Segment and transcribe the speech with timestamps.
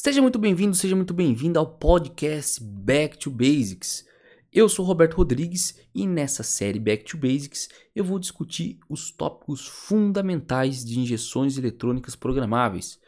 [0.00, 4.06] Seja muito bem-vindo, seja muito bem-vindo ao podcast Back to Basics.
[4.52, 9.66] Eu sou Roberto Rodrigues e nessa série Back to Basics eu vou discutir os tópicos
[9.66, 13.00] fundamentais de injeções eletrônicas programáveis.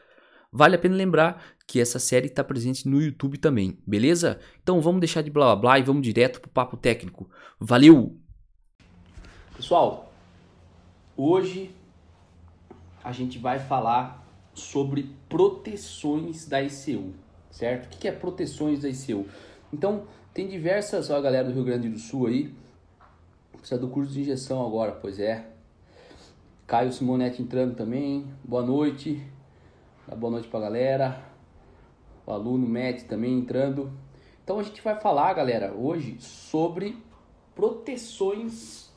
[0.50, 4.40] Vale a pena lembrar que essa série está presente no YouTube também, beleza?
[4.60, 7.30] Então vamos deixar de blá blá blá e vamos direto para o papo técnico.
[7.60, 8.18] Valeu!
[9.56, 10.12] Pessoal,
[11.16, 11.70] hoje
[13.04, 14.19] a gente vai falar
[14.60, 17.12] sobre proteções da ICU,
[17.50, 17.94] certo?
[17.94, 19.26] O que é proteções da ICU?
[19.72, 22.54] Então, tem diversas, ó, a galera do Rio Grande do Sul aí,
[23.56, 25.46] precisa do curso de injeção agora, pois é.
[26.66, 29.20] Caio Simonetti entrando também, boa noite,
[30.16, 31.20] boa noite pra galera.
[32.24, 33.92] O aluno Matt também entrando.
[34.44, 36.96] Então a gente vai falar, galera, hoje sobre
[37.54, 38.88] proteções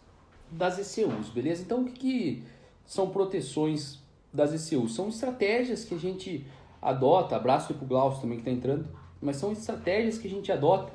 [0.52, 1.64] das ECUs, beleza?
[1.64, 2.44] Então o que, que
[2.86, 4.03] são proteções
[4.34, 4.96] das ECUs.
[4.96, 6.46] São estratégias que a gente
[6.82, 8.88] adota, abraço para o Glaucio também que está entrando,
[9.22, 10.92] mas são estratégias que a gente adota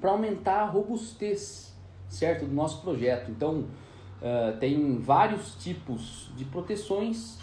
[0.00, 1.72] para aumentar a robustez,
[2.08, 3.30] certo, do nosso projeto.
[3.30, 3.66] Então,
[4.20, 7.38] uh, tem vários tipos de proteções,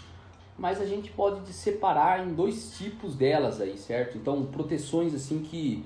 [0.57, 4.17] mas a gente pode separar em dois tipos delas aí, certo?
[4.17, 5.85] Então, proteções assim que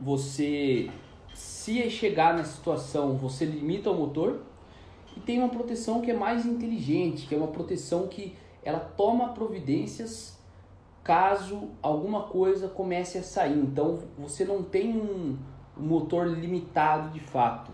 [0.00, 0.90] você,
[1.32, 4.40] se chegar na situação, você limita o motor,
[5.18, 9.30] e tem uma proteção que é mais inteligente, que é uma proteção que ela toma
[9.30, 10.38] providências
[11.02, 13.58] caso alguma coisa comece a sair.
[13.58, 15.36] Então você não tem um,
[15.76, 17.70] motor limitado de fato,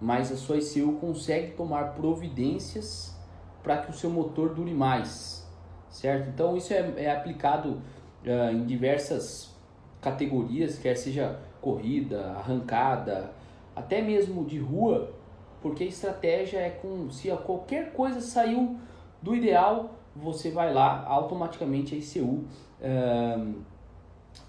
[0.00, 3.14] mas a sua ECU consegue tomar providências
[3.62, 5.46] para que o seu motor dure mais,
[5.90, 6.28] certo?
[6.28, 7.82] Então isso é, é aplicado
[8.24, 9.54] uh, em diversas
[10.00, 13.32] categorias, quer seja corrida, arrancada,
[13.74, 15.12] até mesmo de rua,
[15.68, 18.76] porque a estratégia é com se qualquer coisa saiu
[19.20, 22.44] do ideal, você vai lá automaticamente a ICU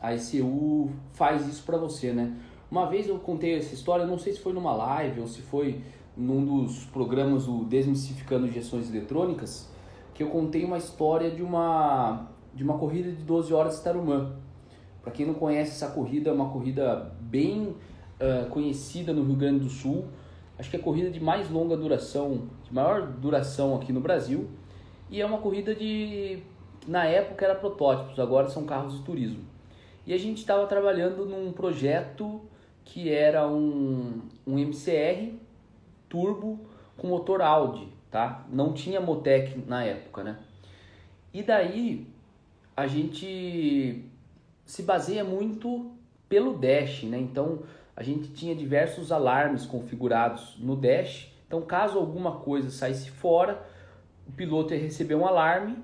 [0.02, 2.36] a ICU faz isso para você, né?
[2.70, 5.82] Uma vez eu contei essa história, não sei se foi numa live ou se foi
[6.16, 9.70] num dos programas do Desmistificando Injeções Eletrônicas,
[10.14, 14.36] que eu contei uma história de uma de uma corrida de 12 horas de Tarumã.
[15.04, 17.76] Para quem não conhece essa corrida, é uma corrida bem
[18.20, 20.06] uh, conhecida no Rio Grande do Sul
[20.58, 24.50] acho que é a corrida de mais longa duração, de maior duração aqui no Brasil.
[25.10, 26.40] E é uma corrida de.
[26.88, 29.44] Na época era protótipos, agora são carros de turismo.
[30.06, 32.42] E a gente estava trabalhando num projeto
[32.86, 35.34] que era um, um MCR
[36.08, 36.60] turbo
[36.98, 38.45] com motor Audi, tá?
[38.50, 40.38] Não tinha Motec na época, né?
[41.34, 42.08] E daí
[42.76, 44.06] a gente
[44.66, 45.92] se baseia muito
[46.30, 47.20] pelo dash, né?
[47.20, 47.60] Então
[47.97, 51.33] a gente tinha diversos alarmes configurados no dash.
[51.47, 53.67] Então, caso alguma coisa saísse fora,
[54.27, 55.80] o piloto ia receber um alarme.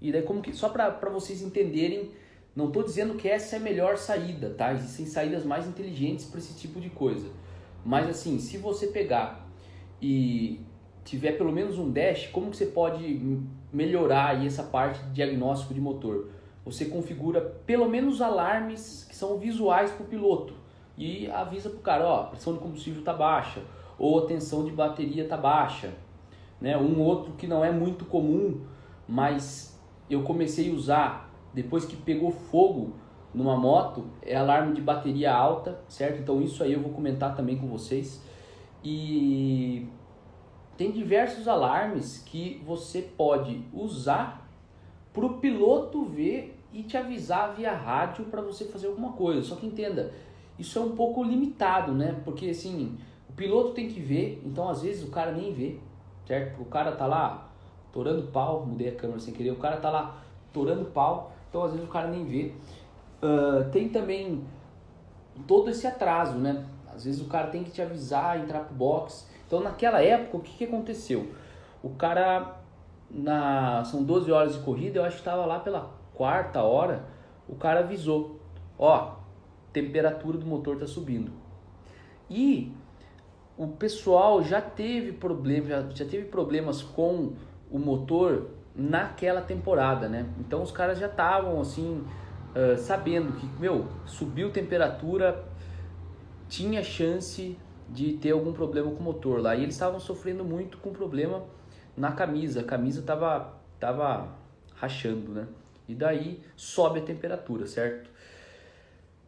[0.00, 2.10] E daí, como que só para vocês entenderem,
[2.56, 4.72] não estou dizendo que essa é a melhor saída, tá?
[4.72, 7.28] Existem saídas mais inteligentes para esse tipo de coisa.
[7.84, 9.46] Mas assim, se você pegar
[10.00, 10.58] e
[11.04, 13.20] tiver pelo menos um dash, como que você pode
[13.70, 16.30] melhorar aí essa parte de diagnóstico de motor?
[16.64, 20.61] Você configura pelo menos alarmes que são visuais para o piloto
[20.96, 23.62] e avisa pro cara, ó, a pressão de combustível tá baixa
[23.98, 25.94] ou a tensão de bateria tá baixa,
[26.60, 26.76] né?
[26.76, 28.60] Um outro que não é muito comum,
[29.08, 32.94] mas eu comecei a usar depois que pegou fogo
[33.34, 36.20] numa moto é alarme de bateria alta, certo?
[36.20, 38.22] Então isso aí eu vou comentar também com vocês.
[38.84, 39.86] E
[40.76, 44.48] tem diversos alarmes que você pode usar
[45.12, 49.42] para o piloto ver e te avisar via rádio para você fazer alguma coisa.
[49.42, 50.12] Só que entenda,
[50.58, 52.20] isso é um pouco limitado, né?
[52.24, 52.98] Porque assim,
[53.28, 55.78] o piloto tem que ver, então às vezes o cara nem vê,
[56.26, 56.60] certo?
[56.60, 57.48] O cara tá lá
[57.92, 61.72] torando pau, mudei a câmera sem querer, o cara tá lá torando pau, então às
[61.72, 62.52] vezes o cara nem vê.
[63.22, 64.44] Uh, tem também
[65.46, 66.66] todo esse atraso, né?
[66.94, 69.28] Às vezes o cara tem que te avisar, entrar pro box.
[69.46, 71.32] Então naquela época, o que, que aconteceu?
[71.82, 72.56] O cara,
[73.10, 77.04] na são 12 horas de corrida, eu acho que estava lá pela quarta hora,
[77.48, 78.40] o cara avisou,
[78.78, 79.21] ó,
[79.72, 81.32] temperatura do motor está subindo.
[82.28, 82.72] E
[83.56, 87.32] o pessoal já teve problema, já, já teve problemas com
[87.70, 90.26] o motor naquela temporada, né?
[90.40, 92.04] Então os caras já estavam assim
[92.54, 95.44] uh, sabendo que meu subiu temperatura,
[96.48, 97.58] tinha chance
[97.88, 99.54] de ter algum problema com o motor lá.
[99.54, 101.44] E eles estavam sofrendo muito com problema
[101.96, 102.60] na camisa.
[102.60, 104.28] A camisa tava tava
[104.74, 105.46] rachando, né?
[105.88, 108.10] E daí sobe a temperatura, certo?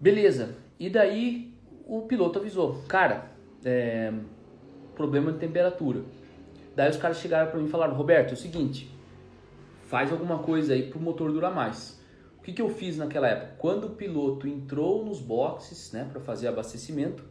[0.05, 0.55] Beleza.
[0.79, 1.51] E daí
[1.87, 3.33] o piloto avisou, cara,
[3.65, 4.13] é,
[4.95, 6.03] problema de temperatura.
[6.77, 8.95] Daí os caras chegaram para mim e falaram, Roberto, é o seguinte,
[9.87, 11.99] faz alguma coisa aí pro motor durar mais.
[12.39, 13.55] O que, que eu fiz naquela época?
[13.57, 17.25] Quando o piloto entrou nos boxes, né, para fazer abastecimento,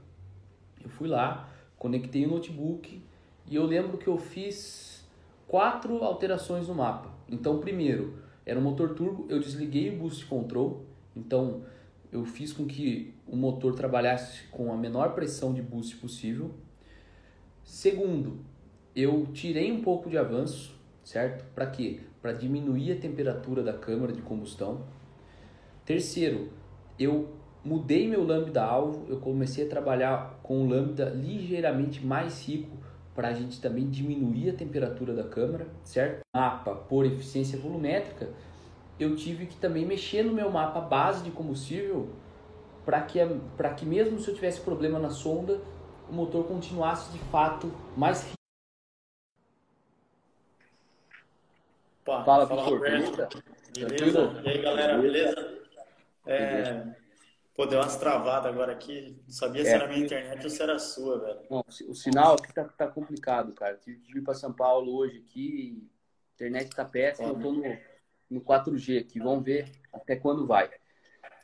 [0.84, 1.48] eu fui lá,
[1.78, 3.04] conectei o notebook
[3.52, 5.08] e eu lembro que eu fiz
[5.48, 7.12] quatro alterações no mapa.
[7.30, 10.84] Então, primeiro, era um motor turbo, eu desliguei o boost control,
[11.16, 11.62] então
[12.14, 16.52] eu fiz com que o motor trabalhasse com a menor pressão de boost possível.
[17.64, 18.40] Segundo,
[18.96, 21.44] eu tirei um pouco de avanço, certo?
[21.56, 22.02] Para quê?
[22.22, 24.86] Para diminuir a temperatura da câmara de combustão.
[25.84, 26.50] Terceiro,
[27.00, 27.34] eu
[27.66, 32.78] mudei meu lambda alvo, eu comecei a trabalhar com um lambda ligeiramente mais rico
[33.16, 36.22] para a gente também diminuir a temperatura da câmara, certo?
[36.36, 38.30] Mapa por eficiência volumétrica,
[39.00, 42.10] eu tive que também mexer no meu mapa base de combustível
[42.86, 43.20] para que,
[43.58, 45.62] para que mesmo se eu tivesse problema na sonda,
[46.10, 48.34] o motor continuasse de fato mais.
[52.02, 53.44] Opa, fala, fala Roberto.
[53.78, 54.42] Beleza?
[54.44, 55.64] E aí, galera, beleza?
[56.26, 56.94] É,
[57.56, 59.16] Pô, deu umas travadas agora aqui.
[59.26, 61.40] Não sabia é, se era minha internet ou se era sua, velho.
[61.50, 63.78] Não, o sinal aqui tá, tá complicado, cara.
[63.78, 65.88] Tive que ir pra São Paulo hoje aqui.
[66.32, 67.30] A internet tá péssima.
[67.30, 67.64] Eu tô no,
[68.34, 69.20] no 4G aqui.
[69.20, 70.70] Vamos ver até quando vai.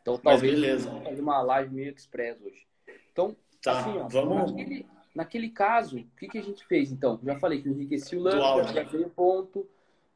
[0.02, 2.68] Então talvez fazer uma live meio express hoje.
[3.12, 4.52] Então, tá, assim, ó, vamos...
[4.52, 7.20] naquele, naquele caso, o que, que a gente fez então?
[7.24, 9.68] Já falei que enriqueci o lambda, já veio ponto.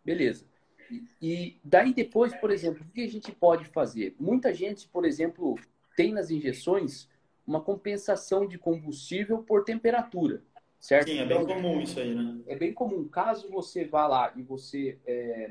[0.04, 0.46] Beleza.
[0.90, 4.16] E, e daí depois, por exemplo, o que a gente pode fazer?
[4.20, 5.58] Muita gente, por exemplo,
[5.96, 7.10] tem nas injeções
[7.46, 10.42] uma compensação de combustível por temperatura,
[10.80, 11.10] certo?
[11.10, 12.40] Sim, é bem então, comum isso aí, né?
[12.48, 13.08] É bem comum.
[13.08, 14.98] Caso você vá lá e você...
[15.06, 15.50] É...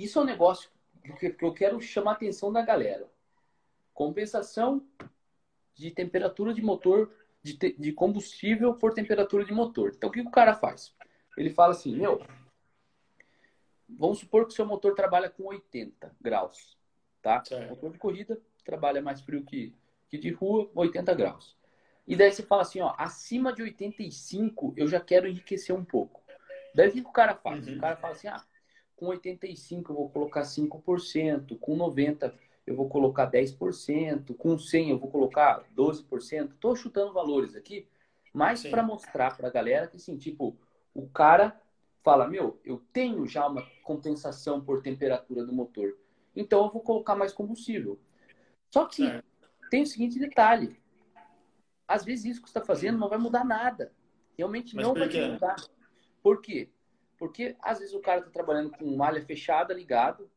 [0.00, 0.70] Isso é um negócio
[1.18, 3.06] que eu quero chamar a atenção da galera.
[3.92, 4.82] Compensação
[5.74, 7.12] de temperatura de motor,
[7.42, 7.72] de, te...
[7.78, 9.92] de combustível por temperatura de motor.
[9.94, 10.94] Então, o que o cara faz?
[11.36, 12.24] Ele fala assim, meu,
[13.88, 16.78] vamos supor que o seu motor trabalha com 80 graus,
[17.20, 17.44] tá?
[17.44, 17.68] Certo.
[17.68, 19.74] Motor de corrida trabalha mais frio que,
[20.08, 21.56] que de rua, 80 graus.
[22.06, 26.22] E daí você fala assim, ó, acima de 85 eu já quero enriquecer um pouco.
[26.74, 27.66] Daí o que o cara faz?
[27.66, 27.76] Uhum.
[27.76, 28.44] O cara fala assim, ah,
[29.00, 34.98] com 85 eu vou colocar 5%, com 90 eu vou colocar 10%, com 100 eu
[34.98, 36.52] vou colocar 12%.
[36.60, 37.88] Tô chutando valores aqui,
[38.32, 40.54] mas para mostrar para a galera que assim, tipo,
[40.94, 41.58] o cara
[42.04, 45.96] fala, meu, eu tenho já uma compensação por temperatura do motor.
[46.36, 47.98] Então eu vou colocar mais combustível.
[48.70, 49.24] Só que certo.
[49.70, 50.78] tem o seguinte detalhe.
[51.88, 53.92] Às vezes isso que você está fazendo não vai mudar nada.
[54.36, 55.56] Realmente Mas não vai te mudar.
[56.22, 56.68] Por quê?
[57.20, 60.28] Porque às vezes o cara está trabalhando com malha fechada, ligado.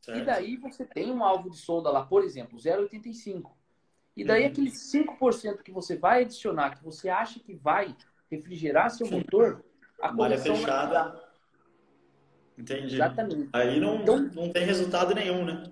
[0.00, 0.20] Certo.
[0.20, 3.50] E daí você tem um alvo de sonda lá, por exemplo, 0,85.
[4.16, 4.48] E daí uhum.
[4.48, 7.96] aquele 5% que você vai adicionar, que você acha que vai
[8.30, 9.64] refrigerar seu motor,
[10.00, 11.20] a malha fechada.
[12.56, 12.94] Entendi.
[12.94, 13.50] Exatamente.
[13.52, 15.64] Aí não, então, não tem resultado nenhum, né?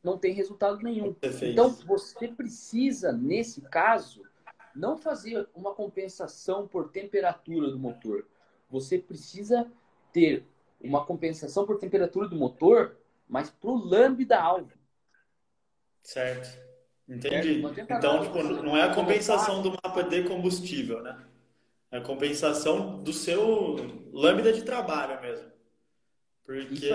[0.00, 1.14] não tem resultado nenhum.
[1.42, 4.22] Então, você precisa, nesse caso,
[4.74, 8.24] não fazer uma compensação por temperatura do motor.
[8.70, 9.70] Você precisa
[10.12, 10.46] ter
[10.80, 12.96] uma compensação por temperatura do motor,
[13.28, 14.72] mas para o lambda alvo.
[16.02, 16.68] Certo.
[17.08, 17.62] Entendi.
[17.90, 21.18] Então, tipo, não é a compensação do mapa de combustível, né?
[21.90, 23.76] É a compensação do seu
[24.12, 25.50] lambda de trabalho mesmo.
[26.44, 26.90] Porque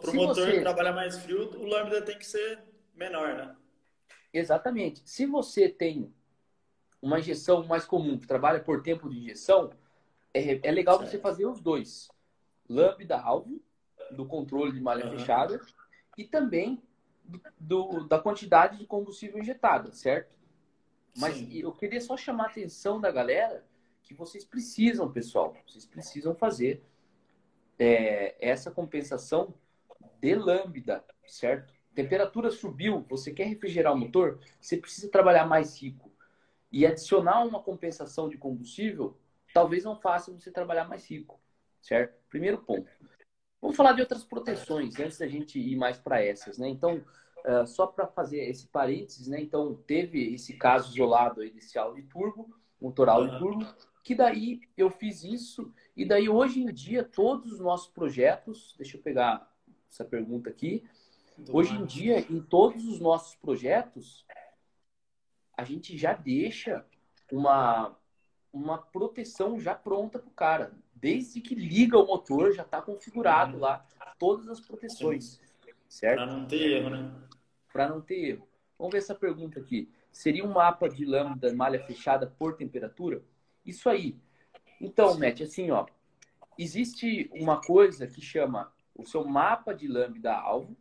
[0.00, 0.60] para o motor você...
[0.60, 2.62] trabalhar mais frio, o lambda tem que ser
[2.94, 3.56] menor, né?
[4.32, 5.02] Exatamente.
[5.04, 6.12] Se você tem
[7.02, 9.70] uma injeção mais comum, que trabalha por tempo de injeção,
[10.34, 11.10] é, é legal certo.
[11.10, 12.08] você fazer os dois.
[12.68, 13.60] Lambda alvo,
[14.10, 15.18] do controle de malha uhum.
[15.18, 15.60] fechada,
[16.16, 16.82] e também
[17.58, 20.34] do, da quantidade de combustível injetada, certo?
[21.16, 21.58] Mas Sim.
[21.58, 23.64] eu queria só chamar a atenção da galera
[24.02, 25.56] que vocês precisam, pessoal.
[25.66, 26.82] Vocês precisam fazer
[27.78, 29.54] é, essa compensação
[30.20, 31.72] de lambda, certo?
[31.94, 36.10] Temperatura subiu, você quer refrigerar o motor, você precisa trabalhar mais rico.
[36.72, 39.16] E adicionar uma compensação de combustível,
[39.52, 41.40] talvez não faça você trabalhar mais rico,
[41.80, 42.18] certo?
[42.28, 42.90] Primeiro ponto.
[43.60, 46.68] Vamos falar de outras proteções antes da gente ir mais para essas, né?
[46.68, 47.04] Então,
[47.46, 49.40] uh, só para fazer esse parênteses, né?
[49.40, 53.66] Então, teve esse caso isolado aí desse de turbo, motor de turbo,
[54.02, 58.96] que daí eu fiz isso e daí hoje em dia todos os nossos projetos, deixa
[58.96, 59.52] eu pegar
[59.90, 60.82] essa pergunta aqui.
[61.50, 64.24] Hoje em dia em todos os nossos projetos
[65.56, 66.84] a gente já deixa
[67.30, 67.94] uma
[68.52, 70.72] uma proteção já pronta para o cara.
[70.94, 73.60] Desde que liga o motor já está configurado uhum.
[73.60, 73.86] lá
[74.18, 75.40] todas as proteções,
[75.88, 76.16] certo?
[76.16, 77.12] Para não ter erro, né?
[77.72, 78.48] Para não ter erro.
[78.78, 79.90] Vamos ver essa pergunta aqui.
[80.12, 83.22] Seria um mapa de lambda malha fechada por temperatura?
[83.64, 84.18] Isso aí.
[84.80, 85.86] Então, Matt, assim, ó,
[86.58, 90.76] existe uma coisa que chama o seu mapa de lambda alvo,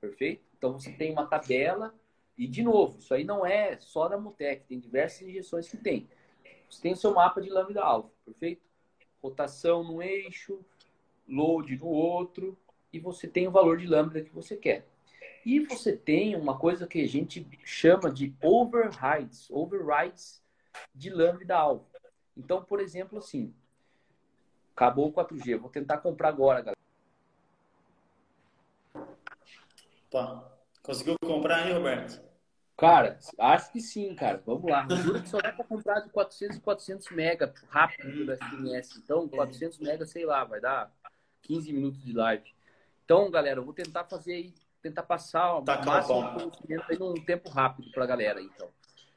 [0.00, 0.44] perfeito?
[0.56, 1.94] Então você tem uma tabela
[2.36, 6.08] e de novo, isso aí não é só da Mutec, tem diversas injeções que tem.
[6.74, 8.62] Você tem o seu mapa de lambda alvo, perfeito?
[9.22, 10.58] Rotação no eixo,
[11.28, 12.58] load no outro
[12.92, 14.84] e você tem o valor de lambda que você quer.
[15.46, 20.42] E você tem uma coisa que a gente chama de overrides, overrides
[20.92, 21.86] de lambda alvo.
[22.36, 23.54] Então, por exemplo, assim,
[24.74, 26.74] acabou o 4G, vou tentar comprar agora, galera.
[30.10, 32.33] Opa, conseguiu comprar aí, Roberto?
[32.76, 34.42] Cara, acho que sim, cara.
[34.44, 34.86] Vamos lá.
[34.88, 38.98] Juro que só dá para comprar de 400 e 400 mega rápido da SMS.
[38.98, 40.90] Então, 400 mega, sei lá, vai dar
[41.42, 42.52] 15 minutos de live.
[43.04, 46.98] Então, galera, eu vou tentar fazer aí tentar passar o tá máximo de conhecimento aí
[46.98, 48.42] num tempo rápido para a galera.
[48.42, 48.68] Então,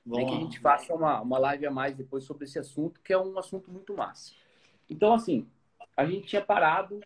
[0.06, 3.12] Vem que a gente faça uma, uma live a mais depois sobre esse assunto, que
[3.12, 4.32] é um assunto muito massa.
[4.90, 5.46] Então, assim,
[5.98, 7.02] a gente tinha parado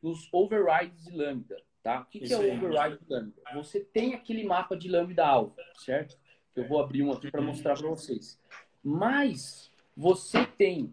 [0.00, 2.00] nos overrides de Lambda, tá?
[2.00, 3.42] O que, que é o override de Lambda?
[3.54, 6.18] Você tem aquele mapa de Lambda alvo, certo?
[6.56, 8.40] Eu vou abrir um aqui para mostrar para vocês.
[8.82, 10.92] Mas você tem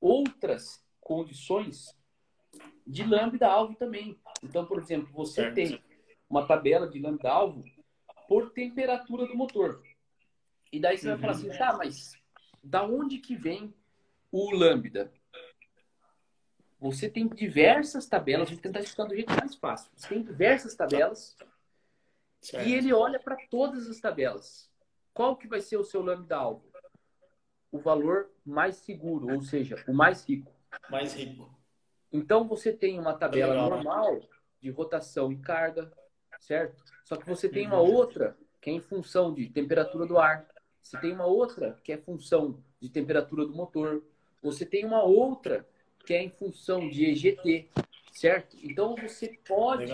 [0.00, 1.96] outras condições
[2.86, 4.18] de lambda alvo também.
[4.42, 5.54] Então, por exemplo, você certo.
[5.54, 5.82] tem
[6.28, 7.62] uma tabela de lambda alvo
[8.26, 9.82] por temperatura do motor.
[10.72, 11.12] E daí você uhum.
[11.12, 12.12] vai falar assim, tá, mas
[12.62, 13.74] da onde que vem
[14.32, 15.12] o lambda?
[16.84, 19.90] Você tem diversas tabelas, vou tentar explicar do jeito mais fácil.
[19.96, 21.34] Você tem diversas tabelas
[22.42, 22.68] certo.
[22.68, 24.70] e ele olha para todas as tabelas.
[25.14, 26.62] Qual que vai ser o seu lambda alvo?
[27.72, 30.52] O valor mais seguro, ou seja, o mais rico.
[30.90, 31.58] Mais rico.
[32.12, 34.20] Então você tem uma tabela Legal, normal
[34.60, 35.90] de rotação e carga,
[36.38, 36.84] certo?
[37.06, 40.46] Só que você tem uma outra que é em função de temperatura do ar.
[40.82, 44.04] Você tem uma outra que é função de temperatura do motor.
[44.42, 45.66] Você tem uma outra
[46.04, 47.68] que é em função de EGT,
[48.12, 48.56] certo?
[48.62, 49.92] Então você pode.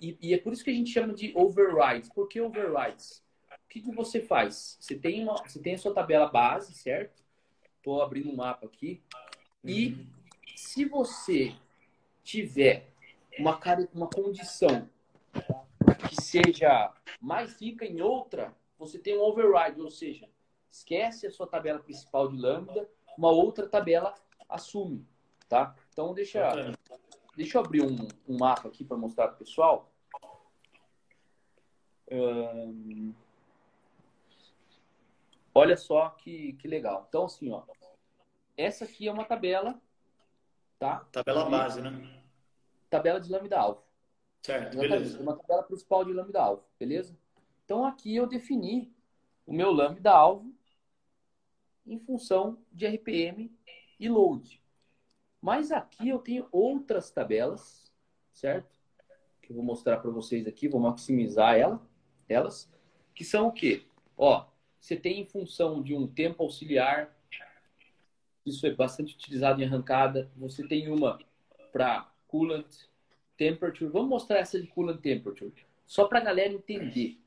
[0.00, 2.10] E, e, é por isso que a gente chama de overrides.
[2.10, 3.24] Por que overrides?
[3.50, 4.76] O que, que você faz?
[4.80, 7.24] Você tem, uma, você tem a sua tabela base, certo?
[7.78, 9.02] Estou abrindo um mapa aqui.
[9.64, 10.06] E uhum.
[10.54, 11.54] se você
[12.22, 12.86] tiver
[13.38, 13.58] uma,
[13.92, 14.88] uma condição
[16.08, 20.28] que seja mais rica em outra, você tem um override, ou seja,
[20.70, 24.14] esquece a sua tabela principal de lambda, uma outra tabela
[24.54, 25.06] assume,
[25.48, 25.74] tá?
[25.92, 26.74] Então deixa,
[27.36, 29.90] deixa eu abrir um, um mapa aqui para mostrar para o pessoal.
[35.54, 37.06] olha só que, que legal.
[37.08, 37.62] Então assim, ó,
[38.56, 39.80] essa aqui é uma tabela,
[40.78, 41.06] tá?
[41.10, 42.22] Tabela base, né?
[42.94, 43.82] tabela de lambda alvo.
[44.42, 45.20] Certo, beleza.
[45.20, 47.16] Uma tabela principal de lambda alvo, beleza?
[47.64, 48.94] Então aqui eu defini
[49.46, 50.54] o meu lambda alvo
[51.86, 53.50] em função de RPM
[53.98, 54.60] e load.
[55.40, 57.92] Mas aqui eu tenho outras tabelas,
[58.32, 58.78] certo?
[59.42, 61.80] Que eu vou mostrar para vocês aqui, vou maximizar ela,
[62.28, 62.72] elas,
[63.14, 63.84] que são o quê?
[64.16, 64.46] Ó,
[64.80, 67.14] você tem em função de um tempo auxiliar,
[68.44, 70.30] isso é bastante utilizado em arrancada.
[70.36, 71.18] Você tem uma
[71.72, 72.66] para coolant
[73.36, 73.90] temperature.
[73.90, 75.52] Vamos mostrar essa de coolant temperature,
[75.86, 77.18] só para a galera entender.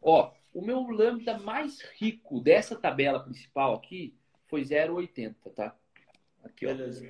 [0.00, 4.14] Ó, o meu lambda mais rico dessa tabela principal aqui
[4.46, 5.76] foi 0,80, tá?
[6.44, 6.68] Aqui, ó.
[6.68, 7.04] Beleza.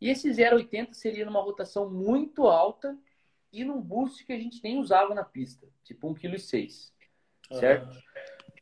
[0.00, 2.96] E esse 0,80 seria numa rotação muito alta
[3.52, 6.92] e num boost que a gente nem usava na pista, tipo 1,6
[7.48, 7.94] kg, certo?
[7.94, 8.02] Uhum.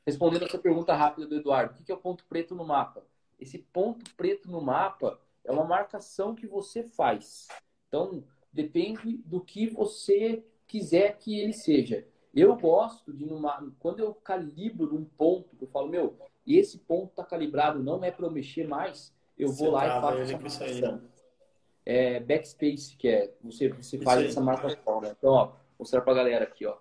[0.06, 3.04] Respondendo essa pergunta rápida do Eduardo, o que é o ponto preto no mapa?
[3.38, 7.48] Esse ponto preto no mapa é uma marcação que você faz.
[7.88, 12.06] Então, depende do que você quiser que ele seja.
[12.34, 17.10] Eu gosto de, numa, quando eu calibro um ponto, que eu falo, meu, esse ponto
[17.10, 21.02] está calibrado, não é para eu mexer mais, eu vou lá e faço essa marcação.
[21.84, 25.14] É backspace, que é, você, você faz essa marcação, né?
[25.16, 26.76] Então, ó, vou mostrar para a galera aqui, ó.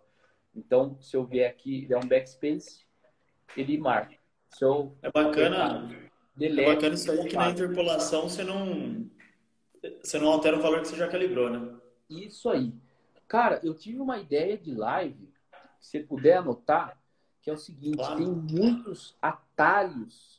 [0.55, 2.85] Então, se eu vier aqui, der um backspace,
[3.55, 4.15] ele marca.
[4.49, 5.89] Se eu é bacana,
[6.35, 9.05] delete, é bacana isso aí que na interpolação você não
[10.01, 11.75] você não altera o valor que você já calibrou, né?
[12.09, 12.73] Isso aí.
[13.27, 15.29] Cara, eu tive uma ideia de live,
[15.79, 16.97] se você puder anotar,
[17.41, 18.15] que é o seguinte: claro.
[18.15, 20.34] tem muitos atalhos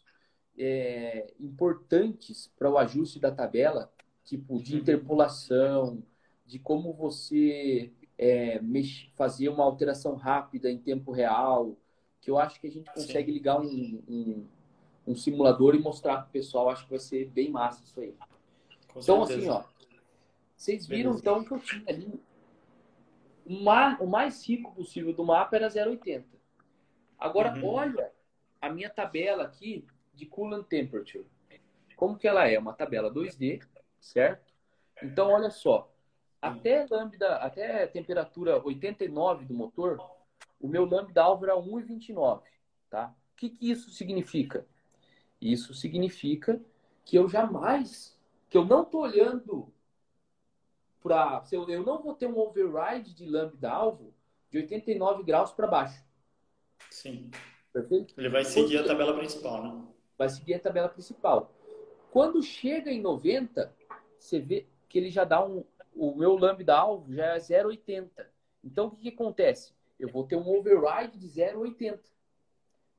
[0.58, 3.92] é, importantes para o ajuste da tabela,
[4.24, 4.80] tipo de uhum.
[4.80, 6.02] interpolação,
[6.44, 8.60] de como você é,
[9.14, 11.76] fazer uma alteração rápida em tempo real,
[12.20, 13.32] que eu acho que a gente consegue Sim.
[13.32, 14.46] ligar um, um,
[15.06, 16.70] um simulador e mostrar para o pessoal.
[16.70, 18.14] Acho que vai ser bem massa isso aí.
[18.92, 19.58] Com então, certeza.
[19.58, 19.76] assim, ó,
[20.56, 21.20] vocês viram Beleza.
[21.20, 22.20] então que eu tinha ali
[23.44, 26.24] o, mar, o mais rico possível do mapa era 0,80.
[27.18, 27.66] Agora, uhum.
[27.66, 28.10] olha
[28.60, 29.86] a minha tabela aqui
[30.16, 31.26] de coolant temperature.
[31.94, 32.58] Como que ela é?
[32.58, 33.62] Uma tabela 2D,
[34.00, 34.52] certo?
[35.02, 35.90] Então, olha só.
[36.40, 39.98] até lambda, até temperatura 89 do motor,
[40.60, 42.42] o meu lambda alvo era 1,29,
[42.90, 43.14] tá?
[43.32, 44.66] O que, que isso significa?
[45.40, 46.60] Isso significa
[47.04, 48.18] que eu jamais,
[48.48, 49.72] que eu não estou olhando
[51.02, 54.14] para, eu, eu não vou ter um override de lambda alvo
[54.50, 56.04] de 89 graus para baixo.
[56.90, 57.30] Sim.
[57.72, 58.14] Perfeito?
[58.16, 59.86] Ele vai seguir a tabela principal, né?
[60.18, 61.52] Vai seguir a tabela principal.
[62.10, 63.74] Quando chega em 90,
[64.18, 68.10] você vê que ele já dá um, o meu lambda alvo já é 0,80.
[68.64, 69.72] Então, o que, que acontece?
[69.98, 72.00] Eu vou ter um override de 0,80.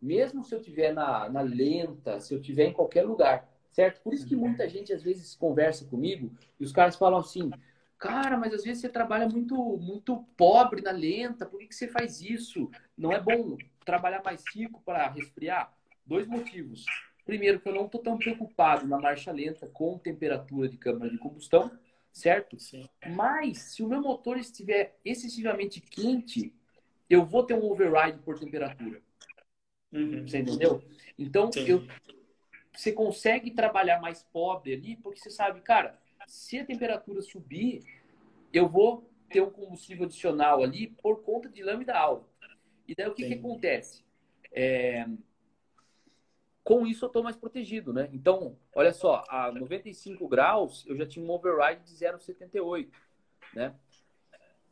[0.02, 4.02] Mesmo se eu tiver na, na lenta, se eu tiver em qualquer lugar, certo?
[4.02, 7.50] Por isso que muita gente às vezes conversa comigo e os caras falam assim:
[7.98, 11.88] Cara, mas às vezes você trabalha muito muito pobre na lenta, por que, que você
[11.88, 12.70] faz isso?
[12.96, 15.76] Não é bom trabalhar mais rico para resfriar?
[16.06, 16.86] Dois motivos.
[17.28, 21.20] Primeiro, que eu não estou tão preocupado na marcha lenta com temperatura de câmara de
[21.20, 21.72] combustão
[22.18, 22.60] certo?
[22.60, 22.90] Sim.
[23.10, 26.54] Mas se o meu motor estiver excessivamente quente,
[27.08, 29.02] eu vou ter um override por temperatura.
[29.92, 30.28] Uhum.
[30.28, 30.84] Você entendeu?
[31.18, 31.88] Então, eu,
[32.74, 37.84] você consegue trabalhar mais pobre ali, porque você sabe, cara, se a temperatura subir,
[38.52, 42.28] eu vou ter um combustível adicional ali por conta de lambda alta.
[42.88, 44.04] E daí o que, que acontece?
[44.52, 45.06] É,
[46.68, 48.10] com isso eu estou mais protegido, né?
[48.12, 52.90] Então, olha só, a 95 graus eu já tinha um override de 0,78,
[53.54, 53.74] né?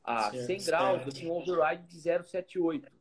[0.03, 2.91] A 100 graus eu tinha um override de 0,78.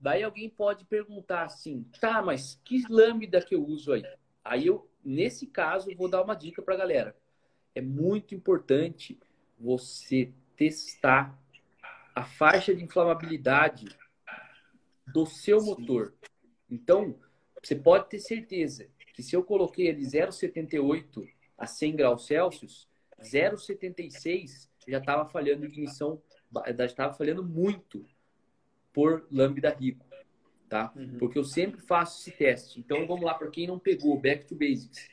[0.00, 4.02] Daí alguém pode perguntar assim, tá, mas que lambda que eu uso aí?
[4.44, 7.16] Aí eu, nesse caso, vou dar uma dica para a galera.
[7.76, 9.20] É muito importante
[9.56, 11.38] você testar
[12.12, 13.86] a faixa de inflamabilidade
[15.06, 16.12] do seu motor.
[16.68, 17.14] Então,
[17.66, 22.88] você pode ter certeza que se eu coloquei ele 0,78 a 100 graus Celsius,
[23.20, 26.22] 0,76 já estava falhando ignição,
[26.76, 28.06] já estava falhando muito
[28.92, 30.06] por lambda rico,
[30.68, 30.92] tá?
[30.94, 31.18] Uhum.
[31.18, 32.78] Porque eu sempre faço esse teste.
[32.78, 35.08] Então vamos lá para quem não pegou, back to basics.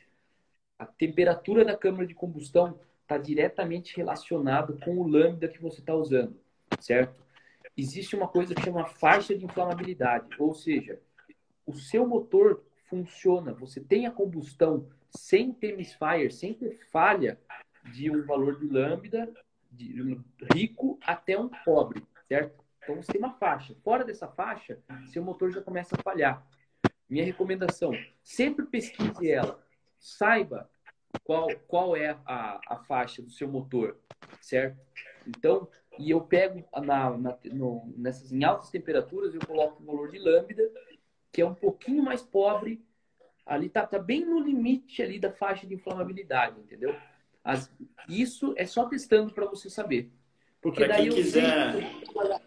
[0.78, 5.94] A temperatura da câmara de combustão está diretamente relacionada com o lambda que você está
[5.94, 6.38] usando,
[6.78, 7.20] certo?
[7.76, 11.00] Existe uma coisa que chama faixa de inflamabilidade, ou seja,
[11.66, 17.38] o seu motor funciona, você tem a combustão sem ter misfire, sem ter falha
[17.92, 19.32] de um valor de lambda
[19.70, 20.24] de um
[20.54, 22.64] rico até um pobre, certo?
[22.82, 23.74] Então você tem uma faixa.
[23.82, 26.46] Fora dessa faixa, seu motor já começa a falhar.
[27.08, 29.62] Minha recomendação: sempre pesquise ela.
[29.98, 30.70] Saiba
[31.22, 33.98] qual, qual é a, a faixa do seu motor,
[34.40, 34.78] certo?
[35.26, 40.10] Então, e eu pego na, na no, nessas em altas temperaturas, eu coloco o valor
[40.10, 40.70] de lambda
[41.34, 42.80] que é um pouquinho mais pobre,
[43.44, 46.94] ali tá, tá bem no limite ali da faixa de inflamabilidade, entendeu?
[47.42, 47.68] As,
[48.08, 50.12] isso é só testando para você saber.
[50.62, 52.40] Porque pra daí quem quiser, sei...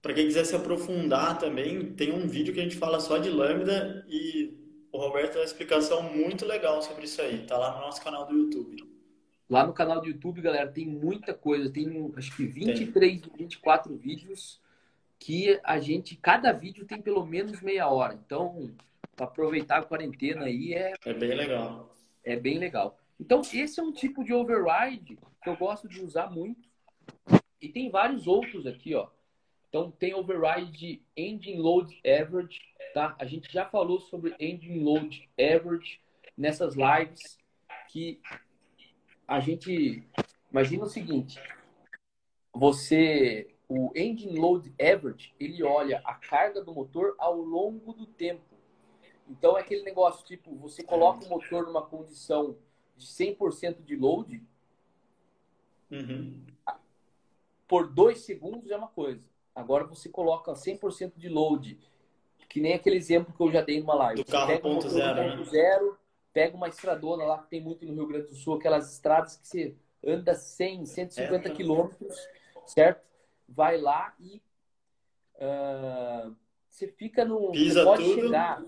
[0.00, 3.28] para quem quiser se aprofundar também, tem um vídeo que a gente fala só de
[3.28, 4.58] lambda e
[4.90, 7.44] o Roberto tem uma explicação muito legal sobre isso aí.
[7.46, 8.82] Tá lá no nosso canal do YouTube.
[9.50, 11.70] Lá no canal do YouTube, galera, tem muita coisa.
[11.70, 13.32] Tem acho que 23, tem.
[13.36, 14.63] 24 vídeos
[15.18, 18.14] que a gente, cada vídeo tem pelo menos meia hora.
[18.14, 18.74] Então,
[19.16, 20.94] para aproveitar a quarentena aí é.
[21.04, 21.94] É bem legal.
[22.24, 22.98] É bem legal.
[23.18, 26.68] Então, esse é um tipo de override que eu gosto de usar muito.
[27.60, 29.08] E tem vários outros aqui, ó.
[29.68, 32.60] Então, tem override de Engine Load Average,
[32.92, 33.16] tá?
[33.18, 36.00] A gente já falou sobre Engine Load Average
[36.36, 37.38] nessas lives
[37.88, 38.20] que
[39.26, 40.02] a gente
[40.50, 41.40] imagina o seguinte,
[42.52, 48.42] você o Engine Load Average, ele olha a carga do motor ao longo do tempo.
[49.28, 52.56] Então é aquele negócio, tipo, você coloca o motor numa condição
[52.96, 54.42] de 100% de load,
[55.90, 56.44] uhum.
[57.66, 59.22] por dois segundos é uma coisa.
[59.54, 61.78] Agora você coloca 100% de load,
[62.48, 64.22] que nem aquele exemplo que eu já dei numa live.
[64.22, 65.98] Do carro pega ponto zero, ponto zero,
[66.32, 69.46] pega uma estradona lá que tem muito no Rio Grande do Sul, aquelas estradas que
[69.46, 72.14] você anda 100, 150 é, quilômetros,
[72.66, 73.13] certo?
[73.48, 74.42] Vai lá e
[75.36, 76.34] uh,
[76.68, 77.52] você fica no.
[77.52, 78.22] Pisa você pode tudo.
[78.22, 78.64] chegar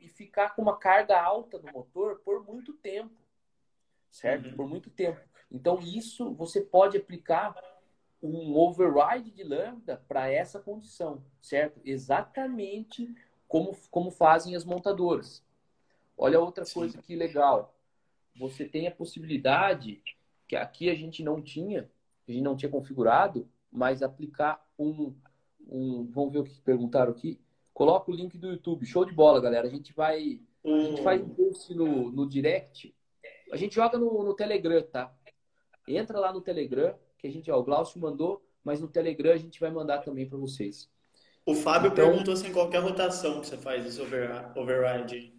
[0.00, 3.14] e ficar com uma carga alta no motor por muito tempo.
[4.10, 4.48] Certo?
[4.48, 4.56] Uhum.
[4.56, 5.20] Por muito tempo.
[5.50, 7.54] Então, isso você pode aplicar
[8.22, 11.80] um override de lambda para essa condição, certo?
[11.84, 13.14] Exatamente
[13.46, 15.44] como, como fazem as montadoras.
[16.16, 16.74] Olha outra Sim.
[16.74, 17.74] coisa que legal.
[18.36, 20.02] Você tem a possibilidade,
[20.46, 21.90] que aqui a gente não tinha,
[22.26, 25.14] a gente não tinha configurado, mas aplicar um,
[25.68, 26.06] um.
[26.10, 27.40] Vamos ver o que perguntaram aqui.
[27.72, 28.86] Coloca o link do YouTube.
[28.86, 29.66] Show de bola, galera.
[29.66, 30.40] A gente vai.
[30.64, 32.94] A gente faz um post no, no direct.
[33.52, 35.14] A gente joga no, no Telegram, tá?
[35.86, 39.38] Entra lá no Telegram, que a gente, ó, o Glaucio mandou, mas no Telegram a
[39.38, 40.90] gente vai mandar também para vocês.
[41.46, 45.32] O Fábio então, perguntou se em qualquer rotação que você faz esse over, override.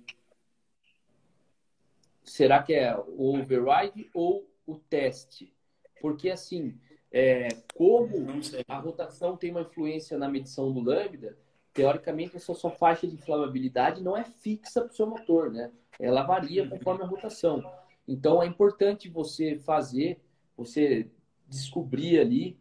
[2.24, 5.54] Será que é o override ou o teste?
[6.02, 6.80] Porque assim,
[7.12, 8.28] é, como
[8.68, 11.38] a rotação tem uma influência na medição do lambda,
[11.74, 15.72] teoricamente essa sua faixa de inflamabilidade não é fixa para o seu motor, né?
[16.00, 17.64] Ela varia conforme a rotação.
[18.08, 20.20] Então é importante você fazer,
[20.56, 21.10] você
[21.48, 22.58] descobrir ali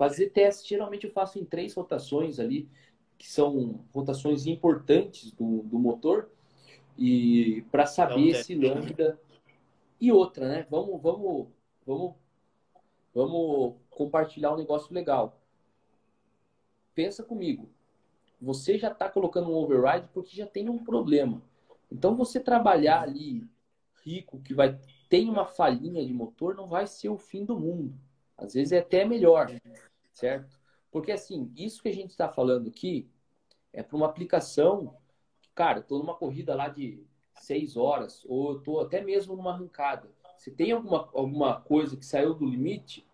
[0.00, 2.66] Fazer teste, geralmente eu faço em três rotações ali,
[3.18, 6.30] que são rotações importantes do, do motor,
[6.96, 9.20] e para saber se lambda.
[10.00, 10.66] E outra, né?
[10.70, 11.48] Vamos, vamos,
[11.84, 12.14] vamos,
[13.26, 15.40] vamos compartilhar um negócio legal.
[16.94, 17.68] Pensa comigo.
[18.40, 21.42] Você já está colocando um override porque já tem um problema.
[21.90, 23.48] Então você trabalhar ali
[24.02, 24.78] rico, que vai
[25.08, 27.92] tem uma falhinha de motor, não vai ser o fim do mundo.
[28.38, 29.50] Às vezes é até melhor
[30.20, 30.60] certo?
[30.90, 33.08] Porque, assim, isso que a gente está falando aqui
[33.72, 34.96] é para uma aplicação.
[35.54, 37.02] Cara, estou numa corrida lá de
[37.34, 40.10] seis horas, ou estou até mesmo numa arrancada.
[40.36, 43.06] Se tem alguma, alguma coisa que saiu do limite,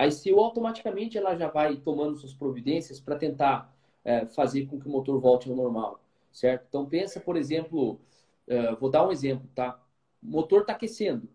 [0.00, 4.88] aí se automaticamente ela já vai tomando suas providências para tentar é, fazer com que
[4.88, 6.64] o motor volte ao normal, certo?
[6.68, 8.00] Então pensa, por exemplo,
[8.46, 9.78] é, vou dar um exemplo, tá?
[10.22, 11.28] O motor está aquecendo.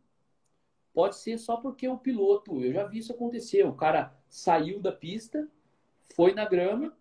[0.95, 4.91] Pode ser só porque o piloto, eu já vi isso acontecer, o cara saiu da
[4.91, 5.47] pista,
[6.15, 6.91] foi na grama,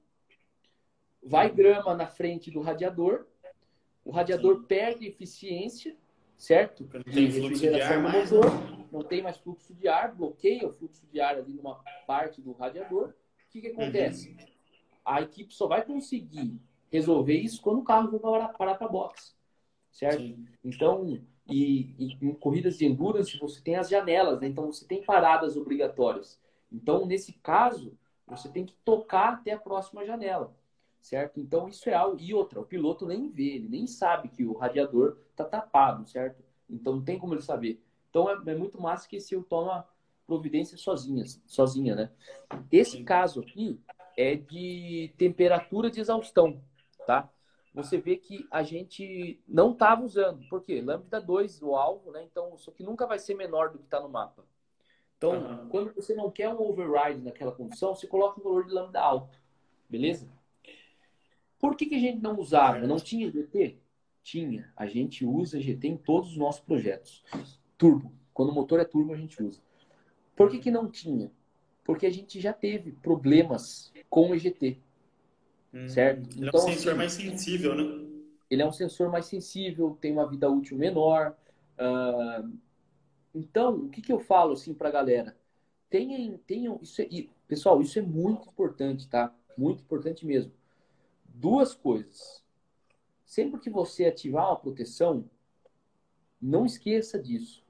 [1.23, 3.25] vai grama na frente do radiador,
[4.05, 4.65] o radiador Sim.
[4.65, 5.97] perde eficiência,
[6.37, 6.89] certo?
[6.93, 8.53] Não tem fluxo de ar mais, motor,
[8.93, 12.53] não tem mais fluxo de ar, bloqueia o fluxo de ar ali numa parte do
[12.53, 13.09] radiador.
[13.09, 13.15] O
[13.51, 14.31] que, que acontece?
[14.31, 14.47] Uhum.
[15.05, 16.59] A equipe só vai conseguir
[16.91, 19.37] resolver isso quando o carro for parar para a box,
[19.91, 20.23] certo?
[20.23, 20.47] Sim.
[20.65, 24.49] Então, e, e, em corridas de endurance você tem as janelas, né?
[24.49, 26.41] então você tem paradas obrigatórias.
[26.73, 30.55] Então, nesse caso, você tem que tocar até a próxima janela,
[31.05, 31.39] certo?
[31.39, 32.17] Então, isso é algo.
[32.19, 36.43] E outra, o piloto nem vê, ele nem sabe que o radiador está tapado, certo?
[36.69, 37.79] Então, não tem como ele saber.
[38.09, 39.87] Então, é, é muito massa que esse eu toma
[40.27, 42.11] providência sozinha, sozinha, né?
[42.73, 43.79] Esse caso aqui
[44.17, 46.63] é de temperatura de exaustão,
[47.07, 47.31] tá?
[47.75, 50.49] Você vê que a gente não estava usando.
[50.49, 50.81] Por quê?
[50.81, 52.23] Lambda 2, o alvo, né?
[52.23, 54.43] Então, isso aqui nunca vai ser menor do que está no mapa.
[55.19, 55.69] Então, uhum.
[55.69, 59.39] quando você não quer um override naquela condição, você coloca um valor de lambda alto.
[59.87, 60.27] Beleza?
[61.65, 62.87] Por que, que a gente não usava?
[62.87, 63.79] Não tinha GT?
[64.23, 64.71] Tinha.
[64.77, 67.25] A gente usa GT em todos os nossos projetos.
[67.79, 68.13] Turbo.
[68.35, 69.63] Quando o motor é turbo, a gente usa.
[70.37, 71.33] Por que, que não tinha?
[71.83, 74.79] Porque a gente já teve problemas com o EGT.
[75.73, 76.29] Hum, certo?
[76.37, 78.07] Ele então, é um então, sensor assim, mais sensível, né?
[78.51, 81.35] Ele é um sensor mais sensível, tem uma vida útil menor.
[81.79, 82.59] Uh,
[83.35, 85.35] então, o que, que eu falo assim para a galera?
[85.89, 87.09] Tenham, tenham isso é,
[87.49, 89.35] pessoal, isso é muito importante, tá?
[89.57, 90.53] Muito importante mesmo.
[91.35, 92.45] Duas coisas.
[93.27, 95.29] Sempre que você ativar uma proteção,
[96.41, 97.65] não esqueça disso,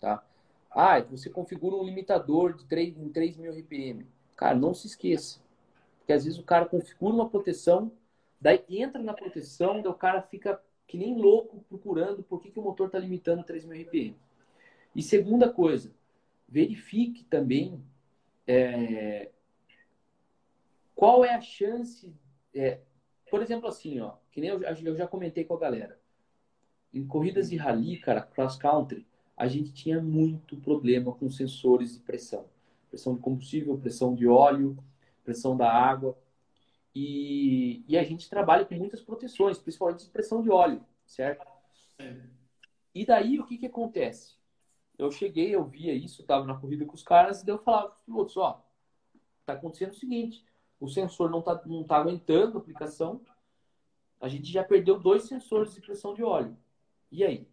[0.00, 0.26] tá?
[0.68, 4.06] Ah, você configura um limitador de 3, em 3.000 RPM.
[4.36, 5.40] Cara, não se esqueça.
[5.98, 7.92] Porque às vezes o cara configura uma proteção,
[8.40, 12.58] daí entra na proteção, daí o cara fica que nem louco procurando por que, que
[12.58, 14.16] o motor está limitando 3.000 RPM.
[14.96, 15.92] E segunda coisa,
[16.48, 17.80] verifique também
[18.46, 19.30] é,
[20.96, 22.12] qual é a chance.
[22.52, 22.80] É,
[23.30, 25.98] por exemplo, assim, ó, que nem eu, eu já comentei com a galera.
[26.92, 32.00] Em corridas de rally, cara, cross country, a gente tinha muito problema com sensores de
[32.00, 32.46] pressão.
[32.88, 34.76] Pressão de combustível, pressão de óleo,
[35.22, 36.16] pressão da água.
[36.94, 41.46] E, e a gente trabalha com muitas proteções, principalmente de pressão de óleo, certo?
[42.94, 44.38] E daí o que, que acontece?
[44.98, 47.90] eu cheguei, eu via isso, estava na corrida com os caras, e daí eu falava
[47.90, 48.64] com os pilotos, ó,
[49.46, 50.44] tá acontecendo o seguinte,
[50.80, 53.20] o sensor não tá, não tá aguentando a aplicação,
[54.20, 56.56] a gente já perdeu dois sensores de pressão de óleo.
[57.10, 57.48] E aí?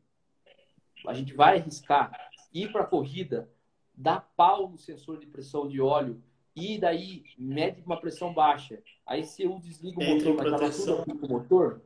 [1.08, 2.12] A gente vai arriscar
[2.54, 3.50] ir para a corrida,
[3.94, 6.22] dar pau no sensor de pressão de óleo
[6.56, 8.82] e daí mede uma pressão baixa.
[9.06, 11.82] Aí se eu desligo o motor, mas tava tudo com o motor,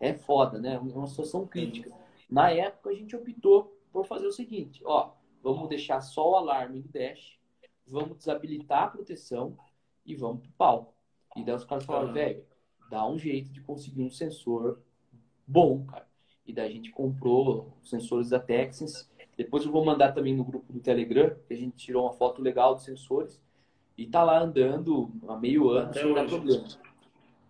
[0.00, 0.74] é foda, né?
[0.74, 1.92] É uma situação crítica.
[2.28, 6.80] Na época a gente optou por fazer o seguinte, ó, vamos deixar só o alarme
[6.80, 7.38] no dash,
[7.86, 9.56] vamos desabilitar a proteção
[10.06, 10.94] e vamos pro pau.
[11.36, 12.44] E daí os caras falaram, velho,
[12.90, 14.80] dá um jeito de conseguir um sensor
[15.46, 16.06] bom, cara.
[16.46, 19.10] E daí a gente comprou os sensores da Texas.
[19.36, 22.40] Depois eu vou mandar também no grupo do Telegram, que a gente tirou uma foto
[22.40, 23.42] legal dos sensores.
[23.98, 26.66] E tá lá andando há meio ano sem dar problema.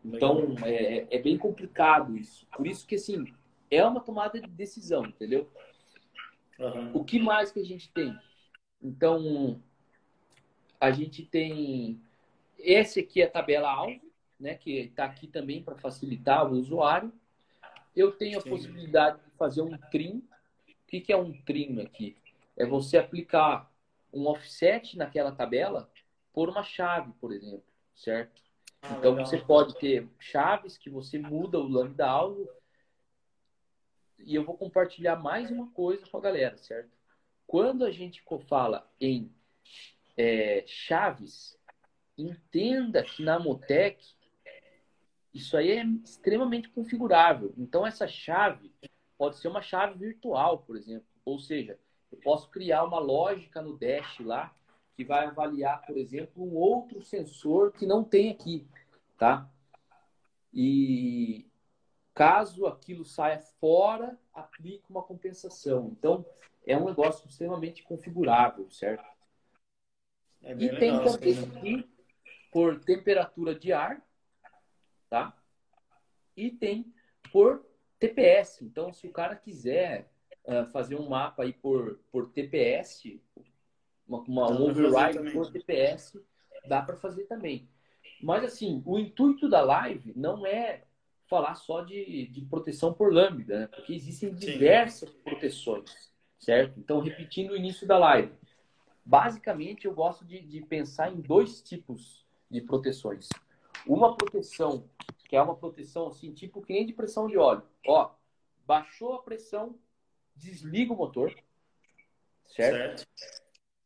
[0.04, 2.46] Então, é, é, é bem complicado isso.
[2.56, 3.24] Por isso que, assim,
[3.70, 5.48] é uma tomada de decisão, entendeu?
[6.58, 6.92] Uhum.
[6.94, 8.16] O que mais que a gente tem?
[8.80, 9.60] Então,
[10.80, 12.00] a gente tem
[12.58, 14.00] esse aqui é a tabela alvo,
[14.38, 17.12] né, que está aqui também para facilitar o usuário.
[17.94, 18.50] Eu tenho a Sim.
[18.50, 20.22] possibilidade de fazer um trim.
[20.68, 22.16] O que, que é um trim aqui?
[22.56, 23.70] É você aplicar
[24.12, 25.90] um offset naquela tabela
[26.32, 27.64] por uma chave, por exemplo,
[27.94, 28.42] certo?
[28.82, 29.26] Ah, então legal.
[29.26, 32.48] você pode ter chaves que você muda o lambda alvo.
[34.18, 36.90] E eu vou compartilhar mais uma coisa com a galera, certo?
[37.46, 39.32] Quando a gente fala em
[40.16, 41.55] é, chaves,
[42.16, 44.16] entenda que na Motec
[45.32, 47.52] isso aí é extremamente configurável.
[47.58, 48.72] Então essa chave
[49.18, 51.06] pode ser uma chave virtual, por exemplo.
[51.24, 51.78] Ou seja,
[52.10, 54.54] eu posso criar uma lógica no Dash lá
[54.94, 58.66] que vai avaliar, por exemplo, um outro sensor que não tem aqui,
[59.18, 59.50] tá?
[60.54, 61.46] E
[62.14, 65.94] caso aquilo saia fora, aplica uma compensação.
[65.98, 66.24] Então,
[66.66, 69.04] é um negócio extremamente configurável, certo?
[70.42, 71.95] É e legal, tem também aqui
[72.52, 74.02] por temperatura de ar,
[75.08, 75.36] tá?
[76.36, 76.92] E tem
[77.32, 77.64] por
[77.98, 78.62] TPS.
[78.62, 80.10] Então, se o cara quiser
[80.44, 83.20] uh, fazer um mapa aí por, por TPS,
[84.06, 86.18] uma, uma um override por TPS,
[86.66, 87.68] dá para fazer também.
[88.22, 90.84] Mas, assim, o intuito da live não é
[91.26, 93.66] falar só de, de proteção por lambda, né?
[93.66, 95.18] porque existem diversas Sim.
[95.24, 96.78] proteções, certo?
[96.78, 98.32] Então, repetindo o início da live.
[99.04, 103.28] Basicamente, eu gosto de, de pensar em dois tipos de proteções.
[103.86, 104.88] Uma proteção,
[105.28, 107.62] que é uma proteção assim, tipo que nem de pressão de óleo.
[107.86, 108.10] Ó,
[108.66, 109.78] baixou a pressão,
[110.34, 111.34] desliga o motor,
[112.46, 113.00] certo?
[113.00, 113.06] certo.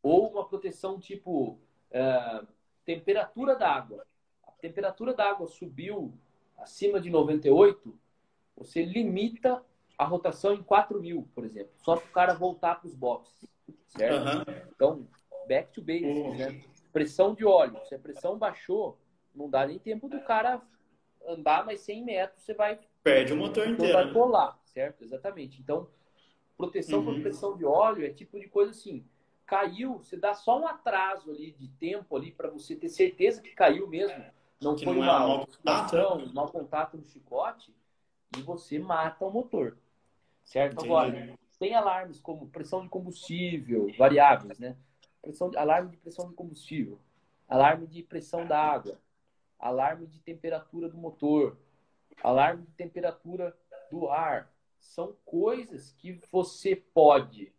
[0.02, 1.58] Ou uma proteção tipo
[1.90, 2.46] uh,
[2.84, 4.06] temperatura da água.
[4.46, 6.14] A temperatura da água subiu
[6.58, 7.98] acima de 98,
[8.56, 9.64] você limita
[9.96, 13.48] a rotação em 4 mil, por exemplo, só para o cara voltar para os boxes,
[13.88, 14.50] certo?
[14.50, 14.70] Uhum.
[14.74, 15.08] Então,
[15.46, 16.36] back to basics, uhum.
[16.36, 16.62] né?
[16.92, 17.80] Pressão de óleo.
[17.86, 18.98] Se a pressão baixou,
[19.34, 20.60] não dá nem tempo do cara
[21.26, 22.78] andar mais 100 metros, você vai...
[23.02, 23.92] Perde o motor inteiro.
[23.92, 25.04] Vai colar, certo?
[25.04, 25.60] Exatamente.
[25.60, 25.88] Então,
[26.60, 27.06] Proteção uhum.
[27.06, 29.02] por pressão de óleo é tipo de coisa assim.
[29.46, 33.54] Caiu, você dá só um atraso ali de tempo ali para você ter certeza que
[33.54, 34.22] caiu mesmo.
[34.60, 37.74] Não que foi não uma ocupação, um mau contato no chicote
[38.36, 39.78] e você mata o motor.
[40.44, 40.74] Certo?
[40.74, 40.86] Entendi.
[40.86, 44.76] Agora, tem alarmes como pressão de combustível, variáveis, né?
[45.22, 46.98] Pressão, alarme de pressão de combustível,
[47.48, 48.98] alarme de pressão da água,
[49.58, 51.56] alarme de temperatura do motor,
[52.22, 53.56] alarme de temperatura
[53.90, 57.52] do ar, são coisas que você pode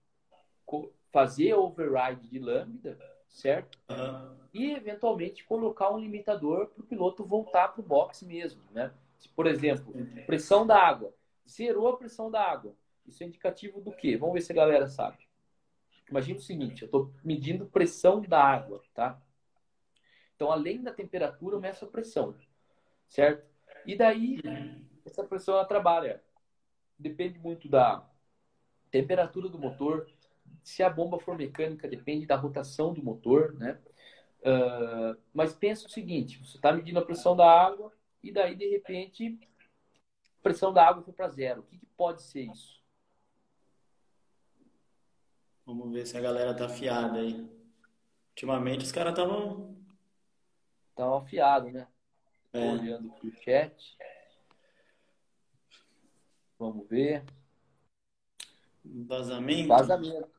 [1.11, 2.97] fazer override de lambda,
[3.27, 3.77] certo?
[3.89, 4.37] Uhum.
[4.53, 8.91] E eventualmente colocar um limitador para o piloto voltar para o box mesmo, né?
[9.35, 9.93] Por exemplo,
[10.25, 11.13] pressão da água.
[11.47, 12.73] Zerou a pressão da água.
[13.05, 14.17] Isso é indicativo do quê?
[14.17, 15.17] Vamos ver se a galera sabe.
[16.11, 19.19] Imagina o seguinte, eu estou medindo pressão da água, tá?
[20.35, 22.35] Então, além da temperatura, eu meço a pressão,
[23.07, 23.49] certo?
[23.85, 24.39] E daí,
[25.05, 26.21] essa pressão ela trabalha
[27.01, 28.07] depende muito da
[28.91, 30.07] temperatura do motor.
[30.63, 33.79] Se a bomba for mecânica, depende da rotação do motor, né?
[34.41, 37.91] Uh, mas pensa o seguinte: você está medindo a pressão da água
[38.23, 39.39] e daí de repente
[40.39, 41.61] a pressão da água foi para zero.
[41.61, 42.80] O que, que, pode ser isso?
[45.71, 47.49] Vamos ver se a galera tá afiada aí.
[48.31, 49.73] Ultimamente os caras estavam.
[50.89, 51.87] Estavam afiados, né?
[52.51, 52.73] É.
[52.73, 53.97] Olhando pro chat.
[56.59, 57.23] Vamos ver.
[58.83, 59.69] Vazamento?
[59.69, 60.29] Vazamento.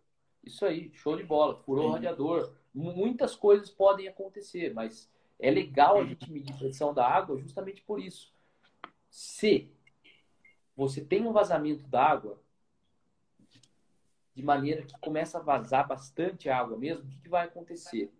[0.45, 1.57] Isso aí, show de bola.
[1.63, 2.55] Furou o radiador.
[2.75, 7.99] Muitas coisas podem acontecer, mas é legal a gente medir pressão da água justamente por
[7.99, 8.31] isso.
[9.09, 9.73] Se
[10.77, 12.39] você tem um vazamento d'água,
[14.35, 18.11] de maneira que começa a vazar bastante água mesmo, o que, que vai acontecer?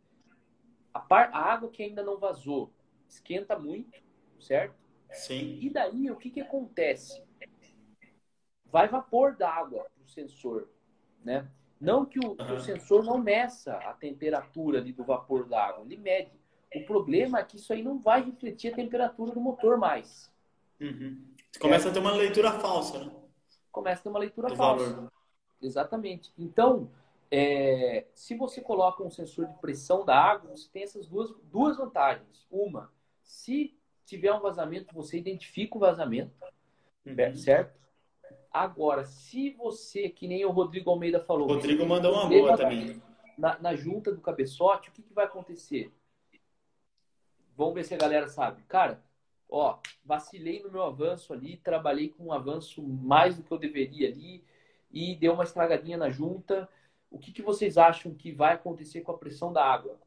[0.93, 2.73] A, par, a água que ainda não vazou
[3.09, 4.03] esquenta muito,
[4.39, 4.75] certo?
[5.11, 5.59] Sim.
[5.61, 7.23] E daí, o que, que acontece?
[8.73, 10.67] vai vapor d'água para o sensor,
[11.23, 11.47] né?
[11.79, 12.37] Não que o, uhum.
[12.37, 16.33] que o, sensor não meça a temperatura ali do vapor d'água, ele mede.
[16.75, 20.33] O problema é que isso aí não vai refletir a temperatura do motor mais.
[20.81, 21.23] Uhum.
[21.61, 23.13] Começa a ter uma leitura falsa, né?
[23.71, 24.91] Começa a ter uma leitura do falsa.
[24.91, 25.13] Valor.
[25.63, 26.33] Exatamente.
[26.37, 26.91] Então,
[27.31, 31.77] é, se você coloca um sensor de pressão da água, você tem essas duas, duas
[31.79, 32.47] vantagens.
[32.51, 36.35] Uma, se tiver um vazamento, você identifica o vazamento,
[37.07, 37.35] uhum.
[37.35, 37.81] certo?
[38.51, 41.49] Agora, se você, que nem o Rodrigo Almeida falou.
[41.49, 43.01] O Rodrigo mandou uma boa também.
[43.39, 45.91] Na, na, junta do cabeçote, o que, que vai acontecer?
[47.57, 48.63] Vamos ver se a galera sabe.
[48.65, 49.03] Cara,
[49.49, 54.09] ó, vacilei no meu avanço ali, trabalhei com um avanço mais do que eu deveria
[54.09, 54.45] ali
[54.93, 56.69] e deu uma estragadinha na junta.
[57.11, 59.99] O que, que vocês acham que vai acontecer com a pressão da água?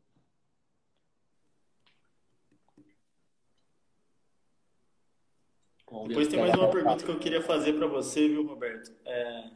[6.07, 8.93] Depois tem mais uma pergunta que eu queria fazer para você, viu, Roberto?
[9.05, 9.51] É...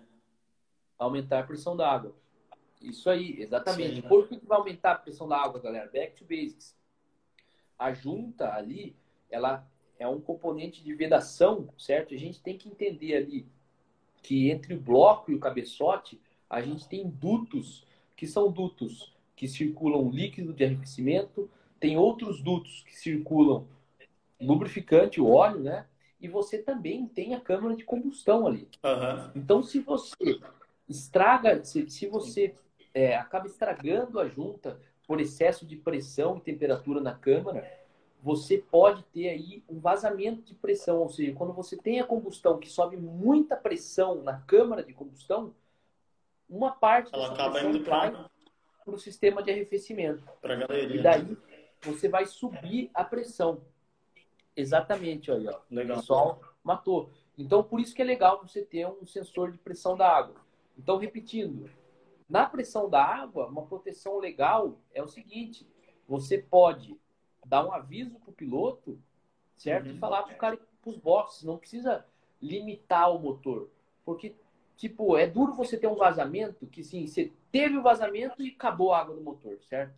[0.97, 2.15] Aumentar a pressão da água.
[2.81, 4.01] Isso aí, exatamente.
[4.01, 4.07] Sim.
[4.07, 5.89] Por que vai aumentar a pressão da água, galera?
[5.91, 6.77] Back to basics.
[7.77, 8.95] A junta ali,
[9.29, 12.13] ela é um componente de vedação, certo?
[12.13, 13.47] A gente tem que entender ali
[14.21, 19.47] que entre o bloco e o cabeçote, a gente tem dutos, que são dutos que
[19.47, 23.65] circulam líquido de arrefecimento, tem outros dutos que circulam
[24.39, 25.85] lubrificante, o óleo, né?
[26.19, 28.67] E você também tem a câmara de combustão ali.
[28.83, 29.31] Uhum.
[29.35, 30.39] Então, se você
[30.87, 32.53] estraga, se, se você
[32.93, 37.65] é, acaba estragando a junta por excesso de pressão e temperatura na câmara,
[38.21, 42.57] você pode ter aí um vazamento de pressão, ou seja, quando você tem a combustão
[42.57, 45.53] que sobe muita pressão na câmara de combustão,
[46.49, 48.27] uma parte Ela acaba indo para
[48.87, 50.27] o sistema de arrefecimento.
[50.41, 50.99] Para galeria.
[50.99, 51.37] E daí
[51.81, 53.61] você vai subir a pressão.
[54.55, 55.59] Exatamente, aí, ó.
[55.71, 55.97] Legal.
[55.97, 57.09] O pessoal matou.
[57.37, 60.35] Então, por isso que é legal você ter um sensor de pressão da água.
[60.77, 61.69] Então, repetindo,
[62.29, 65.65] na pressão da água, uma proteção legal é o seguinte:
[66.05, 66.99] você pode
[67.45, 68.99] dar um aviso para o piloto,
[69.57, 69.87] certo?
[69.87, 69.95] Uhum.
[69.95, 72.05] E falar para cara para os boxes, não precisa
[72.41, 73.69] limitar o motor.
[74.05, 74.33] Porque,
[74.77, 78.93] tipo, é duro você ter um vazamento que, sim, você teve o vazamento e acabou
[78.93, 79.93] a água do motor, certo?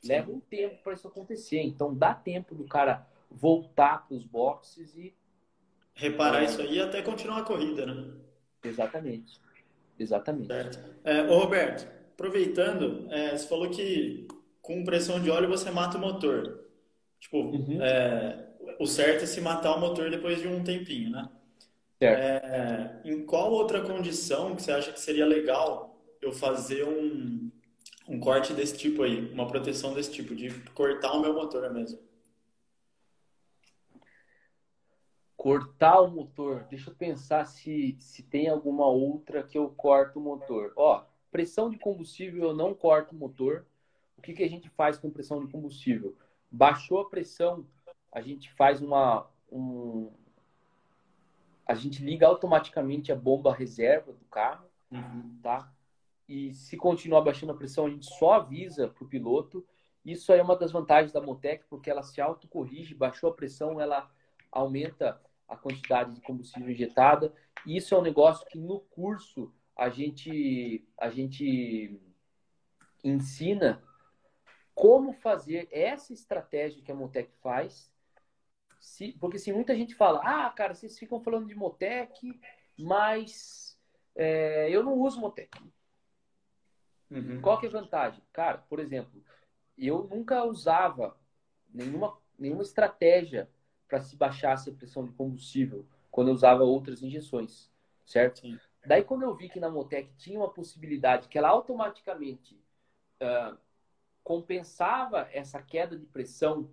[0.00, 0.08] Sim.
[0.08, 1.60] Leva um tempo para isso acontecer.
[1.60, 5.14] Então, dá tempo do cara voltar para os boxes e.
[5.94, 6.44] Reparar é...
[6.46, 8.12] isso aí e até continuar a corrida, né?
[8.62, 9.40] Exatamente.
[9.98, 10.46] Exatamente.
[10.46, 10.78] Certo.
[11.04, 14.26] É, ô Roberto, aproveitando, é, você falou que
[14.60, 16.61] com pressão de óleo você mata o motor.
[17.22, 17.80] Tipo, uhum.
[17.80, 18.48] é,
[18.80, 21.30] o certo é se matar o motor depois de um tempinho, né?
[22.00, 27.48] É, em qual outra condição que você acha que seria legal eu fazer um,
[28.08, 32.00] um corte desse tipo aí, uma proteção desse tipo, de cortar o meu motor mesmo?
[35.36, 36.66] Cortar o motor.
[36.68, 40.72] Deixa eu pensar se, se tem alguma outra que eu corto o motor.
[40.74, 43.64] Ó, pressão de combustível eu não corto o motor.
[44.18, 46.16] O que, que a gente faz com pressão de combustível?
[46.52, 47.66] Baixou a pressão,
[48.12, 49.26] a gente faz uma.
[49.50, 50.10] Um...
[51.66, 55.38] A gente liga automaticamente a bomba reserva do carro, uhum.
[55.42, 55.72] tá?
[56.28, 59.64] E se continuar baixando a pressão, a gente só avisa para o piloto.
[60.04, 63.80] Isso aí é uma das vantagens da Motec, porque ela se autocorrige, baixou a pressão,
[63.80, 64.10] ela
[64.50, 67.32] aumenta a quantidade de combustível injetada.
[67.64, 72.00] E isso é um negócio que no curso a gente, a gente
[73.02, 73.82] ensina
[74.74, 77.90] como fazer essa estratégia que a Motec faz.
[78.80, 82.40] Se, porque se assim, muita gente fala, ah, cara, vocês ficam falando de Motec,
[82.78, 83.78] mas
[84.14, 85.56] é, eu não uso Motec.
[87.10, 87.40] Uhum.
[87.40, 88.22] Qual que é a vantagem?
[88.32, 89.22] Cara, por exemplo,
[89.76, 91.16] eu nunca usava
[91.72, 93.48] nenhuma, nenhuma estratégia
[93.86, 97.70] para se baixasse a pressão de combustível quando eu usava outras injeções,
[98.04, 98.40] certo?
[98.40, 98.58] Sim.
[98.86, 102.54] Daí quando eu vi que na Motec tinha uma possibilidade que ela automaticamente
[103.20, 103.56] uh,
[104.22, 106.68] compensava essa queda de pressão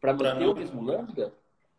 [0.00, 1.32] para manter o mesmo lambda,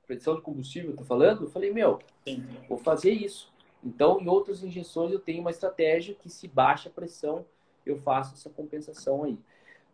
[0.05, 2.45] pressão de combustível, eu tô falando, eu falei, meu, Sim.
[2.67, 3.51] vou fazer isso.
[3.83, 7.45] Então, em outras injeções, eu tenho uma estratégia que se baixa a pressão,
[7.85, 9.37] eu faço essa compensação aí.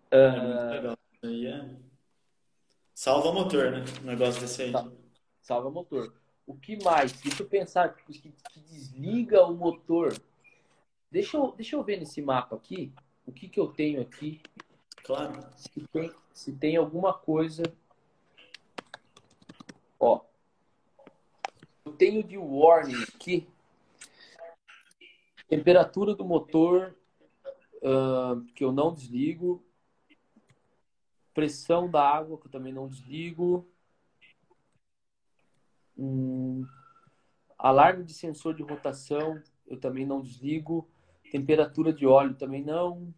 [0.09, 0.97] É muito legal.
[1.23, 1.69] Aí é
[2.93, 3.83] Salva motor, né?
[4.01, 4.73] O negócio desse aí.
[5.41, 6.13] Salva motor.
[6.45, 7.11] O que mais?
[7.11, 10.15] Deixa eu pensar que, que desliga o motor.
[11.09, 12.93] Deixa eu, deixa eu ver nesse mapa aqui
[13.25, 14.41] o que, que eu tenho aqui.
[15.03, 15.39] Claro.
[15.55, 17.63] Se tem, se tem alguma coisa.
[19.99, 20.21] Ó.
[21.85, 23.47] Eu tenho de warning aqui.
[25.47, 26.95] Temperatura do motor
[27.77, 29.63] uh, que eu não desligo
[31.33, 33.67] pressão da água, que eu também não desligo.
[35.97, 36.65] Hum,
[37.57, 40.87] alarme de sensor de rotação, eu também não desligo.
[41.33, 43.11] Temperatura de óleo também não.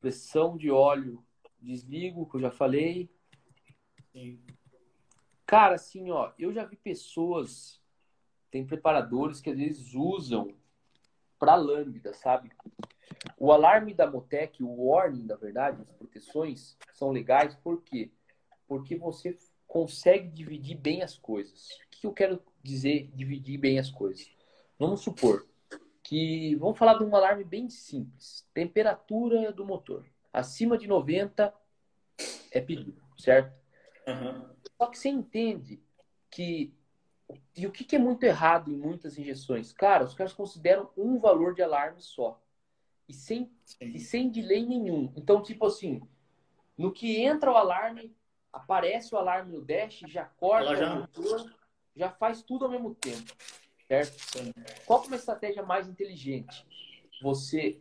[0.00, 1.22] Pressão de óleo,
[1.60, 3.10] desligo, que eu já falei.
[4.10, 4.40] Sim.
[5.44, 7.78] Cara, assim, ó, eu já vi pessoas,
[8.50, 10.56] tem preparadores que às vezes usam
[11.38, 12.50] para lambda, sabe?
[13.36, 18.10] O alarme da Motec, o warning, na verdade, as proteções são legais, por quê?
[18.66, 19.36] Porque você
[19.66, 21.68] consegue dividir bem as coisas.
[21.68, 24.30] O que eu quero dizer dividir bem as coisas?
[24.78, 25.46] Vamos supor
[26.08, 28.48] que vamos falar de um alarme bem simples.
[28.54, 30.06] Temperatura do motor.
[30.32, 31.52] Acima de 90
[32.50, 33.52] é pedido, certo?
[34.06, 34.48] Uhum.
[34.78, 35.82] Só que você entende
[36.30, 36.72] que
[37.54, 39.70] e o que é muito errado em muitas injeções?
[39.70, 42.42] Cara, os caras consideram um valor de alarme só
[43.06, 45.12] e sem, e sem delay nenhum.
[45.14, 46.00] Então, tipo assim,
[46.74, 48.16] no que entra o alarme,
[48.50, 50.94] aparece o alarme no dash, já corta já...
[50.94, 51.54] motor,
[51.94, 53.30] já faz tudo ao mesmo tempo,
[53.88, 54.20] certo?
[54.20, 54.52] Sim.
[54.86, 56.66] Qual é uma estratégia mais inteligente?
[57.22, 57.80] Você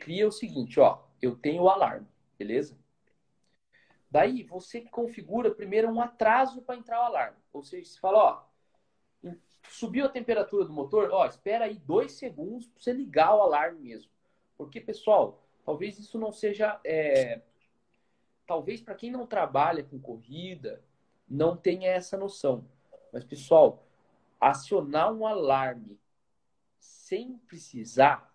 [0.00, 2.06] cria o seguinte, ó, eu tenho o alarme,
[2.38, 2.78] beleza?
[4.10, 7.36] Daí você configura primeiro um atraso para entrar o alarme.
[7.52, 8.50] Ou seja, você fala, ó,
[9.68, 13.80] subiu a temperatura do motor, ó, espera aí dois segundos para você ligar o alarme
[13.80, 14.10] mesmo.
[14.56, 16.80] Porque, pessoal, talvez isso não seja.
[16.84, 17.40] É...
[18.46, 20.82] Talvez para quem não trabalha com corrida,
[21.28, 22.68] não tenha essa noção.
[23.12, 23.86] Mas, pessoal,
[24.40, 26.00] acionar um alarme
[26.78, 28.34] sem precisar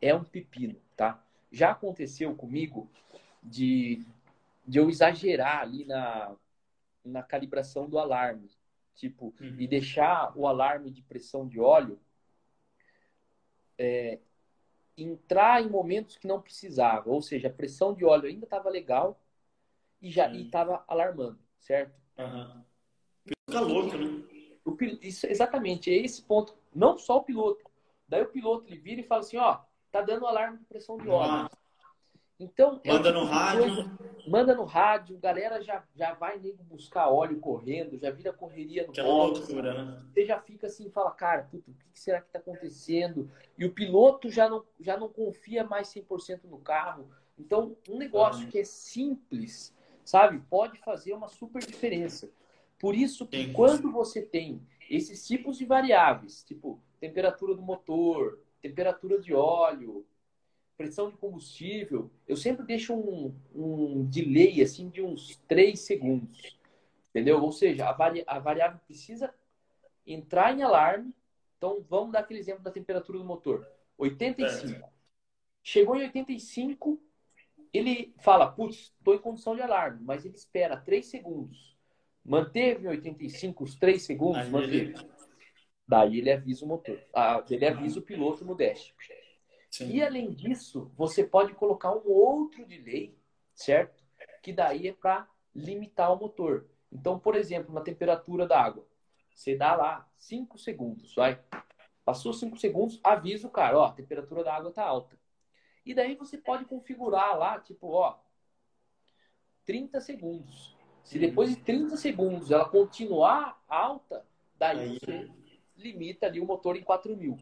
[0.00, 1.22] é um pepino, tá?
[1.50, 2.90] Já aconteceu comigo
[3.42, 4.04] de,
[4.66, 6.34] de eu exagerar ali na,
[7.04, 8.50] na calibração do alarme.
[8.94, 9.56] Tipo, uhum.
[9.58, 11.98] e deixar o alarme de pressão de óleo
[13.78, 14.20] é,
[14.96, 17.10] entrar em momentos que não precisava.
[17.10, 19.20] Ou seja, a pressão de óleo ainda estava legal
[20.00, 21.98] e já estava alarmando, certo?
[22.18, 22.64] Uhum.
[23.24, 24.31] Fica louco, né?
[24.64, 26.54] O, isso, exatamente, é esse ponto.
[26.74, 27.64] Não só o piloto.
[28.08, 29.60] Daí o piloto ele vira e fala assim, ó,
[29.90, 31.48] tá dando alarme de pressão de óleo.
[32.38, 33.62] Então, é manda é no rádio.
[33.62, 38.86] Coisa, manda no rádio, galera já, já vai nego buscar óleo correndo, já vira correria
[38.86, 40.02] no Que loucura, né?
[40.12, 43.30] Você já fica assim, fala, cara, puto, o que será que tá acontecendo?
[43.56, 47.08] E o piloto já não, já não confia mais 100% no carro.
[47.38, 52.28] Então, um negócio que é simples, sabe, pode fazer uma super diferença.
[52.82, 53.52] Por isso que Sim.
[53.52, 54.60] quando você tem
[54.90, 60.04] esses tipos de variáveis, tipo temperatura do motor, temperatura de óleo,
[60.76, 66.58] pressão de combustível, eu sempre deixo um, um delay assim de uns 3 segundos.
[67.10, 67.40] Entendeu?
[67.40, 69.32] Ou seja, a, vari, a variável precisa
[70.04, 71.14] entrar em alarme.
[71.58, 73.64] Então, vamos dar aquele exemplo da temperatura do motor.
[73.96, 74.72] 85.
[74.72, 74.90] É.
[75.62, 77.00] Chegou em 85,
[77.72, 81.72] ele fala, putz, estou em condição de alarme, mas ele espera 3 segundos.
[82.24, 84.42] Manteve em 85 os 3 segundos?
[84.42, 84.76] Aí manteve.
[84.76, 85.12] Ele...
[85.86, 86.98] Daí ele avisa o motor.
[87.12, 88.94] Ah, ele avisa o piloto no dash.
[89.70, 89.90] Sim.
[89.90, 93.18] E além disso, você pode colocar um outro delay,
[93.54, 94.02] certo?
[94.42, 96.66] Que daí é para limitar o motor.
[96.90, 98.86] Então, por exemplo, na temperatura da água,
[99.34, 101.42] você dá lá 5 segundos, vai.
[102.04, 105.18] Passou 5 segundos, avisa o cara, ó, a temperatura da água tá alta.
[105.84, 108.18] E daí você pode configurar lá, tipo, ó,
[109.64, 110.76] 30 segundos.
[111.04, 114.24] Se depois de 30 segundos ela continuar alta,
[114.58, 115.30] daí Aí, você
[115.76, 117.36] limita ali o motor em 4 mil.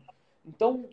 [0.45, 0.89] Então,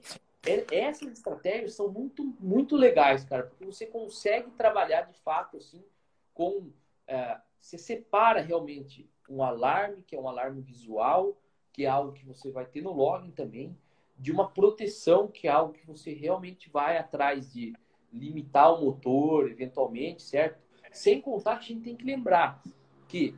[0.45, 5.83] é, essas estratégias são muito, muito legais, cara, porque você consegue trabalhar de fato assim
[6.33, 6.69] com.
[7.07, 11.37] É, você separa realmente um alarme, que é um alarme visual,
[11.73, 13.77] que é algo que você vai ter no login também,
[14.17, 17.73] de uma proteção, que é algo que você realmente vai atrás de
[18.11, 20.59] limitar o motor, eventualmente, certo?
[20.91, 22.61] Sem contar que a gente tem que lembrar
[23.07, 23.35] que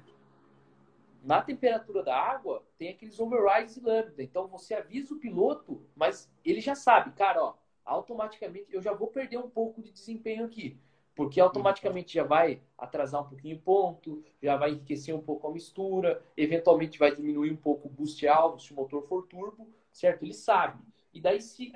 [1.24, 4.24] na temperatura da água tem aqueles overrides e lambda.
[4.24, 7.54] Então você avisa o piloto, mas ele já sabe, cara, ó,
[7.86, 10.78] automaticamente eu já vou perder um pouco de desempenho aqui.
[11.16, 15.52] Porque automaticamente já vai atrasar um pouquinho o ponto, já vai enriquecer um pouco a
[15.52, 20.24] mistura, eventualmente vai diminuir um pouco o boost alto se o motor for turbo, certo?
[20.24, 20.82] Ele sabe.
[21.14, 21.74] E daí, se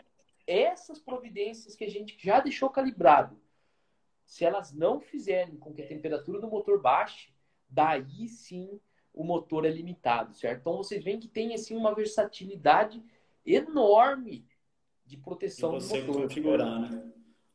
[0.47, 3.37] essas providências que a gente já deixou calibrado,
[4.33, 7.31] se elas não fizerem com que a temperatura do motor baixe,
[7.69, 8.81] daí sim
[9.13, 10.61] o motor é limitado, certo?
[10.61, 13.03] Então vocês veem que tem assim uma versatilidade
[13.45, 14.43] enorme
[15.05, 16.23] de proteção você do motor.
[16.23, 17.13] configurar, né?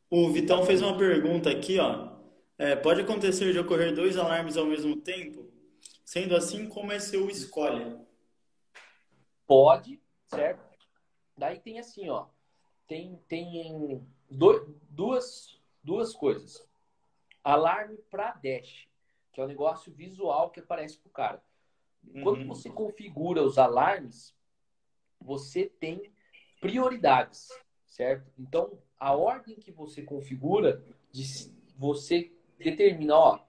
[0.08, 2.16] O Vitão fez uma pergunta aqui, ó.
[2.56, 5.50] É, pode acontecer de ocorrer dois alarmes ao mesmo tempo?
[6.04, 7.98] Sendo assim, como é seu escolhe?
[9.48, 10.62] Pode, certo?
[11.36, 12.28] Daí tem assim, ó.
[12.86, 14.00] Tem, tem
[14.30, 16.67] dois, duas, duas coisas.
[17.42, 18.88] Alarme para dash,
[19.32, 21.42] que é um negócio visual que aparece pro cara.
[22.22, 22.48] Quando uhum.
[22.48, 24.36] você configura os alarmes,
[25.20, 26.12] você tem
[26.60, 27.48] prioridades,
[27.86, 28.32] certo?
[28.38, 30.84] Então, a ordem que você configura,
[31.76, 33.40] você determina, ó,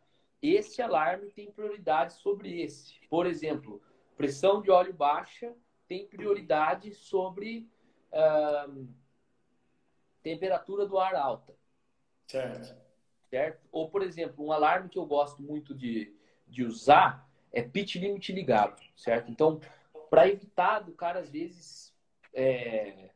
[0.41, 2.99] esse alarme tem prioridade sobre esse.
[3.09, 3.81] Por exemplo,
[4.15, 5.55] pressão de óleo baixa
[5.87, 7.69] tem prioridade sobre
[10.21, 11.55] temperatura do ar alta.
[12.27, 12.88] Certo.
[13.29, 13.67] Certo?
[13.71, 16.13] Ou, por exemplo, um alarme que eu gosto muito de,
[16.47, 19.29] de usar é pit limit ligado, certo?
[19.29, 19.59] Então,
[20.09, 21.93] para evitar do cara, às vezes,
[22.33, 23.09] é,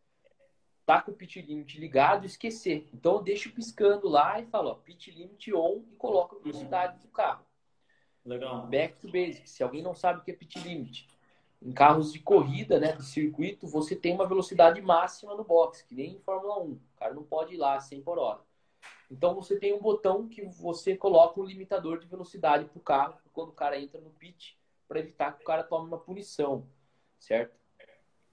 [0.86, 2.88] tá com o pit limit ligado e esquecer.
[2.94, 7.00] Então, eu deixo piscando lá e falo, ó, pit limit on e coloco a velocidade
[7.00, 7.46] do carro.
[8.26, 8.68] Legal.
[8.68, 9.52] Back to basics.
[9.52, 11.08] Se alguém não sabe o que é pit limit,
[11.62, 15.96] em carros de corrida, né, de circuito, você tem uma velocidade máxima no box, que
[15.96, 16.72] nem em Fórmula 1.
[16.72, 18.42] O cara não pode ir lá 100 por hora.
[19.10, 23.18] Então você tem um botão que você coloca um limitador de velocidade para o carro
[23.32, 24.58] quando o cara entra no pit
[24.88, 26.68] para evitar que o cara tome uma punição,
[27.20, 27.56] certo?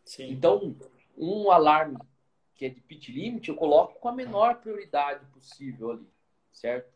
[0.05, 0.31] Sim.
[0.31, 0.77] Então
[1.17, 1.99] um alarme
[2.55, 6.09] que é de pit limit eu coloco com a menor prioridade possível ali,
[6.53, 6.93] certo?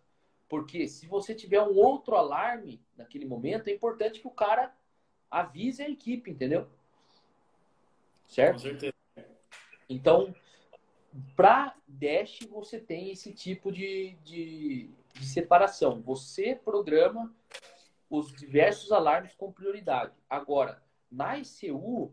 [0.49, 4.75] Porque se você tiver um outro alarme naquele momento, é importante que o cara
[5.31, 6.69] avise a equipe, entendeu?
[8.29, 8.55] Certo?
[8.55, 8.95] Com certeza.
[9.89, 10.35] Então,
[11.37, 16.01] para Dash, você tem esse tipo de, de, de, separação.
[16.03, 17.33] Você programa
[18.11, 20.13] os diversos alarmes com prioridade.
[20.29, 22.13] Agora, na ECU,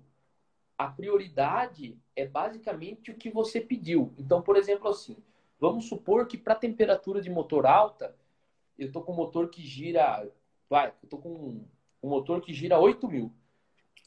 [0.78, 4.14] a prioridade é basicamente o que você pediu.
[4.18, 5.18] Então, por exemplo, assim,
[5.60, 8.16] vamos supor que para temperatura de motor alta,
[8.78, 10.28] eu estou com um motor que gira,
[10.70, 11.66] vai, eu estou com um,
[12.04, 13.32] um, motor que gira 8 mil.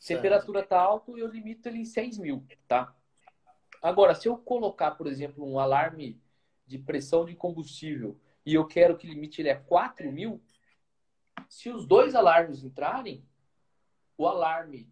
[0.04, 2.94] Temperatura está alta, eu limito ele em 6 mil, tá?
[3.84, 6.18] Agora, se eu colocar, por exemplo, um alarme
[6.66, 10.40] de pressão de combustível e eu quero que o limite ele é 4 mil,
[11.50, 13.22] se os dois alarmes entrarem,
[14.16, 14.90] o alarme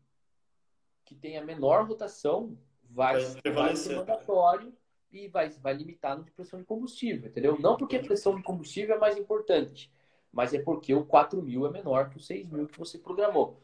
[1.07, 2.55] que tem a menor rotação
[2.91, 3.19] vai,
[3.55, 4.77] vai ser mandatório
[5.11, 7.59] e vai, vai limitar no de pressão de combustível, entendeu?
[7.59, 9.91] Não porque a pressão de combustível é mais importante,
[10.31, 13.59] mas é porque o 4 mil é menor que o 6 mil que você programou,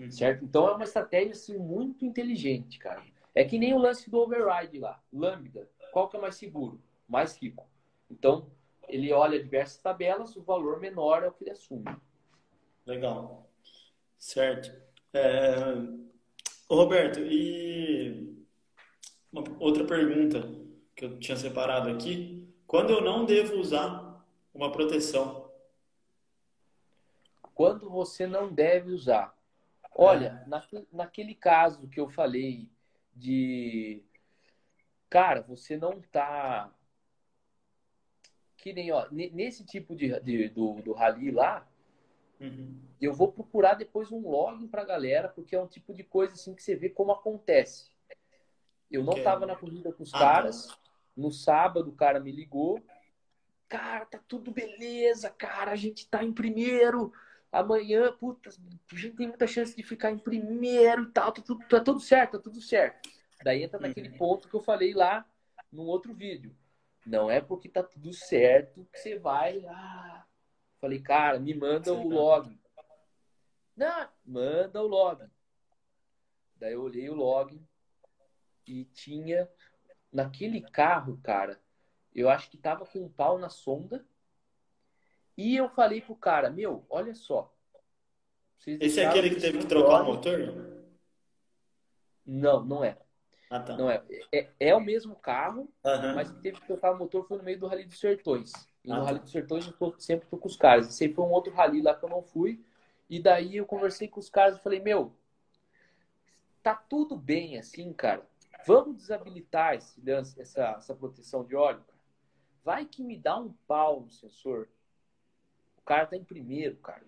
[0.00, 0.10] uhum.
[0.10, 0.44] certo?
[0.44, 3.13] Então é uma estratégia assim, muito inteligente, cara.
[3.34, 5.68] É que nem o lance do override lá, lambda.
[5.92, 6.80] Qual que é mais seguro?
[7.08, 7.68] Mais rico.
[8.10, 8.50] Então,
[8.88, 11.84] ele olha diversas tabelas, o valor menor é o que ele assume.
[12.86, 13.50] Legal.
[14.18, 14.72] Certo.
[15.12, 15.54] É...
[16.70, 18.34] Roberto, e
[19.32, 20.42] uma outra pergunta
[20.94, 22.48] que eu tinha separado aqui.
[22.66, 25.50] Quando eu não devo usar uma proteção?
[27.54, 29.36] Quando você não deve usar.
[29.94, 30.86] Olha, é.
[30.92, 32.68] naquele caso que eu falei
[33.14, 34.02] de.
[35.08, 36.72] Cara, você não tá.
[38.56, 41.68] Que nem, ó, nesse tipo de, de do, do rally lá,
[42.40, 42.80] uhum.
[43.00, 46.54] eu vou procurar depois um login pra galera, porque é um tipo de coisa assim
[46.54, 47.90] que você vê como acontece.
[48.90, 49.24] Eu não okay.
[49.24, 50.68] tava na corrida com os ah, caras.
[50.68, 50.78] Tá.
[51.16, 52.82] No sábado, o cara me ligou.
[53.68, 55.72] Cara, tá tudo beleza, cara.
[55.72, 57.12] A gente tá em primeiro.
[57.54, 61.30] Amanhã, puta, a gente tem muita chance de ficar em primeiro e tal.
[61.30, 63.08] Tá tudo, tá tudo certo, tá tudo certo.
[63.44, 64.16] Daí entra naquele uhum.
[64.16, 65.24] ponto que eu falei lá
[65.70, 66.52] no outro vídeo.
[67.06, 69.64] Não é porque tá tudo certo que você vai.
[69.68, 70.26] Ah,
[70.80, 72.58] falei, cara, me manda o log.
[73.76, 75.24] Não, manda o log.
[76.56, 77.62] Daí eu olhei o log
[78.66, 79.48] e tinha
[80.12, 81.60] naquele carro, cara,
[82.12, 84.04] eu acho que tava com um pau na sonda.
[85.36, 87.52] E eu falei pro cara, meu, olha só.
[88.66, 90.84] Esse é aquele que teve que trocar o motor?
[92.24, 92.96] Não, não é.
[93.50, 93.76] Ah, tá.
[93.76, 94.02] Não é.
[94.32, 94.48] é.
[94.58, 96.14] É, o mesmo carro, uhum.
[96.14, 98.52] mas que teve que trocar o motor foi no meio do Rally dos Sertões.
[98.84, 99.06] E ah, no tá.
[99.06, 100.88] Rally dos Sertões eu tô, sempre tô com os caras.
[100.88, 102.64] Esse foi um outro rally lá que eu não fui.
[103.08, 105.14] E daí eu conversei com os caras e falei, meu,
[106.62, 108.26] tá tudo bem assim, cara.
[108.66, 110.00] Vamos desabilitar esse
[110.40, 111.84] essa, essa proteção de óleo?
[112.64, 114.68] Vai que me dá um pau no sensor.
[115.84, 117.04] O cara tá em primeiro, cara.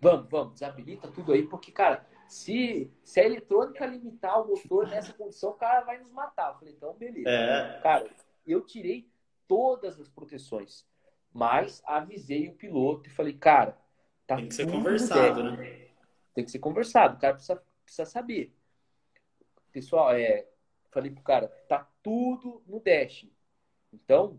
[0.00, 5.12] Vamos, vamos, desabilita tudo aí, porque, cara, se, se a eletrônica limitar o motor nessa
[5.12, 6.52] condição, o cara vai nos matar.
[6.52, 7.28] Eu falei, então, beleza.
[7.28, 7.80] É.
[7.80, 8.08] Cara,
[8.46, 9.10] eu tirei
[9.48, 10.86] todas as proteções,
[11.32, 13.76] mas avisei o piloto e falei, cara,
[14.24, 15.88] tá Tem que ser conversado, né?
[16.32, 18.56] Tem que ser conversado, o cara precisa, precisa saber.
[19.72, 20.46] Pessoal, é,
[20.92, 23.26] falei pro cara, tá tudo no Dash.
[23.92, 24.38] Então,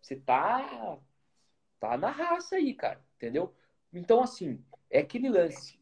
[0.00, 0.98] você tá
[1.82, 3.52] tá na raça aí, cara, entendeu?
[3.92, 5.80] Então, assim, é aquele lance.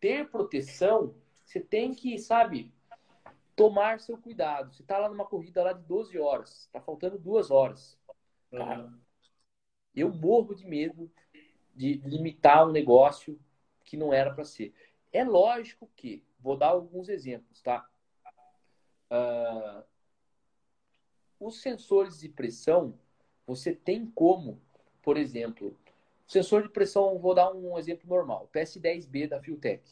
[0.00, 1.14] Ter proteção,
[1.44, 2.74] você tem que, sabe,
[3.54, 4.74] tomar seu cuidado.
[4.74, 7.96] Você tá lá numa corrida lá de 12 horas, tá faltando duas horas.
[8.50, 8.98] Cara, uhum.
[9.94, 11.08] eu morro de medo
[11.72, 13.38] de limitar um negócio
[13.84, 14.74] que não era para ser.
[15.12, 17.88] É lógico que, vou dar alguns exemplos, tá?
[19.08, 19.84] Uh,
[21.38, 22.98] os sensores de pressão,
[23.46, 24.60] você tem como,
[25.08, 25.74] por exemplo,
[26.26, 29.82] sensor de pressão, vou dar um exemplo normal, PS10B da Filtec,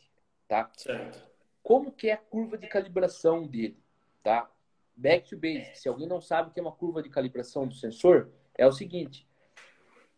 [0.46, 0.70] tá?
[0.76, 1.26] Certo.
[1.62, 3.82] Como que é a curva de calibração dele,
[4.22, 4.50] tá?
[4.94, 7.74] Back to basics, se alguém não sabe o que é uma curva de calibração do
[7.74, 9.26] sensor, é o seguinte,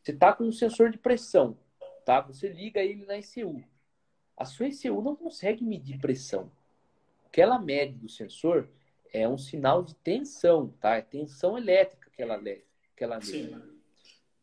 [0.03, 1.57] você tá com um sensor de pressão,
[2.05, 2.21] tá?
[2.23, 3.63] Você liga ele na ECU.
[4.37, 6.51] A sua ECU não consegue medir pressão.
[7.25, 8.69] O que ela mede do sensor
[9.13, 10.97] é um sinal de tensão, tá?
[10.97, 12.37] É tensão elétrica que ela.
[12.97, 13.78] Que ela lê.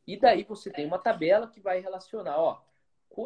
[0.08, 2.62] E daí você tem uma tabela que vai relacionar, ó,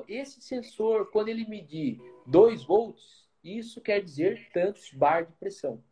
[0.08, 5.84] esse sensor, quando ele medir 2 volts, isso quer dizer tantos bar de pressão.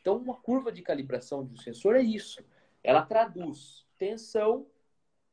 [0.00, 2.44] Então, uma curva de calibração de um sensor é isso.
[2.82, 4.66] Ela traduz tensão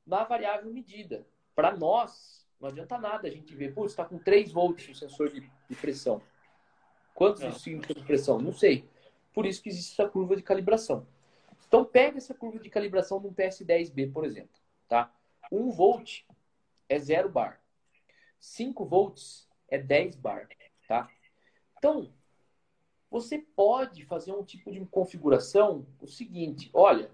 [0.06, 1.26] na variável medida.
[1.56, 5.30] Para nós, não adianta nada a gente ver, pô, está com 3 volts o sensor
[5.30, 6.22] de, de pressão.
[7.14, 7.50] Quantos é.
[7.50, 8.40] de pressão?
[8.40, 8.88] Não sei.
[9.34, 11.06] Por isso que existe essa curva de calibração.
[11.68, 14.63] Então, pega essa curva de calibração de um PS10B, por exemplo.
[14.94, 15.12] Tá?
[15.52, 16.22] 1 volt
[16.88, 17.60] é 0 bar.
[18.40, 20.48] 5 volts é 10 bar.
[20.88, 21.10] Tá?
[21.76, 22.14] Então,
[23.10, 27.10] você pode fazer um tipo de configuração o seguinte: olha,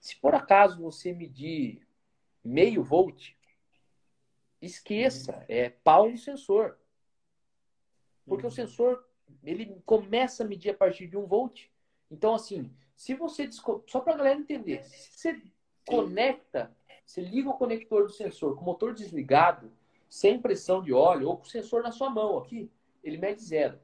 [0.00, 1.86] se por acaso você medir
[2.42, 3.30] meio volt,
[4.60, 6.76] esqueça, é pau no sensor.
[8.26, 9.08] Porque o sensor
[9.44, 11.68] ele começa a medir a partir de um volt.
[12.10, 13.48] Então, assim, se você.
[13.86, 15.42] Só para a galera entender, se você
[15.86, 16.76] conecta,
[17.10, 19.72] você liga o conector do sensor com o motor desligado,
[20.08, 22.70] sem pressão de óleo, ou com o sensor na sua mão aqui,
[23.02, 23.80] ele mede zero.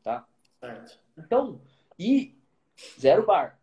[0.00, 0.24] Tá?
[0.60, 1.00] Certo.
[1.18, 1.60] Então,
[1.98, 2.38] e
[3.00, 3.60] zero bar.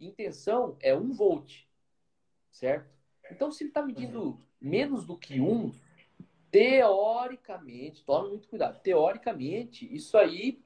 [0.00, 1.60] Intenção é um volt.
[2.50, 2.90] Certo?
[3.30, 5.72] Então, se ele está medindo menos do que um,
[6.50, 10.60] teoricamente, tome muito cuidado, teoricamente, isso aí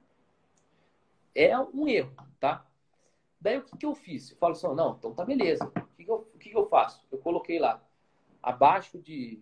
[1.34, 2.66] é um erro, tá?
[3.38, 4.30] Daí o que, que eu fiz?
[4.30, 5.70] Eu falo assim, não, então tá beleza.
[6.43, 7.07] O que, eu, que faço?
[7.12, 7.80] Eu coloquei lá,
[8.43, 9.40] abaixo de,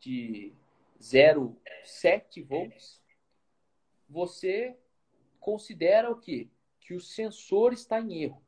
[0.00, 0.54] de
[0.98, 3.02] 0,7 volts,
[4.08, 4.74] você
[5.38, 6.48] considera o quê?
[6.80, 8.42] Que o sensor está em erro.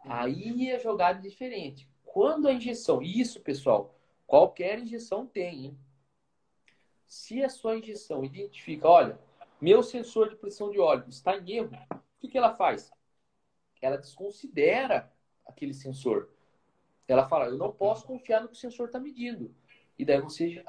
[0.00, 1.86] Aí é jogada diferente.
[2.06, 3.94] Quando a injeção, isso pessoal,
[4.26, 5.78] qualquer injeção tem, hein?
[7.04, 9.18] Se a sua injeção identifica, olha,
[9.60, 12.90] meu sensor de pressão de óleo está em erro, o que, que ela faz?
[13.82, 15.12] Ela desconsidera
[15.46, 16.30] aquele sensor.
[17.08, 19.52] Ela fala, eu não posso confiar no que o sensor está medindo.
[19.98, 20.62] E daí você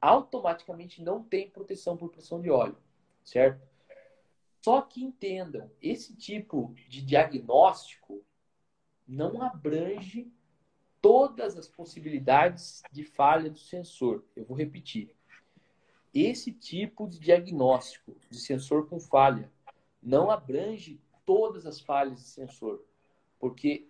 [0.00, 2.76] automaticamente não tem proteção por pressão de óleo,
[3.22, 3.62] certo?
[4.64, 8.24] Só que entendam, esse tipo de diagnóstico
[9.06, 10.32] não abrange
[11.00, 14.24] todas as possibilidades de falha do sensor.
[14.34, 15.14] Eu vou repetir.
[16.12, 19.52] Esse tipo de diagnóstico de sensor com falha
[20.02, 22.82] não abrange todas as falhas de sensor,
[23.38, 23.86] porque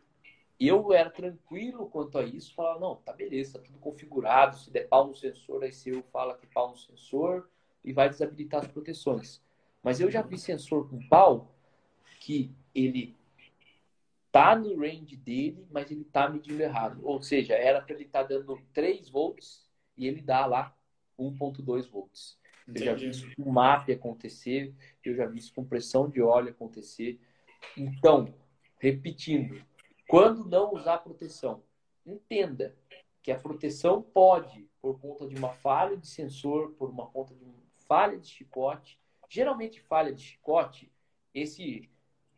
[0.59, 4.89] eu era tranquilo quanto a isso, falava, não, tá beleza, tá tudo configurado, se der
[4.89, 7.49] pau no sensor, aí se eu fala que pau no sensor
[7.85, 9.43] e vai desabilitar as proteções.
[9.83, 11.55] Mas eu já vi sensor com pau
[12.21, 13.15] que ele
[14.33, 17.01] tá no range dele, mas ele tá medindo errado.
[17.05, 20.77] Ou seja, era para ele estar tá dando 3 volts e ele dá lá
[21.19, 22.39] 1.2 volts.
[22.67, 26.51] Eu já vi isso com MAP acontecer, eu já vi isso com pressão de óleo
[26.51, 27.21] acontecer.
[27.77, 28.35] Então,
[28.79, 29.63] repetindo,
[30.09, 31.63] quando não usar proteção,
[32.05, 32.77] entenda
[33.23, 37.43] que a proteção pode, por conta de uma falha de sensor, por uma conta de
[37.43, 37.55] uma
[37.89, 38.99] falha de chicote,
[39.29, 40.91] geralmente falha de chicote,
[41.35, 41.89] esse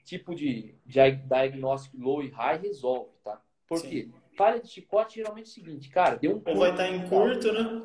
[0.04, 3.42] tipo de, diagnóstico low e high resolve, tá?
[3.66, 3.88] Por Sim.
[3.88, 4.10] quê?
[4.36, 7.52] Falha de chicote geralmente é o seguinte, cara, deu um Ou vai estar em curto,
[7.52, 7.84] né?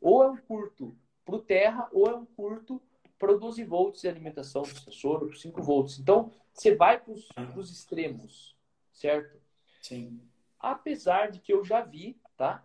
[0.00, 2.80] Ou é um curto para o terra, ou é um curto
[3.18, 5.98] para 12 volts de alimentação do sensor, ou 5 volts.
[5.98, 8.55] Então, você vai para os extremos,
[8.96, 9.38] certo?
[9.80, 10.20] Sim.
[10.58, 12.64] Apesar de que eu já vi, tá?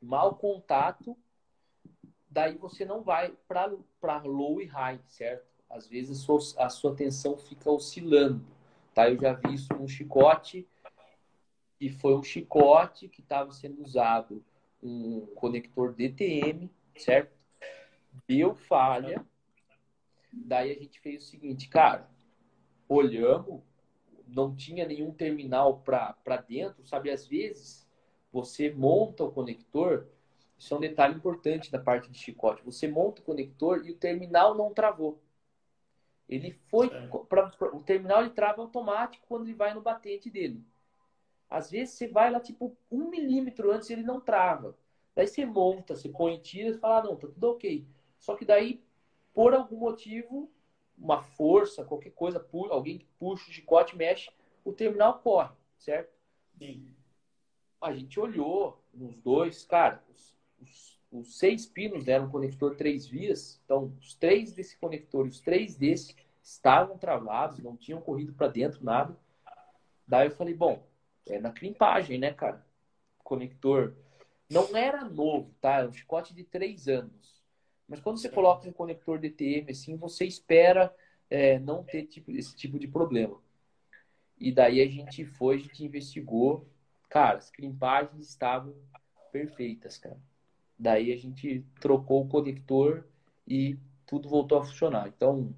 [0.00, 1.16] Mal contato,
[2.30, 5.46] daí você não vai para low e high, certo?
[5.68, 8.44] Às vezes a sua, a sua tensão fica oscilando,
[8.94, 9.10] tá?
[9.10, 10.66] Eu já vi isso num chicote,
[11.80, 14.44] e foi um chicote que estava sendo usado
[14.80, 17.36] um conector DTM, certo?
[18.28, 19.24] Deu falha.
[20.32, 22.08] Daí a gente fez o seguinte, cara,
[22.88, 23.62] olhamos,
[24.32, 27.10] não tinha nenhum terminal para dentro, sabe?
[27.10, 27.88] Às vezes
[28.32, 30.06] você monta o conector,
[30.58, 32.64] isso é um detalhe importante da parte de chicote.
[32.64, 35.20] Você monta o conector e o terminal não travou.
[36.28, 36.88] Ele foi.
[37.28, 40.64] Pra, pra, o terminal ele trava automático quando ele vai no batente dele.
[41.50, 44.74] Às vezes você vai lá, tipo, um milímetro antes ele não trava.
[45.14, 47.86] Daí você monta, você põe tiras e fala, ah, não, tá tudo ok.
[48.18, 48.82] Só que daí,
[49.34, 50.50] por algum motivo,
[51.02, 54.30] uma força, qualquer coisa, alguém que puxa o chicote, mexe,
[54.64, 56.14] o terminal corre, certo?
[56.56, 56.94] Sim.
[57.80, 63.04] A gente olhou nos dois, cara, os, os, os seis pinos eram um conector três
[63.04, 68.32] vias, então os três desse conector e os três desse estavam travados, não tinham corrido
[68.32, 69.16] para dentro, nada.
[70.06, 70.86] Daí eu falei, bom,
[71.26, 72.64] é na crimpagem, né, cara?
[73.24, 73.94] Conector.
[74.48, 75.80] Não era novo, tá?
[75.80, 77.31] É um chicote de três anos.
[77.92, 80.90] Mas quando você coloca um conector DTM, assim, você espera
[81.28, 83.38] é, não ter tipo, esse tipo de problema.
[84.40, 86.66] E daí a gente foi, a gente investigou.
[87.10, 88.74] Cara, as crimpagens estavam
[89.30, 90.16] perfeitas, cara.
[90.78, 93.06] Daí a gente trocou o conector
[93.46, 93.76] e
[94.06, 95.08] tudo voltou a funcionar.
[95.08, 95.54] Então,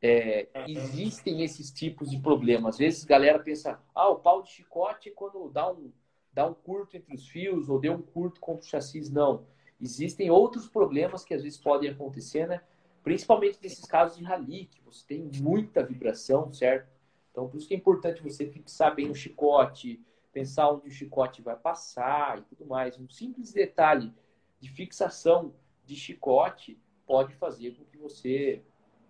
[0.00, 2.76] é, existem esses tipos de problemas.
[2.76, 5.90] Às vezes a galera pensa, ah, o pau de chicote é quando dá um,
[6.32, 9.44] dá um curto entre os fios ou deu um curto contra o chassi, não.
[9.84, 12.62] Existem outros problemas que às vezes podem acontecer, né?
[13.02, 16.88] Principalmente nesses casos de rally, que você tem muita vibração, certo?
[17.30, 21.42] Então, por isso que é importante você fixar bem o chicote, pensar onde o chicote
[21.42, 22.98] vai passar e tudo mais.
[22.98, 24.10] Um simples detalhe
[24.58, 25.52] de fixação
[25.84, 28.62] de chicote pode fazer com que você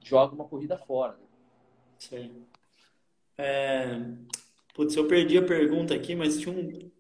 [0.02, 1.12] jogue uma corrida fora.
[1.12, 1.26] Né?
[2.00, 2.46] Sim.
[3.38, 4.00] É...
[4.74, 6.90] Putz, eu perdi a pergunta aqui, mas tinha um...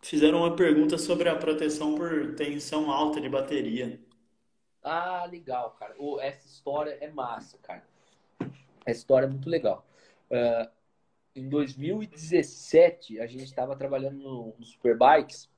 [0.00, 4.00] fizeram uma pergunta sobre a proteção por tensão alta de bateria.
[4.82, 5.94] Ah, legal, cara.
[5.98, 7.84] Oh, essa história é massa, cara.
[8.86, 9.86] Essa história é muito legal.
[10.30, 10.70] Uh,
[11.34, 15.48] em 2017, a gente estava trabalhando no, no Superbikes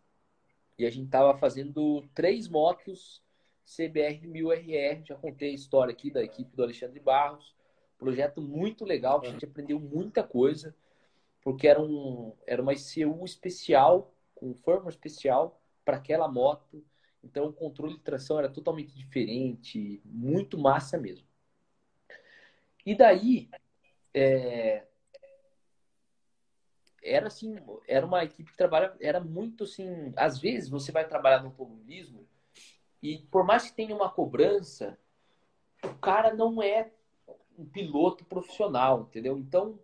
[0.78, 3.22] e a gente estava fazendo três motos
[3.64, 5.06] CBR 1000RR.
[5.06, 7.54] Já contei a história aqui da equipe do Alexandre Barros.
[7.96, 10.74] Projeto muito legal, a gente aprendeu muita coisa,
[11.40, 14.12] porque era, um, era uma ICU especial,
[14.42, 16.84] com firmware especial para aquela moto.
[17.22, 21.24] Então o controle de tração era totalmente diferente, muito massa mesmo.
[22.84, 23.48] E daí,
[24.12, 24.84] é,
[27.00, 31.40] era assim, era uma equipe que trabalha, era muito assim, às vezes você vai trabalhar
[31.40, 32.26] no automobilismo
[33.00, 34.98] e por mais que tenha uma cobrança,
[35.84, 36.90] o cara não é
[37.56, 39.38] um piloto profissional, entendeu?
[39.38, 39.78] Então,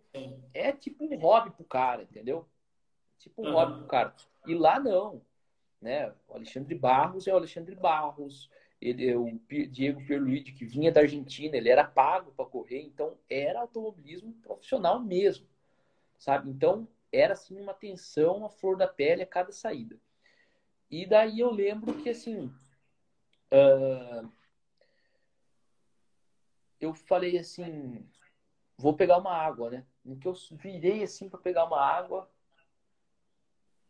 [0.53, 2.45] é tipo um hobby pro cara, entendeu?
[3.19, 3.53] Tipo um uhum.
[3.53, 4.15] hobby pro cara.
[4.47, 5.21] E lá não,
[5.81, 6.11] né?
[6.27, 8.49] O Alexandre Barros é o Alexandre Barros,
[8.81, 9.39] ele é o
[9.69, 14.99] Diego Pierluigi que vinha da Argentina, ele era pago para correr, então era automobilismo profissional
[14.99, 15.45] mesmo,
[16.17, 16.49] sabe?
[16.49, 19.99] Então, era assim uma tensão a flor da pele a cada saída.
[20.89, 22.45] E daí eu lembro que assim
[23.53, 24.31] uh,
[26.79, 28.05] eu falei assim,
[28.77, 29.85] vou pegar uma água, né?
[30.03, 32.29] No que eu virei assim para pegar uma água,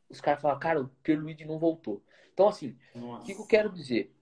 [0.09, 2.01] os caras falaram, cara, o Pierluigi não voltou.
[2.33, 4.13] Então assim, o que, que, eu quero dizer?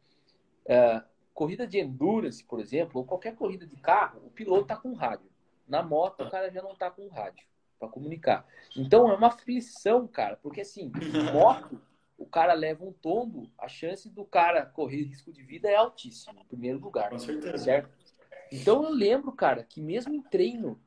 [0.66, 1.02] Uh,
[1.34, 5.30] corrida de endurance, por exemplo, ou qualquer corrida de carro, o piloto tá com rádio.
[5.68, 7.46] Na moto, o cara já não tá com rádio
[7.80, 8.46] para comunicar.
[8.76, 10.92] Então é uma aflição, cara, porque assim,
[11.32, 11.80] moto,
[12.18, 16.42] o cara leva um tombo, a chance do cara correr risco de vida é altíssima,
[16.42, 17.12] em primeiro lugar.
[17.12, 17.58] Com certeza.
[17.58, 17.90] Certo?
[18.52, 20.82] Então eu lembro, cara, que mesmo em treino,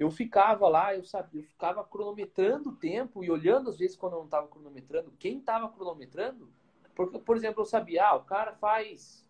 [0.00, 4.14] eu ficava lá, eu sabia, eu ficava cronometrando o tempo e olhando às vezes quando
[4.14, 6.48] eu não estava cronometrando, quem estava cronometrando,
[6.94, 9.26] porque, por exemplo, eu sabia, ah, o cara faz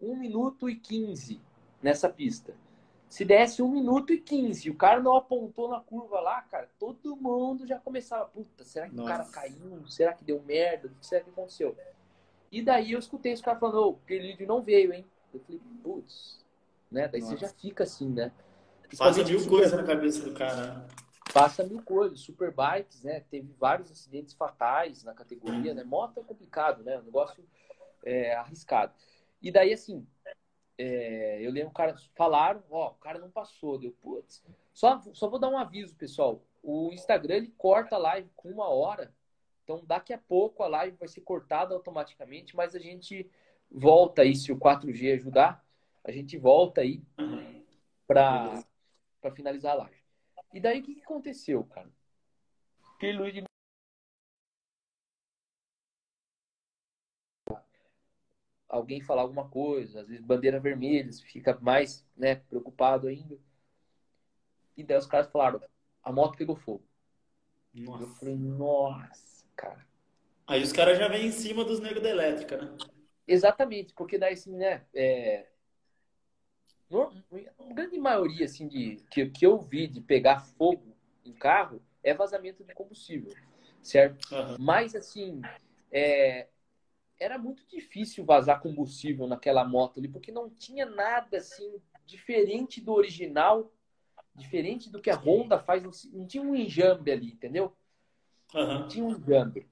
[0.00, 1.38] 1 minuto e 15
[1.82, 2.56] nessa pista.
[3.10, 7.14] Se desse 1 minuto e 15, o cara não apontou na curva lá, cara, todo
[7.14, 9.08] mundo já começava, puta, será que Nossa.
[9.08, 9.86] o cara caiu?
[9.86, 10.88] Será que deu merda?
[10.88, 11.76] O que será que aconteceu?
[12.50, 15.04] E daí eu escutei esse cara falando, ô, o Pelídio não veio, hein?
[15.34, 16.42] Eu falei, putz,
[16.90, 17.06] né?
[17.06, 17.36] Daí Nossa.
[17.36, 18.32] você já fica assim, né?
[18.96, 20.74] Passa mil coisas na cabeça do cara.
[20.74, 20.86] Né?
[21.32, 22.20] Passa mil coisas.
[22.20, 23.20] Superbikes, né?
[23.30, 25.84] Teve vários acidentes fatais na categoria, né?
[25.84, 26.98] Moto é complicado, né?
[26.98, 27.44] O negócio
[28.04, 28.92] é arriscado.
[29.42, 30.06] E daí, assim,
[30.78, 34.42] é, eu lembro, cara, falaram, ó, o cara não passou, deu, putz.
[34.72, 36.42] Só, só vou dar um aviso, pessoal.
[36.62, 39.12] O Instagram, ele corta a live com uma hora.
[39.64, 43.28] Então, daqui a pouco a live vai ser cortada automaticamente, mas a gente
[43.70, 45.64] volta aí, se o 4G ajudar,
[46.04, 47.02] a gente volta aí
[48.06, 48.62] para
[49.30, 49.96] finalizar a live.
[50.52, 51.90] E daí, o que, que aconteceu, cara?
[52.98, 53.44] Pierluigi
[58.68, 63.38] alguém falar alguma coisa, às vezes bandeira vermelha, você fica mais né, preocupado ainda.
[64.76, 65.60] E daí os caras falaram,
[66.02, 66.84] a moto pegou fogo.
[67.72, 68.04] Nossa.
[68.04, 69.86] Eu falei, nossa, cara.
[70.46, 72.76] Aí os caras já vêm em cima dos negros da elétrica, né?
[73.26, 75.46] Exatamente, porque daí assim, né, é...
[76.88, 82.14] Uma grande maioria, assim, de que, que eu vi de pegar fogo em carro é
[82.14, 83.34] vazamento de combustível,
[83.82, 84.32] certo?
[84.32, 84.56] Uhum.
[84.60, 85.42] Mas, assim,
[85.90, 86.46] é,
[87.18, 92.92] era muito difícil vazar combustível naquela moto ali, porque não tinha nada assim diferente do
[92.92, 93.72] original,
[94.34, 95.82] diferente do que a Honda faz,
[96.12, 97.74] não tinha um enjambre ali, entendeu?
[98.54, 98.80] Uhum.
[98.80, 99.66] Não tinha um enjambre.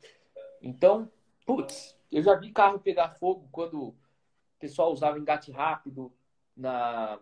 [0.60, 1.10] Então,
[1.46, 3.94] putz, eu já vi carro pegar fogo quando o
[4.58, 6.12] pessoal usava engate rápido
[6.56, 7.18] na,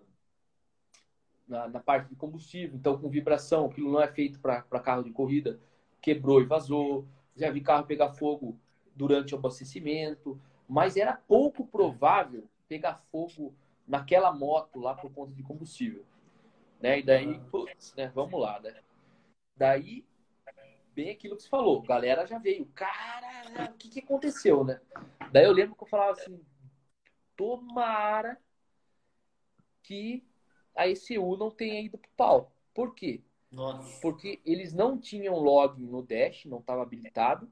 [1.46, 5.10] na, na parte de combustível, então com vibração, aquilo não é feito para carro de
[5.10, 5.60] corrida,
[6.00, 7.06] quebrou e vazou.
[7.34, 8.58] Já vi carro pegar fogo
[8.94, 13.54] durante o abastecimento, mas era pouco provável pegar fogo
[13.86, 16.04] naquela moto lá por conta de combustível.
[16.80, 16.98] Né?
[16.98, 18.10] E daí, putz, né?
[18.14, 18.74] Vamos lá, né?
[19.56, 20.04] Daí,
[20.94, 24.80] bem aquilo que você falou, galera já veio, cara, o que, que aconteceu, né?
[25.30, 26.40] Daí eu lembro que eu falava assim,
[27.36, 28.38] tomara
[29.92, 30.24] que
[30.74, 32.52] a ECU não tenha ido pro pau.
[32.72, 33.22] Por quê?
[33.50, 34.00] Nossa.
[34.00, 37.50] Porque eles não tinham login no Dash, não estava habilitado.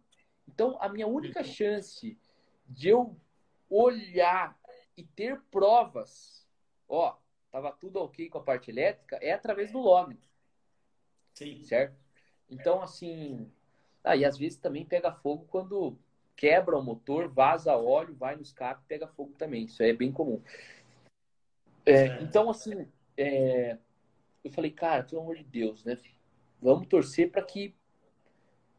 [0.48, 2.18] Então, a minha única chance
[2.66, 3.14] de eu
[3.68, 4.58] olhar
[4.96, 6.46] e ter provas,
[6.88, 7.16] ó,
[7.50, 10.18] tava tudo ok com a parte elétrica, é através do login.
[11.34, 11.62] Sim.
[11.64, 11.94] Certo?
[12.48, 13.50] Então, assim.
[14.02, 15.98] Ah, e às vezes também pega fogo quando
[16.34, 19.66] quebra o motor, vaza óleo, vai no escape pega fogo também.
[19.66, 20.42] Isso é bem comum.
[21.90, 22.86] É, então, assim,
[23.16, 23.76] é,
[24.44, 25.98] eu falei, cara, pelo amor de Deus, né?
[26.62, 27.74] Vamos torcer para que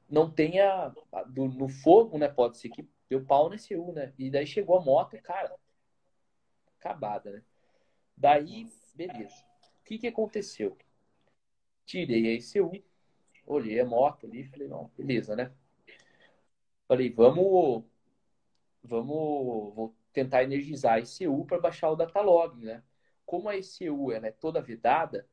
[0.10, 0.94] não tenha
[1.28, 2.30] do, no fogo, né?
[2.30, 4.14] Pode ser que deu pau nesse U, né?
[4.18, 5.54] E daí chegou a moto, cara,
[6.80, 7.44] acabada, né?
[8.16, 9.44] Daí, beleza.
[9.82, 10.78] O que que aconteceu?
[11.86, 12.72] Tirei a ECU,
[13.46, 15.52] olhei a moto ali, falei, não, beleza, né?
[16.88, 17.84] Falei, vamos,
[18.82, 22.82] vamos, vou tentar energizar a ECU para baixar o datalog, né?
[23.32, 25.26] Como a ECU é toda vedada,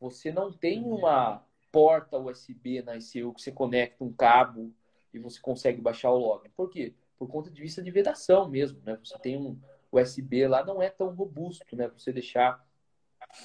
[0.00, 4.74] você não tem uma porta USB na ECU que você conecta um cabo
[5.12, 6.48] e você consegue baixar o log.
[6.48, 6.96] Por quê?
[7.16, 8.96] Por conta de vista de vedação mesmo, né?
[8.96, 9.56] Você tem um
[9.92, 11.86] USB lá, não é tão robusto, né?
[11.90, 12.60] Você deixar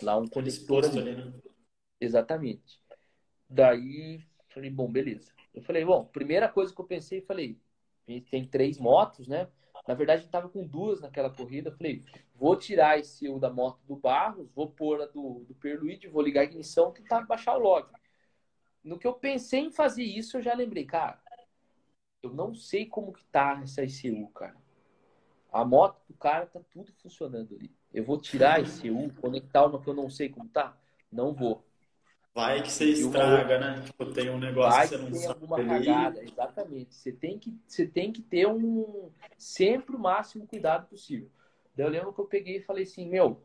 [0.01, 1.32] lá um conector ali né?
[2.01, 2.82] Exatamente.
[3.47, 5.32] Daí, falei, bom, beleza.
[5.53, 7.60] Eu falei, bom, primeira coisa que eu pensei, falei,
[8.07, 9.47] a gente tem três motos, né?
[9.90, 11.72] Na verdade, a gente tava com duas naquela corrida.
[11.72, 12.04] Eu falei,
[12.36, 16.22] vou tirar esse o da moto do Barros, vou pôr a do, do Perluide, vou
[16.22, 17.90] ligar a ignição, tentar baixar o log.
[18.84, 21.20] No que eu pensei em fazer isso, eu já lembrei, cara,
[22.22, 24.56] eu não sei como que tá essa ICU, cara.
[25.52, 27.76] A moto do cara tá tudo funcionando ali.
[27.92, 30.78] Eu vou tirar a ICU, conectar uma que eu não sei como tá?
[31.12, 31.66] Não vou.
[32.40, 33.72] Vai que você estraga, uma...
[33.72, 33.82] né?
[33.86, 35.34] Tipo, tem um negócio Vai que você não tem sabe.
[35.34, 36.96] alguma cagada, exatamente.
[36.96, 41.30] Você tem, que, você tem que ter um sempre o máximo cuidado possível.
[41.76, 43.44] Daí eu lembro que eu peguei e falei assim, meu,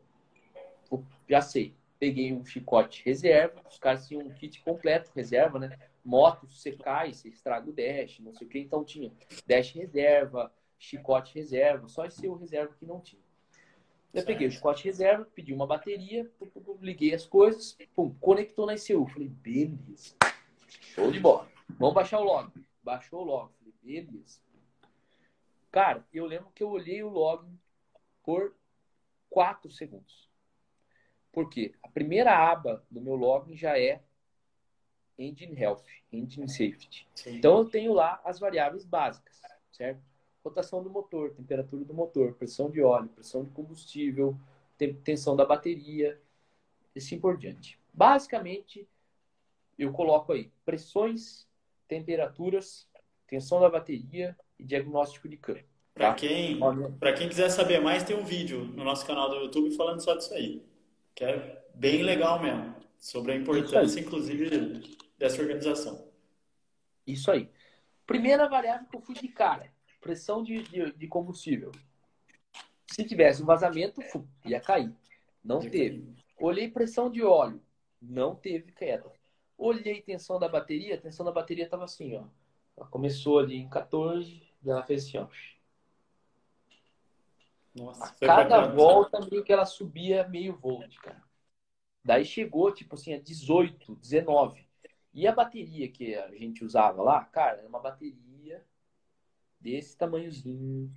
[1.27, 1.75] já sei.
[1.99, 5.77] Peguei um chicote reserva, os caras tinham um kit completo, reserva, né?
[6.03, 9.11] Moto, você cai, você estraga o dash, não sei o que, então tinha
[9.45, 13.24] dash reserva, chicote reserva, só esse o reserva que não tinha.
[14.15, 16.31] Eu peguei o chicote reserva, pedi uma bateria,
[16.79, 19.05] liguei as coisas, pum, conectou na ECU.
[19.07, 20.15] Falei, beleza.
[20.69, 21.49] Show de bola.
[21.77, 22.49] Vamos baixar o log.
[22.81, 23.51] Baixou o log.
[23.59, 24.39] Falei, beleza.
[25.69, 27.45] Cara, eu lembro que eu olhei o log
[28.23, 28.55] por
[29.29, 30.29] 4 segundos.
[31.33, 31.75] Por quê?
[31.83, 34.01] A primeira aba do meu login já é
[35.19, 37.05] Engine Health, Engine Safety.
[37.13, 37.35] Sim.
[37.35, 39.41] Então eu tenho lá as variáveis básicas,
[39.73, 40.01] certo?
[40.45, 44.37] Rotação do motor, temperatura do motor, pressão de óleo, pressão de combustível,
[45.03, 46.21] tensão da bateria,
[46.95, 47.79] e assim por diante.
[47.91, 48.87] Basicamente,
[49.77, 51.47] eu coloco aí pressões,
[51.87, 52.87] temperaturas,
[53.27, 55.65] tensão da bateria e diagnóstico de câmbio.
[55.93, 56.15] Para tá?
[56.15, 56.59] quem,
[57.17, 60.33] quem quiser saber mais, tem um vídeo no nosso canal do YouTube falando só disso
[60.33, 60.63] aí,
[61.15, 66.07] que é bem legal mesmo, sobre a importância, inclusive, dessa organização.
[67.07, 67.49] Isso aí.
[68.05, 69.71] Primeira variável que eu fui de cara,
[70.05, 71.71] pressão de, de, de combustível.
[72.85, 73.99] Se tivesse um vazamento,
[74.45, 74.93] ia cair.
[75.43, 76.15] Não teve.
[76.39, 77.59] Olhei pressão de óleo.
[77.99, 79.11] Não teve queda.
[79.57, 80.93] Olhei tensão da bateria.
[80.93, 82.23] A tensão da bateria estava assim, ó.
[82.77, 85.27] Ela começou ali em 14 e ela fez assim, ó.
[87.73, 91.23] Nossa, a cada volta meio que ela subia meio volt, cara.
[92.03, 94.63] Daí chegou, tipo assim, a 18, 19.
[95.13, 98.24] E a bateria que a gente usava lá, cara, era uma bateria
[99.65, 100.93] desse tamanhozinho,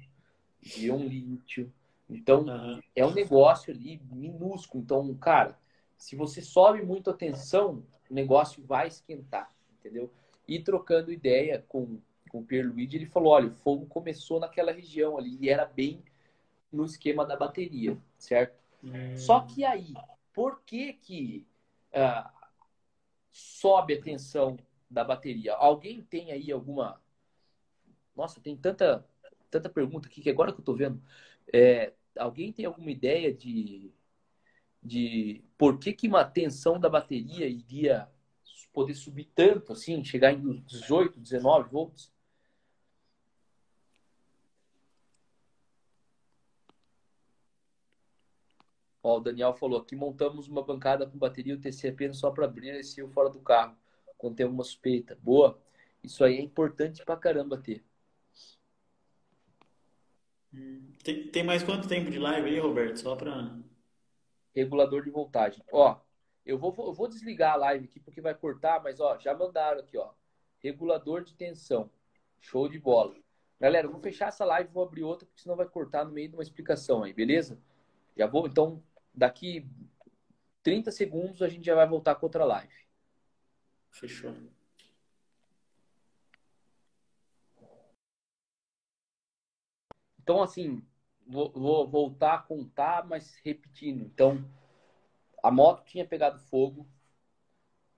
[0.60, 1.72] de um lítio.
[2.08, 2.80] Então, uhum.
[2.94, 4.84] é um negócio ali minúsculo.
[4.84, 5.58] Então, cara,
[5.96, 10.12] se você sobe muito a tensão, o negócio vai esquentar, entendeu?
[10.46, 11.98] E trocando ideia com,
[12.30, 16.02] com o Pierluigi, ele falou, olha, o fogo começou naquela região ali e era bem
[16.70, 18.58] no esquema da bateria, certo?
[18.82, 19.16] Uhum.
[19.16, 19.94] Só que aí,
[20.34, 21.46] por que que
[21.94, 22.30] uh,
[23.32, 24.58] sobe a tensão
[24.90, 25.54] da bateria?
[25.54, 27.00] Alguém tem aí alguma
[28.18, 29.06] nossa, tem tanta,
[29.50, 31.00] tanta pergunta aqui que agora que eu tô vendo.
[31.52, 33.92] É, alguém tem alguma ideia de,
[34.82, 38.08] de por que, que uma tensão da bateria iria
[38.72, 42.12] poder subir tanto assim, chegar em 18, 19 volts?
[49.02, 52.70] Ó, o Daniel falou aqui, montamos uma bancada com bateria UTC apenas só para abrir
[52.74, 53.76] esse fora do carro,
[54.18, 55.16] quando tem alguma suspeita.
[55.22, 55.60] Boa.
[56.02, 57.87] Isso aí é importante pra caramba ter.
[61.02, 62.98] Tem, tem mais quanto tempo de live aí, Roberto?
[62.98, 63.58] Só para.
[64.54, 65.62] Regulador de voltagem.
[65.70, 66.00] Ó,
[66.44, 69.80] eu vou, eu vou desligar a live aqui porque vai cortar, mas ó, já mandaram
[69.80, 70.12] aqui, ó.
[70.58, 71.90] Regulador de tensão.
[72.40, 73.14] Show de bola.
[73.60, 76.12] Galera, eu vou fechar essa live e vou abrir outra, porque senão vai cortar no
[76.12, 77.60] meio de uma explicação aí, beleza?
[78.16, 78.82] Já vou, então,
[79.12, 79.68] daqui
[80.62, 82.74] 30 segundos a gente já vai voltar com outra live.
[83.90, 84.34] Fechou.
[90.28, 90.82] Então, assim,
[91.26, 94.02] vou, vou, voltar a contar, mas repetindo.
[94.02, 94.44] Então,
[95.42, 96.86] a moto tinha pegado fogo,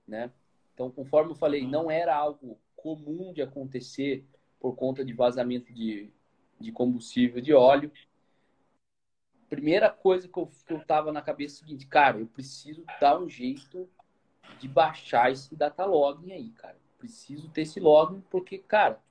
[0.07, 0.31] né?
[0.73, 4.25] Então, conforme eu falei, não era algo comum de acontecer
[4.61, 6.09] por conta de vazamento de,
[6.57, 7.91] de combustível de óleo.
[9.49, 12.85] Primeira coisa que eu, que eu tava na cabeça é o seguinte, cara, eu preciso
[13.01, 13.89] dar um jeito
[14.57, 16.79] de baixar esse data login aí, cara.
[16.97, 19.01] Preciso ter esse login, porque, cara,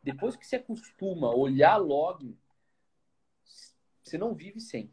[0.00, 2.38] depois que você acostuma olhar login,
[4.08, 4.90] você não vive sem.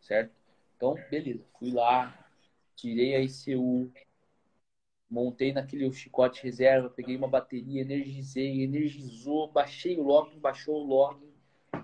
[0.00, 0.32] Certo?
[0.76, 1.44] Então, beleza.
[1.58, 2.28] Fui lá,
[2.76, 3.92] tirei a ICU,
[5.08, 11.32] montei naquele chicote reserva, peguei uma bateria, energizei, energizou, baixei o login, baixou o login,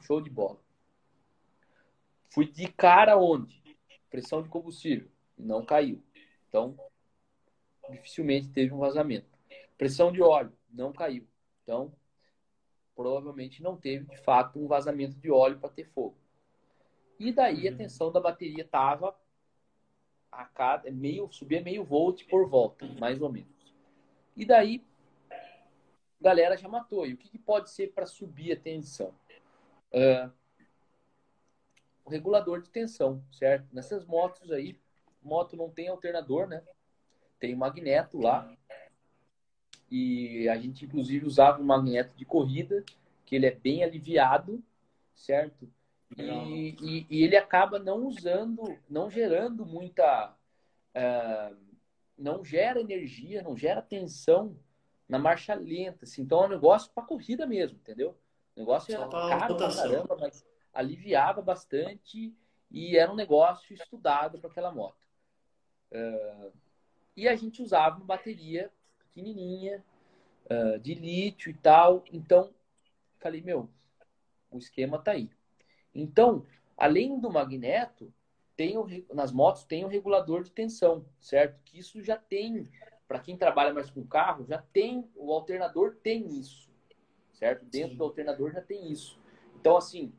[0.03, 0.61] show de bola.
[2.29, 3.63] Fui de cara onde?
[4.09, 5.09] Pressão de combustível.
[5.37, 6.03] Não caiu.
[6.49, 6.77] Então,
[7.91, 9.27] dificilmente teve um vazamento.
[9.77, 10.53] Pressão de óleo.
[10.71, 11.27] Não caiu.
[11.63, 11.93] Então,
[12.95, 16.20] provavelmente não teve, de fato, um vazamento de óleo para ter fogo.
[17.21, 17.77] E daí a uhum.
[17.77, 19.15] tensão da bateria estava
[20.33, 23.75] a cada é meio subia meio volt por volta, mais ou menos.
[24.35, 24.83] E daí
[25.31, 27.07] a galera já matou.
[27.07, 29.15] E o que, que pode ser para subir a tensão?
[29.93, 30.33] Uh,
[32.07, 33.69] o regulador de tensão, certo?
[33.71, 34.79] Nessas motos aí,
[35.23, 36.63] moto não tem alternador, né?
[37.39, 38.51] Tem magneto lá.
[39.91, 42.83] E a gente inclusive usava um magneto de corrida,
[43.27, 44.63] que ele é bem aliviado,
[45.15, 45.69] certo?
[46.17, 50.35] E, e, e, ele acaba não usando, não gerando muita.
[50.95, 51.57] Uh,
[52.19, 54.57] não gera energia, não gera tensão
[55.09, 56.05] na marcha lenta.
[56.05, 56.23] Assim.
[56.23, 58.17] Então é um negócio para corrida mesmo, entendeu?
[58.57, 62.35] O negócio era caro pra caramba, mas aliviava bastante
[62.71, 65.01] e era um negócio estudado para aquela moto.
[65.91, 66.53] Uh,
[67.17, 69.85] e a gente usava uma bateria pequenininha,
[70.51, 72.05] uh, de lítio e tal.
[72.13, 72.53] Então,
[73.19, 73.69] falei, meu,
[74.51, 75.31] o esquema tá aí.
[75.95, 76.45] Então,
[76.77, 78.13] além do magneto,
[78.57, 81.61] tem o, nas motos tem o regulador de tensão, certo?
[81.65, 82.69] Que isso já tem,
[83.09, 86.71] para quem trabalha mais com carro, já tem, o alternador tem isso,
[87.33, 87.65] certo?
[87.65, 87.97] Dentro Sim.
[87.97, 89.19] do alternador já tem isso.
[89.59, 90.13] Então, assim,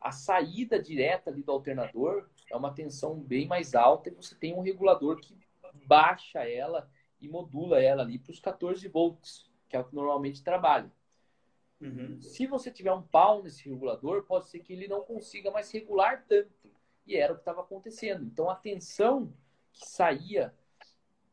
[0.00, 4.54] a saída direta ali do alternador é uma tensão bem mais alta e você tem
[4.54, 5.36] um regulador que
[5.86, 6.90] baixa ela
[7.20, 10.90] e modula ela ali para os 14 volts, que é o que normalmente trabalha.
[11.82, 12.22] Uhum.
[12.22, 16.24] Se você tiver um pau nesse regulador, pode ser que ele não consiga mais regular
[16.28, 16.70] tanto.
[17.04, 18.24] E era o que estava acontecendo.
[18.24, 19.34] Então a tensão
[19.72, 20.54] que saía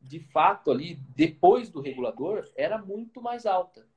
[0.02, 3.88] de fato ali depois do regulador era muito mais alta.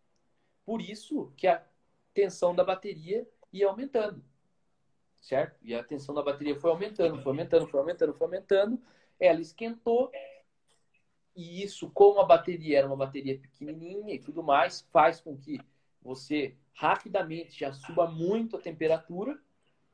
[0.66, 1.64] Por isso que a
[2.12, 4.22] tensão da bateria ia aumentando.
[5.22, 5.58] Certo?
[5.62, 8.82] E a tensão da bateria foi aumentando, foi aumentando, foi aumentando, foi aumentando.
[9.18, 10.10] Ela esquentou.
[11.34, 15.58] E isso, como a bateria era uma bateria pequenininha e tudo mais, faz com que
[16.02, 19.38] você rapidamente já suba muito a temperatura,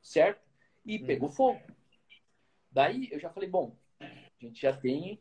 [0.01, 0.47] certo?
[0.85, 1.07] E uhum.
[1.07, 1.61] pegou fogo.
[2.71, 4.07] Daí eu já falei, bom, a
[4.41, 5.21] gente já tem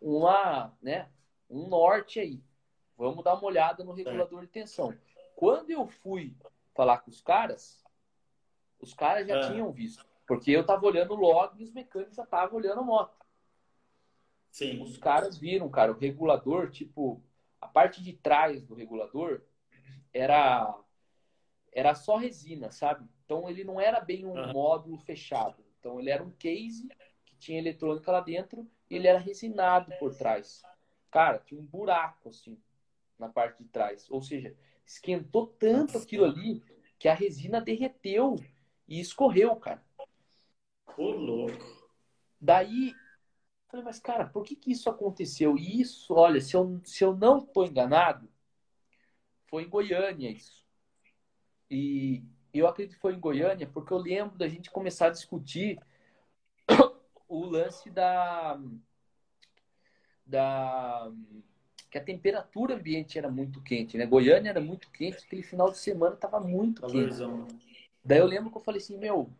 [0.00, 1.08] uma, né,
[1.48, 2.42] um norte aí.
[2.96, 4.96] Vamos dar uma olhada no regulador de tensão.
[5.36, 6.36] Quando eu fui
[6.74, 7.84] falar com os caras,
[8.80, 9.50] os caras já ah.
[9.50, 10.04] tinham visto.
[10.26, 13.16] Porque eu tava olhando o log e os mecânicos já estavam olhando a moto.
[14.50, 14.82] Sim.
[14.82, 17.22] Os caras viram, cara, o regulador, tipo,
[17.60, 19.42] a parte de trás do regulador
[20.18, 20.74] era
[21.72, 23.08] era só resina, sabe?
[23.24, 24.52] Então ele não era bem um uhum.
[24.52, 25.62] módulo fechado.
[25.78, 26.88] Então ele era um case
[27.24, 30.62] que tinha eletrônica lá dentro e ele era resinado por trás.
[31.10, 32.58] Cara, tinha um buraco assim
[33.18, 34.10] na parte de trás.
[34.10, 36.62] Ou seja, esquentou tanto aquilo ali
[36.98, 38.36] que a resina derreteu
[38.86, 39.82] e escorreu, cara.
[40.96, 41.78] Ô, louco.
[42.40, 42.94] Daí,
[43.68, 45.56] falei, mas cara, por que que isso aconteceu?
[45.56, 48.28] E isso, olha, se eu, se eu não estou enganado,
[49.48, 50.64] foi em Goiânia isso.
[51.70, 52.22] E
[52.52, 55.78] eu acredito que foi em Goiânia porque eu lembro da gente começar a discutir
[57.28, 58.60] o lance da
[60.24, 61.10] da
[61.90, 64.04] que a temperatura ambiente era muito quente, né?
[64.04, 67.22] Goiânia era muito quente, aquele final de semana estava muito quente.
[68.04, 69.30] Daí eu lembro que eu falei assim, meu,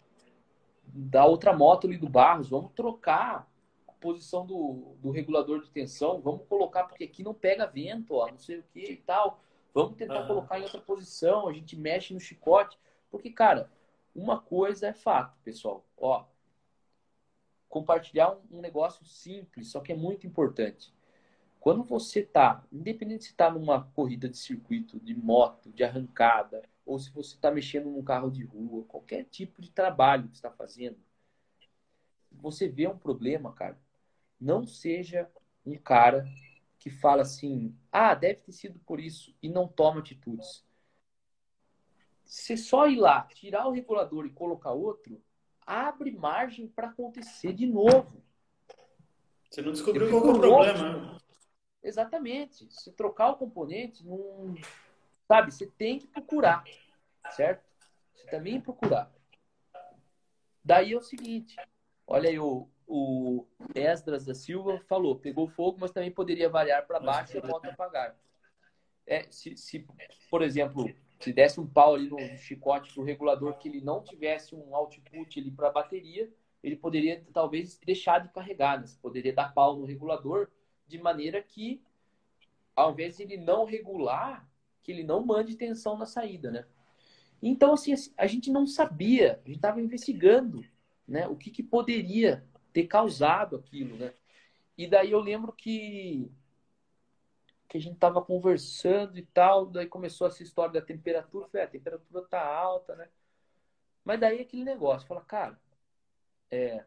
[0.82, 3.46] da outra moto ali do Barros, vamos trocar
[3.86, 8.30] a posição do, do regulador de tensão, vamos colocar, porque aqui não pega vento, ó,
[8.30, 9.42] não sei o que e tal.
[9.78, 10.26] Vamos tentar uhum.
[10.26, 12.76] colocar em outra posição, a gente mexe no chicote.
[13.08, 13.70] Porque, cara,
[14.12, 15.86] uma coisa é fato, pessoal.
[15.96, 16.24] Ó,
[17.68, 20.92] compartilhar um, negócio simples, só que é muito importante.
[21.60, 26.98] Quando você tá, independente se está numa corrida de circuito, de moto, de arrancada, ou
[26.98, 30.98] se você está mexendo num carro de rua, qualquer tipo de trabalho que está fazendo,
[32.32, 33.78] você vê um problema, cara,
[34.40, 35.30] não seja
[35.64, 36.28] um cara
[36.78, 40.64] que fala assim: ah, deve ter sido por isso, e não toma atitudes.
[42.24, 45.22] Se só ir lá, tirar o regulador e colocar outro,
[45.66, 48.22] abre margem para acontecer de novo.
[49.50, 51.18] Você não descobriu qual é o problema.
[51.82, 52.70] Exatamente.
[52.70, 54.54] Se trocar o componente, não.
[55.26, 56.64] Sabe, você tem que procurar,
[57.30, 57.64] certo?
[58.14, 59.12] Você também procurar.
[60.64, 61.56] Daí é o seguinte:
[62.06, 66.98] olha aí, o, o Esdras da Silva falou, pegou fogo, mas também poderia variar para
[66.98, 68.16] baixo e a moto apagar.
[69.06, 69.86] É, se, se,
[70.30, 74.54] por exemplo, se desse um pau ali no chicote do regulador que ele não tivesse
[74.54, 76.32] um output ali para a bateria,
[76.62, 78.86] ele poderia talvez deixar de carregar, né?
[79.02, 80.48] poderia dar pau no regulador
[80.86, 81.82] de maneira que,
[82.74, 84.48] ao invés de ele não regular,
[84.82, 86.64] que ele não mande tensão na saída, né?
[87.42, 90.64] Então, assim, a gente não sabia, a gente estava investigando
[91.06, 92.44] né, o que, que poderia
[92.78, 94.14] ter causado aquilo, né?
[94.76, 96.30] E daí eu lembro que
[97.68, 101.68] que a gente estava conversando e tal, daí começou essa história da temperatura, falei, ah,
[101.68, 103.08] a temperatura tá alta, né?
[104.04, 105.60] Mas daí aquele negócio, fala, cara,
[106.50, 106.82] é,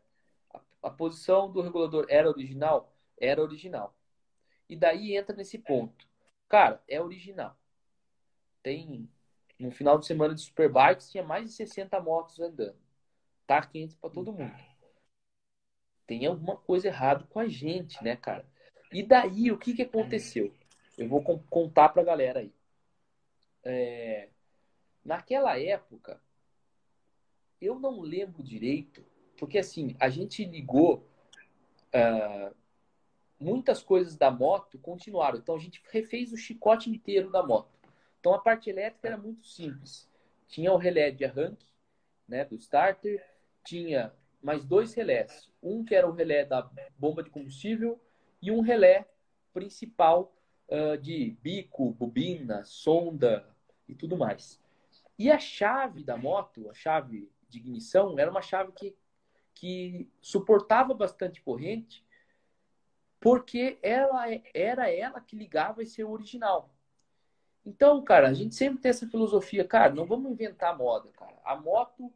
[0.51, 2.91] a, a, posição do regulador era original?
[3.19, 3.93] Era original.
[4.67, 6.07] E daí entra nesse ponto.
[6.49, 7.55] Cara, é original.
[8.63, 9.07] Tem,
[9.59, 12.79] no final de semana de Superbikes, tinha mais de 60 motos andando.
[13.45, 14.70] Tá quente para todo mundo
[16.05, 18.45] tem alguma coisa errada com a gente, né, cara?
[18.91, 20.53] E daí, o que, que aconteceu?
[20.97, 22.53] Eu vou contar pra galera aí.
[23.63, 24.29] É...
[25.03, 26.21] Naquela época,
[27.59, 29.03] eu não lembro direito,
[29.37, 31.07] porque assim, a gente ligou
[31.93, 32.55] uh,
[33.39, 35.37] muitas coisas da moto continuaram.
[35.37, 37.71] Então a gente refez o chicote inteiro da moto.
[38.19, 40.07] Então a parte elétrica era muito simples.
[40.47, 41.65] Tinha o relé de arranque,
[42.27, 43.25] né, do starter,
[43.63, 45.51] tinha mais dois relés.
[45.61, 47.99] Um que era o relé da bomba de combustível
[48.41, 49.07] e um relé
[49.53, 50.33] principal
[50.67, 53.47] uh, de bico, bobina, sonda
[53.87, 54.59] e tudo mais.
[55.17, 58.95] E a chave da moto, a chave de ignição, era uma chave que,
[59.53, 62.03] que suportava bastante corrente,
[63.19, 66.73] porque ela era ela que ligava esse original.
[67.63, 71.37] Então, cara, a gente sempre tem essa filosofia, cara, não vamos inventar moda, cara.
[71.43, 72.11] A moto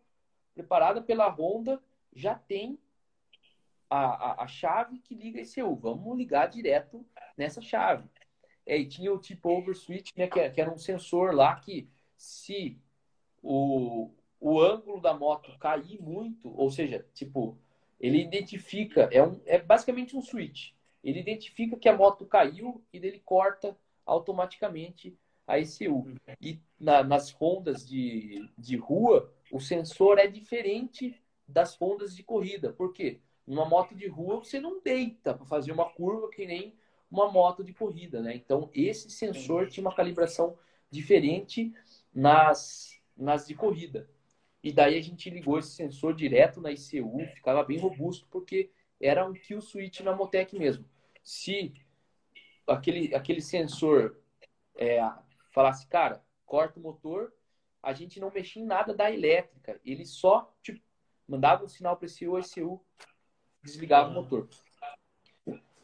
[0.55, 1.79] preparada pela Honda
[2.15, 2.79] já tem
[3.89, 5.75] a, a, a, chave que liga ECU.
[5.75, 7.05] Vamos ligar direto
[7.37, 8.07] nessa chave.
[8.65, 11.87] É, e tinha o tipo over switch, né, que, que era um sensor lá que
[12.17, 12.79] se
[13.43, 14.09] o,
[14.39, 17.57] o ângulo da moto cair muito, ou seja, tipo,
[17.99, 20.71] ele identifica, é, um, é basicamente um switch.
[21.03, 25.15] Ele identifica que a moto caiu e ele corta automaticamente
[25.47, 26.15] a ECU.
[26.41, 32.71] E na, nas rondas de, de rua, o sensor é diferente das Hondas de corrida.
[32.73, 33.19] Por quê?
[33.45, 36.75] Numa moto de rua você não deita para fazer uma curva que nem
[37.09, 38.35] uma moto de corrida, né?
[38.35, 40.57] Então esse sensor tinha uma calibração
[40.89, 41.73] diferente
[42.13, 44.09] nas, nas de corrida.
[44.63, 49.25] E daí a gente ligou esse sensor direto na ICU, ficava bem robusto porque era
[49.27, 50.85] um kill switch na Motec mesmo.
[51.23, 51.73] Se
[52.67, 54.17] aquele, aquele sensor
[54.75, 54.99] é,
[55.51, 57.31] falasse, cara, corta o motor,
[57.81, 59.79] a gente não mexia em nada da elétrica.
[59.85, 60.81] Ele só tipo,
[61.27, 62.81] mandava um sinal para esse ECU,
[63.63, 64.47] desligava o motor.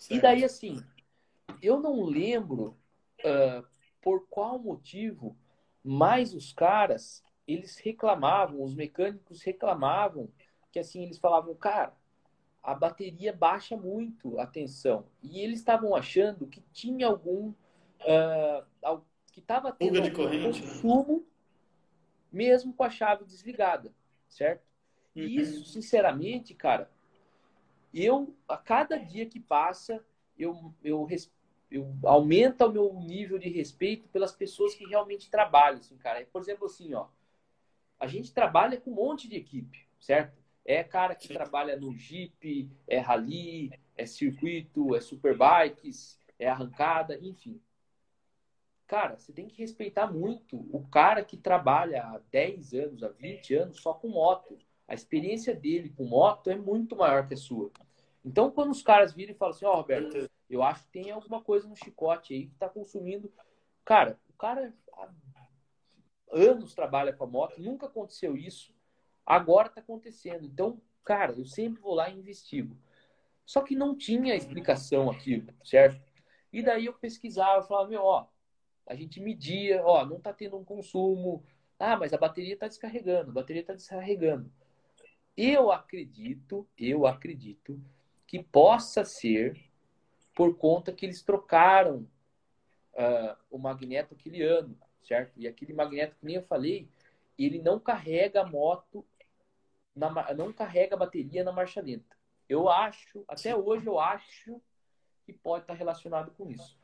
[0.09, 0.83] E daí, assim,
[1.61, 2.77] eu não lembro
[3.19, 3.65] uh,
[4.01, 5.37] por qual motivo,
[5.83, 10.29] mas os caras, eles reclamavam, os mecânicos reclamavam,
[10.71, 11.95] que assim, eles falavam, cara,
[12.63, 15.05] a bateria baixa muito a tensão.
[15.21, 17.53] E eles estavam achando que tinha algum.
[18.01, 19.01] Uh,
[19.31, 20.43] que estava tendo algum né?
[20.43, 21.25] consumo
[22.31, 23.93] mesmo com a chave desligada,
[24.27, 24.70] certo?
[25.15, 25.27] E uhum.
[25.27, 26.89] isso, sinceramente, cara,
[27.93, 30.03] eu, a cada dia que passa,
[30.37, 31.07] eu, eu,
[31.69, 36.25] eu aumenta o meu nível de respeito pelas pessoas que realmente trabalham, assim, cara.
[36.31, 37.07] Por exemplo, assim, ó,
[37.99, 40.41] a gente trabalha com um monte de equipe, certo?
[40.63, 47.59] É cara que trabalha no Jeep, é rally, é circuito, é superbikes, é arrancada, enfim.
[48.87, 53.55] Cara, você tem que respeitar muito o cara que trabalha há 10 anos, há 20
[53.55, 54.57] anos só com moto
[54.91, 57.71] a experiência dele com moto é muito maior que a sua.
[58.25, 61.11] Então, quando os caras viram e falam assim, ó, oh, Roberto, eu acho que tem
[61.11, 63.31] alguma coisa no chicote aí que tá consumindo.
[63.85, 65.07] Cara, o cara há
[66.33, 68.75] anos trabalha com a moto, nunca aconteceu isso,
[69.25, 70.43] agora tá acontecendo.
[70.43, 72.75] Então, cara, eu sempre vou lá e investigo.
[73.45, 76.05] Só que não tinha explicação aquilo, certo?
[76.51, 78.27] E daí eu pesquisava, falava, meu, ó,
[78.85, 81.45] a gente media, ó, não tá tendo um consumo.
[81.79, 84.51] Ah, mas a bateria tá descarregando, a bateria tá descarregando.
[85.35, 87.81] Eu acredito, eu acredito
[88.27, 89.59] que possa ser
[90.35, 92.07] por conta que eles trocaram
[92.93, 95.33] uh, o magneto aquele ano, certo?
[95.37, 96.87] E aquele magneto, que nem eu falei,
[97.37, 99.05] ele não carrega a moto,
[99.95, 102.15] na, não carrega a bateria na marcha lenta.
[102.47, 104.61] Eu acho, até hoje eu acho
[105.25, 106.77] que pode estar relacionado com isso.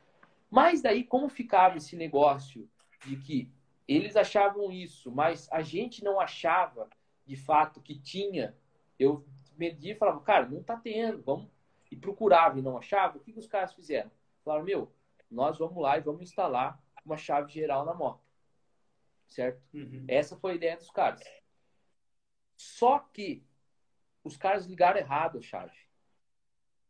[0.49, 2.69] Mas daí, como ficava esse negócio
[3.06, 3.52] de que
[3.88, 6.90] eles achavam isso, mas a gente não achava
[7.27, 8.55] de fato que tinha,
[8.97, 9.23] eu
[9.57, 11.49] media e falava, cara, não tá tendo, vamos.
[11.91, 14.09] E procurava e não achava, o que, que os caras fizeram?
[14.43, 14.91] Falaram, meu,
[15.29, 18.21] nós vamos lá e vamos instalar uma chave geral na moto.
[19.27, 19.61] Certo?
[19.73, 20.05] Uhum.
[20.07, 21.21] Essa foi a ideia dos caras.
[22.55, 23.43] Só que
[24.23, 25.77] os caras ligaram errado a chave.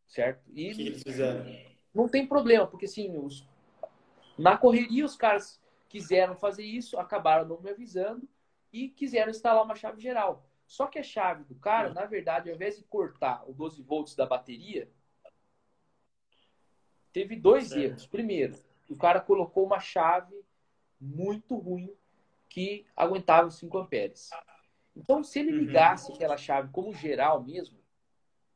[0.06, 0.42] Certo?
[0.50, 1.44] E que eles fizeram?
[1.92, 3.46] Não tem problema, porque assim, os...
[4.38, 8.28] na correria os caras quiseram fazer isso, acabaram não me avisando
[8.72, 10.46] e quiseram instalar uma chave geral.
[10.66, 14.14] Só que a chave do cara, na verdade, ao invés de cortar o 12 volts
[14.14, 14.90] da bateria,
[17.12, 17.82] teve dois certo.
[17.82, 18.06] erros.
[18.06, 18.58] Primeiro,
[18.88, 20.34] o cara colocou uma chave
[21.00, 21.94] muito ruim
[22.48, 24.30] que aguentava os 5 amperes.
[24.96, 25.58] Então, se ele uhum.
[25.58, 26.16] ligasse uhum.
[26.16, 27.78] aquela chave como geral mesmo,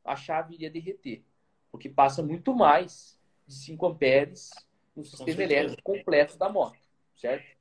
[0.03, 1.23] a chave iria derreter,
[1.71, 4.51] porque passa muito mais de 5 amperes
[4.95, 6.77] no sistema elétrico completo da moto,
[7.15, 7.57] certo?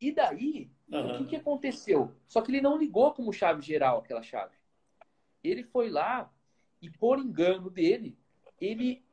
[0.00, 1.14] E daí, uhum.
[1.14, 2.14] o que, que aconteceu?
[2.26, 4.56] Só que ele não ligou como chave geral aquela chave.
[5.42, 6.32] Ele foi lá
[6.80, 8.16] e, por engano dele,
[8.60, 9.04] ele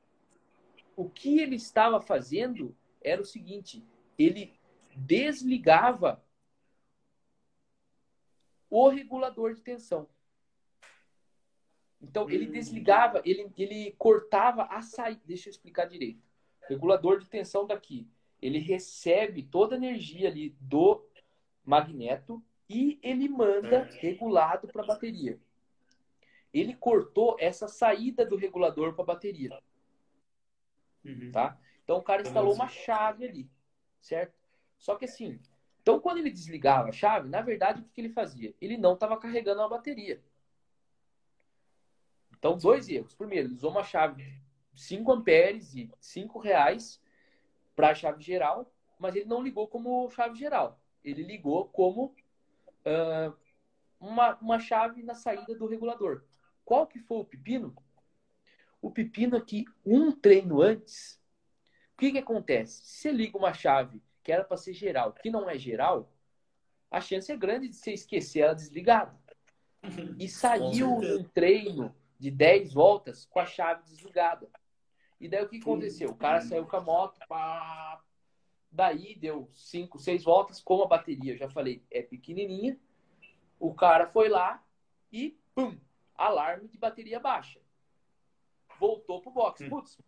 [0.95, 3.84] o que ele estava fazendo era o seguinte:
[4.18, 4.53] ele
[4.95, 6.23] desligava
[8.69, 10.07] o regulador de tensão.
[12.02, 12.52] Então, ele hum.
[12.52, 15.22] desligava, ele, ele cortava a saída.
[15.26, 16.23] Deixa eu explicar direito.
[16.68, 18.07] Regulador de tensão daqui.
[18.41, 21.03] Ele recebe toda a energia ali do
[21.66, 25.40] magneto e ele manda regulado para a bateria.
[26.54, 29.62] Ele cortou essa saída do regulador para a bateria.
[31.04, 31.32] Uhum.
[31.32, 31.60] Tá?
[31.84, 33.50] Então o cara instalou uma chave ali,
[34.00, 34.34] certo?
[34.78, 35.40] Só que assim,
[35.82, 38.56] então quando ele desligava a chave, na verdade o que ele fazia?
[38.60, 40.24] Ele não estava carregando a bateria.
[42.38, 43.14] Então dois erros.
[43.14, 44.24] Primeiro, ele usou uma chave
[44.74, 47.02] de 5 amperes e 5 reais
[47.76, 50.80] para a chave geral, mas ele não ligou como chave geral.
[51.06, 52.15] Ele ligou como
[52.86, 53.34] uh,
[53.99, 56.23] uma, uma chave na saída do regulador.
[56.65, 57.76] Qual que foi o pepino?
[58.82, 61.22] O pepino é que um treino antes,
[61.94, 62.86] o que, que acontece?
[62.86, 66.11] Se você liga uma chave que era para ser geral, que não é geral,
[66.90, 69.15] a chance é grande de você esquecer ela desligada.
[69.84, 70.15] Uhum.
[70.19, 74.49] E saiu um treino de 10 voltas com a chave desligada.
[75.19, 76.10] E daí o que aconteceu?
[76.10, 78.02] O cara saiu com a moto, pá,
[78.76, 81.38] daí deu 5, 6 voltas com a bateria.
[81.38, 82.80] Já falei, é pequenininha.
[83.60, 84.64] O cara foi lá
[85.11, 85.77] e, pum,
[86.15, 87.60] alarme de bateria baixa
[88.80, 89.64] voltou pro box.
[89.64, 89.69] Hum.
[89.69, 89.99] Putz,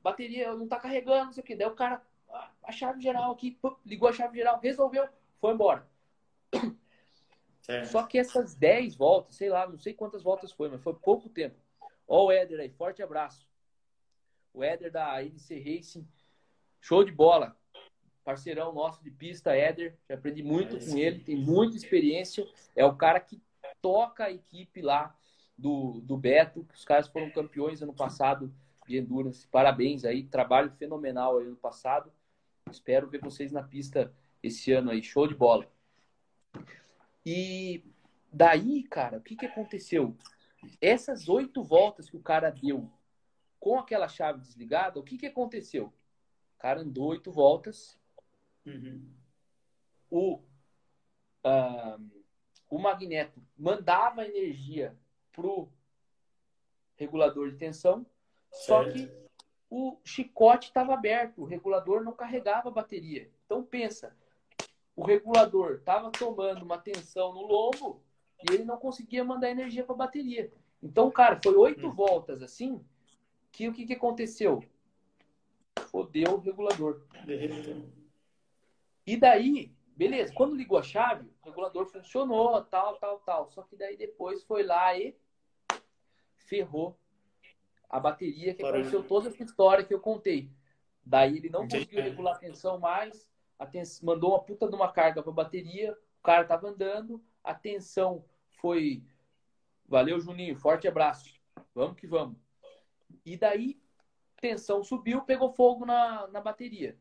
[0.00, 1.56] bateria não tá carregando, não sei o que.
[1.56, 5.08] Daí o cara, ah, a chave geral aqui, ligou a chave geral, resolveu,
[5.40, 5.86] foi embora.
[7.90, 11.28] Só que essas 10 voltas, sei lá, não sei quantas voltas foi, mas foi pouco
[11.28, 11.56] tempo.
[12.06, 13.44] Ó o Éder aí, forte abraço.
[14.54, 16.08] O Éder da NC Racing,
[16.80, 17.58] show de bola.
[18.26, 19.96] Parceirão nosso de pista, Éder.
[20.08, 22.44] Já aprendi muito é com ele, tem muita experiência.
[22.74, 23.40] É o cara que
[23.80, 25.16] toca a equipe lá
[25.56, 28.52] do, do Beto, os caras foram campeões ano passado
[28.84, 29.46] de Endurance.
[29.46, 32.12] Parabéns aí, trabalho fenomenal aí ano passado.
[32.68, 34.12] Espero ver vocês na pista
[34.42, 35.70] esse ano aí, show de bola.
[37.24, 37.84] E
[38.32, 40.16] daí, cara, o que, que aconteceu?
[40.80, 42.90] Essas oito voltas que o cara deu
[43.60, 45.92] com aquela chave desligada, o que, que aconteceu?
[46.56, 47.95] O cara andou oito voltas.
[48.66, 49.08] Uhum.
[50.10, 50.34] O,
[51.44, 52.10] uh,
[52.68, 54.96] o magneto mandava energia
[55.32, 55.68] pro
[56.96, 58.04] regulador de tensão,
[58.50, 59.10] só que
[59.70, 63.30] o chicote estava aberto, o regulador não carregava a bateria.
[63.44, 64.16] Então pensa,
[64.94, 68.02] o regulador estava tomando uma tensão no lombo
[68.42, 70.52] e ele não conseguia mandar energia para a bateria.
[70.82, 71.92] Então, cara, foi oito hum.
[71.92, 72.84] voltas assim
[73.50, 74.62] que o que, que aconteceu?
[75.90, 77.02] Fodeu o regulador.
[79.06, 83.48] E daí, beleza, quando ligou a chave, o regulador funcionou, tal, tal, tal.
[83.48, 85.16] Só que daí depois foi lá e
[86.36, 86.98] ferrou
[87.88, 90.50] a bateria, que aconteceu toda essa história que eu contei.
[91.04, 91.84] Daí ele não Entendi.
[91.84, 94.02] conseguiu regular a tensão mais, a tens...
[94.02, 98.24] mandou uma puta de uma carga para a bateria, o cara tava andando, a tensão
[98.60, 99.04] foi.
[99.86, 101.38] Valeu, Juninho, forte abraço.
[101.72, 102.36] Vamos que vamos.
[103.24, 103.80] E daí,
[104.40, 106.98] tensão subiu, pegou fogo na, na bateria.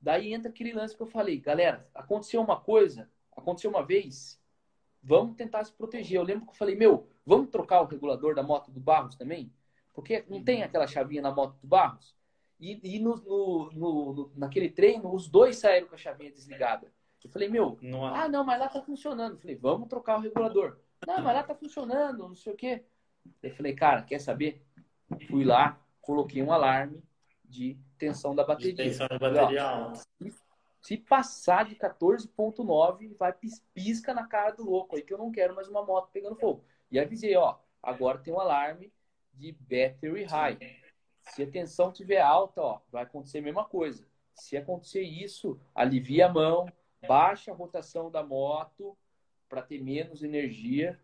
[0.00, 4.40] Daí entra aquele lance que eu falei, galera, aconteceu uma coisa, aconteceu uma vez,
[5.02, 6.16] vamos tentar se proteger.
[6.16, 9.52] Eu lembro que eu falei, meu, vamos trocar o regulador da moto do Barros também?
[9.92, 12.16] Porque não tem aquela chavinha na moto do Barros?
[12.58, 16.92] E, e no, no, no, naquele treino, os dois saíram com a chavinha desligada.
[17.22, 19.34] Eu falei, meu, não ah, não, mas lá tá funcionando.
[19.34, 20.78] Eu falei, vamos trocar o regulador.
[21.06, 22.84] Não, mas lá tá funcionando, não sei o quê.
[23.42, 24.62] Eu falei, cara, quer saber?
[25.28, 27.02] Fui lá, coloquei um alarme
[27.44, 28.72] de tensão da bateria.
[28.72, 30.02] De tensão da bateria alta.
[30.80, 33.34] Se passar de 14.9, vai
[33.74, 36.64] pisca na cara do louco aí que eu não quero mais uma moto pegando fogo.
[36.90, 38.90] E avisei, ó, agora tem um alarme
[39.34, 40.58] de battery high.
[41.20, 44.06] Se a tensão tiver alta, ó, vai acontecer a mesma coisa.
[44.32, 46.66] Se acontecer isso, alivia a mão,
[47.06, 48.96] baixa a rotação da moto
[49.48, 50.98] para ter menos energia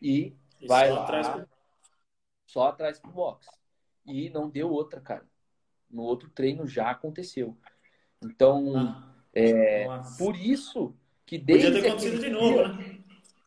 [0.00, 1.48] e, e vai só lá atrás pro...
[2.46, 3.48] só atrás pro box.
[4.04, 5.29] E não deu outra, cara.
[5.90, 7.56] No outro treino já aconteceu.
[8.22, 9.86] Então, ah, é,
[10.18, 10.94] por isso
[11.24, 13.00] que desde Podia ter acontecido de novo, dia, né?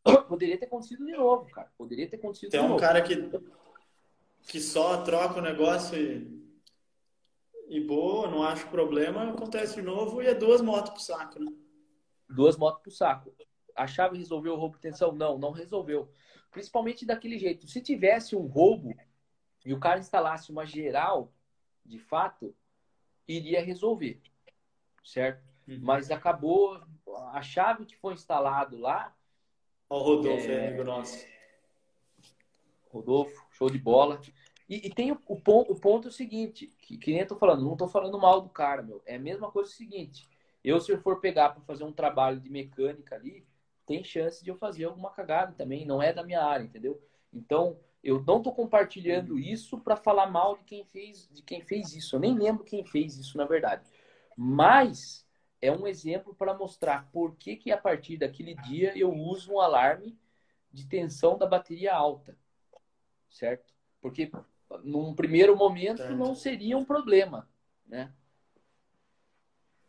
[0.28, 1.72] Poderia ter acontecido de novo, cara.
[1.78, 2.82] Poderia ter acontecido Tem de um novo.
[2.82, 3.30] cara que,
[4.48, 6.44] que só troca o negócio e,
[7.70, 11.52] e boa, não acho problema, acontece de novo e é duas motos pro saco, né?
[12.30, 13.34] Duas motos pro saco.
[13.76, 15.12] A chave resolveu o roubo de tensão?
[15.12, 16.10] Não, não resolveu.
[16.52, 17.68] Principalmente daquele jeito.
[17.68, 18.94] Se tivesse um roubo
[19.66, 21.34] e o cara instalasse uma geral,
[21.86, 22.56] de fato,
[23.28, 24.22] iria resolver
[25.04, 25.44] certo?
[25.68, 25.80] Uhum.
[25.82, 26.82] Mas acabou,
[27.32, 29.16] a chave que foi instalado lá.
[29.90, 30.68] Ó, o Rodolfo, é...
[30.68, 31.26] amigo nosso.
[32.90, 34.22] Rodolfo, show de bola.
[34.70, 37.36] E, e tem o, o, ponto, o ponto é seguinte, que, que nem eu tô
[37.36, 39.02] falando, não tô falando mal do cara, meu.
[39.06, 40.28] É a mesma coisa o seguinte.
[40.64, 43.46] Eu, se eu for pegar para fazer um trabalho de mecânica ali,
[43.86, 47.02] tem chance de eu fazer alguma cagada também, não é da minha área, entendeu?
[47.34, 49.40] Então, eu não tô compartilhando uhum.
[49.40, 52.16] isso para falar mal de quem fez, de quem fez isso.
[52.16, 53.84] Eu nem lembro quem fez isso, na verdade.
[54.36, 55.26] Mas
[55.62, 59.62] é um exemplo para mostrar por que, que a partir daquele dia eu uso um
[59.62, 60.20] alarme
[60.72, 62.38] de tensão da bateria alta,
[63.30, 63.74] certo?
[64.02, 64.30] Porque
[64.84, 67.48] num primeiro momento não seria um problema,
[67.88, 68.12] né?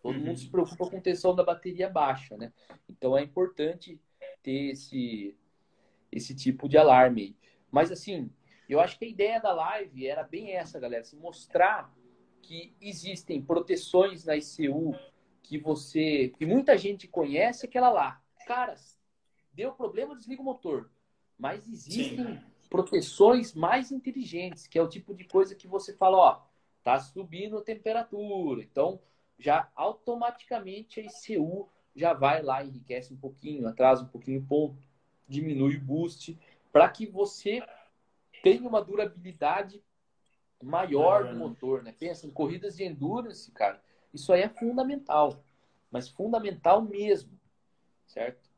[0.01, 0.27] Todo uhum.
[0.27, 2.53] mundo se preocupa com tensão da bateria baixa, né?
[2.89, 3.99] Então é importante
[4.43, 5.35] ter esse,
[6.13, 7.35] esse tipo de alarme.
[7.75, 8.31] Mas assim,
[8.69, 11.93] eu acho que a ideia da live era bem essa, galera, se mostrar
[12.41, 14.95] que existem proteções na ICU
[15.43, 18.23] que você, que muita gente conhece, aquela lá.
[18.47, 18.97] Caras,
[19.53, 20.89] deu problema, desliga o motor.
[21.37, 22.41] Mas existem Sim.
[22.71, 26.43] proteções mais inteligentes, que é o tipo de coisa que você fala, ó,
[26.85, 28.63] tá subindo a temperatura.
[28.63, 29.01] Então,
[29.37, 34.81] já automaticamente a ICU já vai lá, enriquece um pouquinho, atrasa um pouquinho o ponto,
[35.29, 36.39] diminui o boost,
[36.75, 37.63] para que você
[38.43, 39.81] tenha uma durabilidade
[40.61, 41.95] maior do motor, né?
[41.97, 43.81] Pensa em corridas de endurance, cara.
[44.13, 45.41] Isso aí é fundamental.
[45.89, 47.39] Mas fundamental mesmo.
[48.09, 48.51] Certo?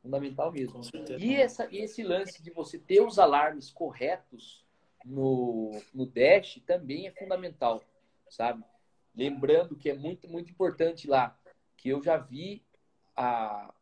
[0.00, 0.80] Fundamental mesmo.
[1.18, 4.64] E essa, esse lance de você ter os alarmes corretos
[5.04, 7.82] no, no dash também é fundamental,
[8.30, 8.64] sabe?
[9.14, 11.38] Lembrando que é muito, muito importante lá,
[11.76, 12.64] que eu já vi
[13.14, 13.74] a,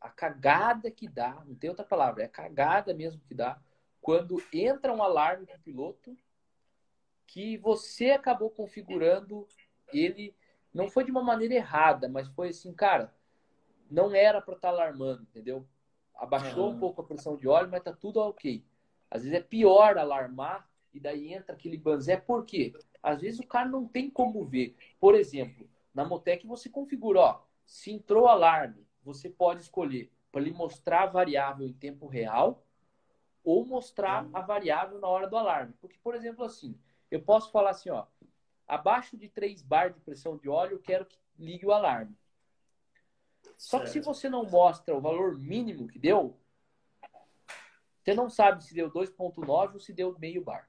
[0.00, 3.60] a cagada que dá, não tem outra palavra, é a cagada mesmo que dá,
[4.00, 6.16] quando entra um alarme para o piloto
[7.26, 9.46] que você acabou configurando
[9.92, 10.34] ele
[10.72, 13.12] não foi de uma maneira errada, mas foi assim, cara,
[13.90, 15.66] não era para estar tá alarmando, entendeu?
[16.14, 16.76] Abaixou uhum.
[16.76, 18.64] um pouco a pressão de óleo, mas tá tudo ok.
[19.10, 22.16] Às vezes é pior alarmar e daí entra aquele banzé.
[22.16, 22.72] Por quê?
[23.02, 24.76] Às vezes o cara não tem como ver.
[25.00, 30.52] Por exemplo, na Motec você configura, ó, se entrou alarme, você pode escolher para ele
[30.52, 32.64] mostrar a variável em tempo real
[33.42, 35.74] ou mostrar a variável na hora do alarme.
[35.80, 36.78] Porque, por exemplo, assim,
[37.10, 38.06] eu posso falar assim, ó,
[38.66, 42.16] abaixo de 3 bar de pressão de óleo, eu quero que ligue o alarme.
[43.56, 43.84] Só certo.
[43.84, 46.38] que se você não mostra o valor mínimo que deu,
[48.02, 50.68] você não sabe se deu 2.9 ou se deu meio bar.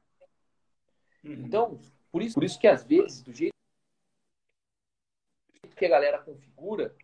[1.24, 1.34] Uhum.
[1.34, 1.80] Então,
[2.12, 3.52] por isso, por isso que às vezes, do jeito
[5.76, 6.96] que a galera configura,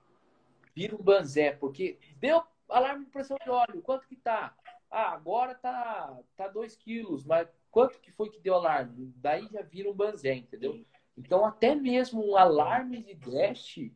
[0.77, 4.55] vira um banzé, porque deu alarme de pressão de óleo, quanto que tá?
[4.91, 9.11] Ah, agora tá, tá 2 quilos, mas quanto que foi que deu alarme?
[9.15, 10.85] Daí já vira um banzé, entendeu?
[11.17, 13.89] Então, até mesmo um alarme de dash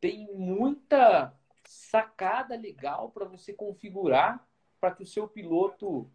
[0.00, 1.34] tem muita
[1.66, 4.48] sacada legal para você configurar
[4.80, 6.10] para que o seu piloto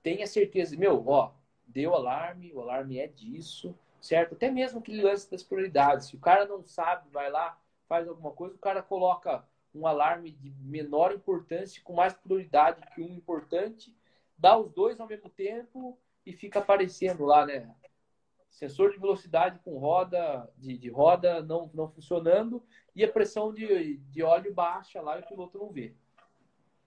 [0.00, 0.76] tenha certeza.
[0.76, 1.32] Meu, ó,
[1.66, 4.36] deu alarme, o alarme é disso, certo?
[4.36, 6.06] Até mesmo aquele lance das prioridades.
[6.06, 7.58] Se o cara não sabe, vai lá,
[7.94, 13.00] faz alguma coisa, o cara coloca um alarme de menor importância com mais prioridade que
[13.00, 13.94] um importante,
[14.36, 15.96] dá os dois ao mesmo tempo
[16.26, 17.72] e fica aparecendo lá, né?
[18.50, 22.60] Sensor de velocidade com roda de, de roda não, não funcionando
[22.96, 25.94] e a pressão de, de óleo baixa lá e o piloto não vê.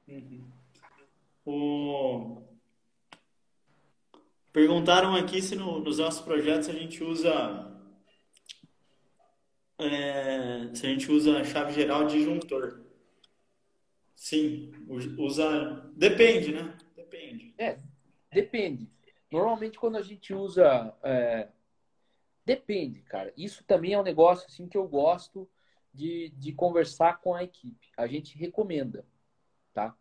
[0.09, 0.43] Uhum.
[1.45, 2.41] O
[4.51, 7.76] Perguntaram aqui se no, nos nossos projetos a gente usa
[9.79, 12.81] é, se a gente usa chave geral de juntor.
[14.15, 14.71] Sim,
[15.17, 15.91] usa.
[15.95, 16.75] Depende, né?
[16.95, 17.53] Depende.
[17.57, 17.77] É,
[18.31, 18.89] depende.
[19.31, 20.93] Normalmente quando a gente usa.
[21.03, 21.47] É...
[22.43, 23.33] Depende, cara.
[23.37, 25.47] Isso também é um negócio assim que eu gosto
[25.93, 27.89] de, de conversar com a equipe.
[27.97, 29.05] A gente recomenda,
[29.73, 29.95] tá?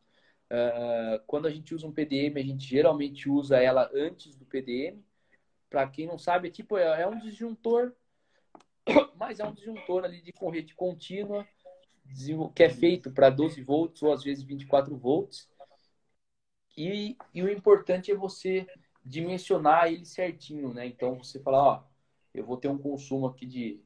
[0.46, 5.02] Uh, quando a gente usa um PDM, a gente geralmente usa ela antes do PDM.
[5.68, 7.92] Para quem não sabe, é tipo é, é um disjuntor,
[9.16, 11.46] mas é um disjuntor ali de corrente contínua
[12.54, 15.48] que é feito para 12 volts ou às vezes 24 volts.
[16.76, 18.66] E, e, o importante é você
[19.04, 20.86] dimensionar ele certinho, né?
[20.86, 21.84] Então você fala, ó,
[22.34, 23.80] eu vou ter um consumo aqui de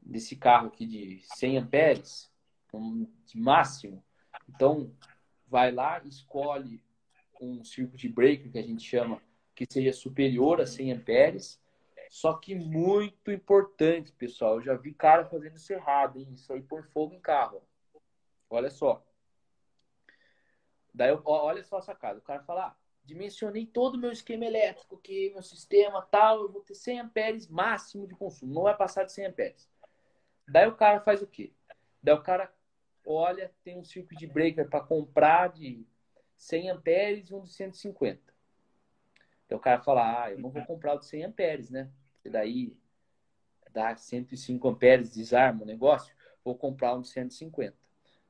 [0.00, 2.30] desse carro aqui de 100 amperes,
[2.72, 4.04] um, de máximo.
[4.48, 4.92] Então
[5.48, 6.80] vai lá, escolhe
[7.40, 9.20] um circuit breaker que a gente chama
[9.54, 11.60] que seja superior a 100 amperes.
[12.10, 16.32] Só que muito importante, pessoal, eu já vi cara fazendo isso errado, hein?
[16.32, 17.62] Isso aí por fogo em carro.
[18.48, 19.04] Olha só.
[20.92, 22.18] Daí, olha só a sacada.
[22.18, 26.52] O cara fala, ah, dimensionei todo o meu esquema elétrico, que meu sistema tal, eu
[26.52, 29.70] vou ter 100 amperes máximo de consumo, não vai passar de 100 amperes.
[30.46, 31.52] Daí o cara faz o quê?
[32.02, 32.52] Daí o cara
[33.04, 35.86] olha, tem um circuit breaker para comprar de
[36.36, 38.33] 100 amperes e um de 150.
[39.48, 41.90] Daí o cara fala, ah, eu não vou comprar o de 100 amperes, né?
[42.14, 42.76] Porque daí
[43.72, 46.14] dá 105 amperes, desarma o negócio,
[46.44, 47.76] vou comprar um de 150.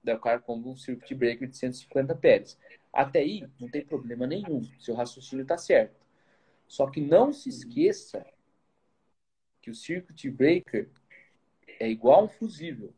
[0.02, 2.58] Daí o cara compra um circuit breaker de 150 amperes.
[2.92, 4.62] Até aí, não tem problema nenhum.
[4.78, 5.96] Seu raciocínio está certo.
[6.68, 8.24] Só que não se esqueça
[9.60, 10.90] que o circuit breaker
[11.80, 12.94] é igual a um fusível.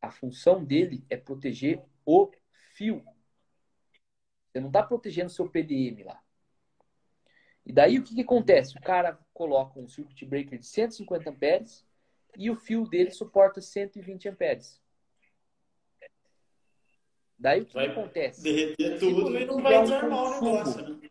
[0.00, 2.30] A função dele é proteger o
[2.74, 3.04] fio.
[4.46, 6.22] Você não está protegendo seu PDM lá.
[7.64, 8.76] E daí o que, que acontece?
[8.76, 11.86] O cara coloca um circuit breaker de 150 amperes
[12.36, 14.80] e o fio dele suporta 120 amperes.
[17.38, 18.42] Daí o que, vai que acontece?
[18.42, 21.10] Derreter tudo e não vai desarmar um o negócio, né?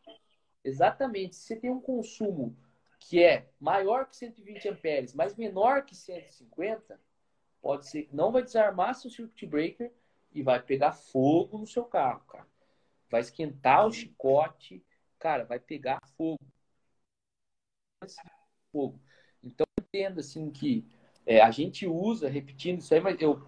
[0.64, 1.36] Exatamente.
[1.36, 2.56] Se você tem um consumo
[2.99, 6.99] que é maior que 120 amperes, mas menor que 150,
[7.61, 9.91] pode ser que não vai desarmar seu circuit breaker
[10.34, 12.48] e vai pegar fogo no seu carro, cara.
[13.10, 14.84] Vai esquentar o chicote,
[15.22, 16.39] cara, vai pegar fogo.
[18.72, 18.99] fogo.
[19.43, 20.85] Então entenda assim que
[21.26, 23.41] é, a gente usa, repetindo isso aí, mas eu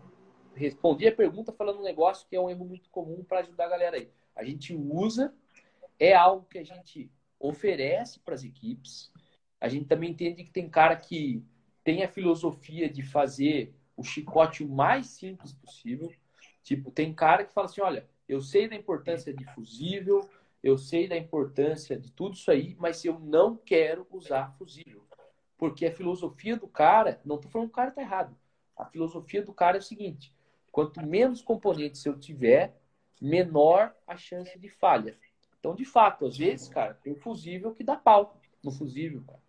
[0.55, 3.69] respondi a pergunta falando um negócio que é um erro muito comum para ajudar a
[3.69, 4.09] galera aí.
[4.35, 5.33] A gente usa,
[5.99, 9.11] é algo que a gente oferece para as equipes.
[9.59, 11.43] A gente também entende que tem cara que
[11.83, 16.11] tem a filosofia de fazer o chicote o mais simples possível.
[16.63, 20.29] Tipo, tem cara que fala assim: olha, eu sei da importância de fusível,
[20.64, 25.06] eu sei da importância de tudo isso aí, mas eu não quero usar fusível.
[25.57, 28.35] Porque a filosofia do cara, não estou falando que o cara está errado.
[28.76, 30.34] A filosofia do cara é o seguinte:
[30.72, 32.76] Quanto menos componentes eu tiver,
[33.22, 35.15] menor a chance de falha.
[35.60, 39.41] Então, de fato, às vezes, cara, tem um fusível que dá pau no fusível, cara.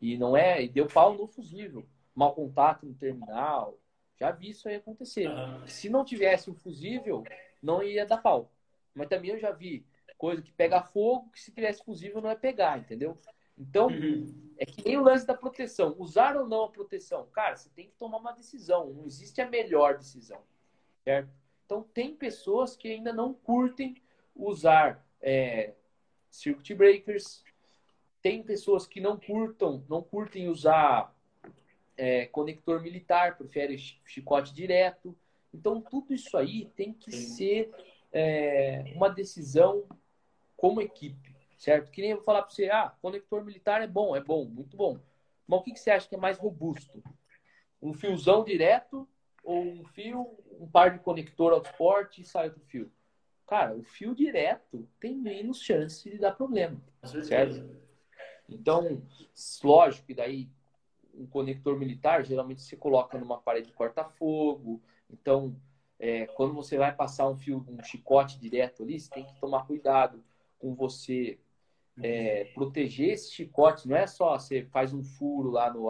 [0.00, 1.86] E não é, e deu pau no fusível.
[2.14, 3.78] Mal contato no terminal.
[4.18, 5.30] Já vi isso aí acontecer.
[5.66, 7.22] Se não tivesse um fusível,
[7.62, 8.50] não ia dar pau.
[8.92, 9.86] Mas também eu já vi
[10.22, 13.18] coisa que pega fogo, que se tivesse fusível não ia pegar, entendeu?
[13.58, 14.54] Então, uhum.
[14.56, 15.96] é que nem o lance da proteção.
[15.98, 17.26] Usar ou não a proteção?
[17.32, 18.92] Cara, você tem que tomar uma decisão.
[18.92, 20.40] Não existe a melhor decisão
[21.04, 21.30] certo?
[21.64, 23.96] Então, tem pessoas que ainda não curtem
[24.34, 25.74] usar é,
[26.30, 27.44] circuit breakers,
[28.20, 31.14] tem pessoas que não curtam, não curtem usar
[31.96, 35.16] é, conector militar, preferem chicote direto.
[35.52, 37.70] Então, tudo isso aí tem que ser
[38.12, 39.84] é, uma decisão
[40.62, 41.90] como equipe, certo?
[41.90, 44.76] Que nem eu vou falar para você, ah, conector militar é bom, é bom, muito
[44.76, 44.96] bom.
[45.44, 47.02] Mas o que, que você acha que é mais robusto?
[47.82, 49.08] Um fiozão direto
[49.42, 52.92] ou um fio, um par de conector out-port e sai outro fio.
[53.44, 57.68] Cara, o fio direto tem menos chance de dar problema, certo?
[58.48, 59.02] Então,
[59.64, 60.48] lógico que daí
[61.12, 64.80] um conector militar, geralmente se coloca numa parede de corta-fogo.
[65.10, 65.56] Então,
[65.98, 69.66] é, quando você vai passar um fio, um chicote direto ali, você tem que tomar
[69.66, 70.22] cuidado
[70.62, 71.40] com você
[72.00, 73.88] é, proteger esse chicote.
[73.88, 75.88] Não é só você faz um furo lá no,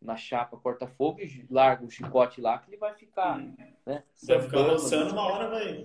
[0.00, 3.54] na chapa corta-fogo e larga o chicote lá que ele vai ficar, hum.
[3.84, 4.02] né?
[4.26, 5.84] Vai ficar roçando, uma hora vai,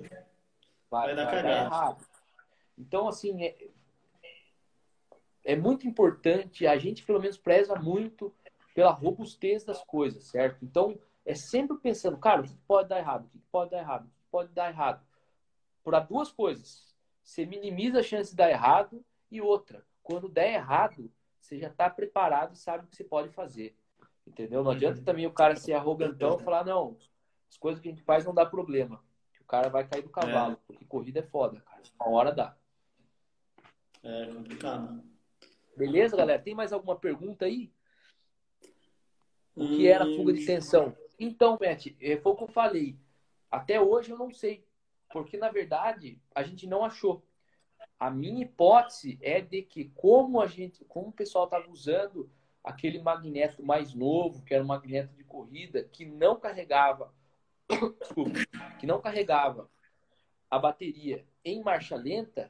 [0.90, 1.98] vai, vai dar cagada.
[2.78, 3.68] Então, assim, é,
[5.44, 8.34] é muito importante, a gente pelo menos preza muito
[8.74, 10.64] pela robustez das coisas, certo?
[10.64, 13.26] Então, é sempre pensando, cara, o que pode dar errado?
[13.26, 14.06] O que pode dar errado?
[14.06, 15.06] O que pode dar errado?
[15.84, 16.95] Para duas coisas.
[17.26, 19.84] Você minimiza a chance de dar errado e outra.
[20.04, 21.12] quando der errado,
[21.42, 23.76] você já está preparado e sabe o que você pode fazer.
[24.26, 24.64] Entendeu?
[24.64, 25.04] Não adianta uhum.
[25.04, 26.96] também o cara ser arrogantão e falar, não,
[27.50, 29.04] as coisas que a gente faz não dá problema.
[29.42, 30.58] O cara vai cair do cavalo, é.
[30.68, 31.82] porque corrida é foda, cara.
[32.00, 32.56] Uma hora dá.
[34.04, 35.04] É complicado.
[35.76, 36.42] Beleza, galera?
[36.42, 37.74] Tem mais alguma pergunta aí?
[39.56, 40.96] O que era fuga de tensão?
[41.20, 43.00] Então, Matt, é, foi o que eu falei.
[43.50, 44.64] Até hoje eu não sei.
[45.12, 47.24] Porque, na verdade, a gente não achou.
[48.00, 52.30] A minha hipótese é de que, como a gente, como o pessoal estava usando
[52.64, 57.14] aquele magneto mais novo, que era um magneto de corrida, que não carregava,
[58.80, 59.70] que não carregava
[60.50, 62.50] a bateria em marcha lenta,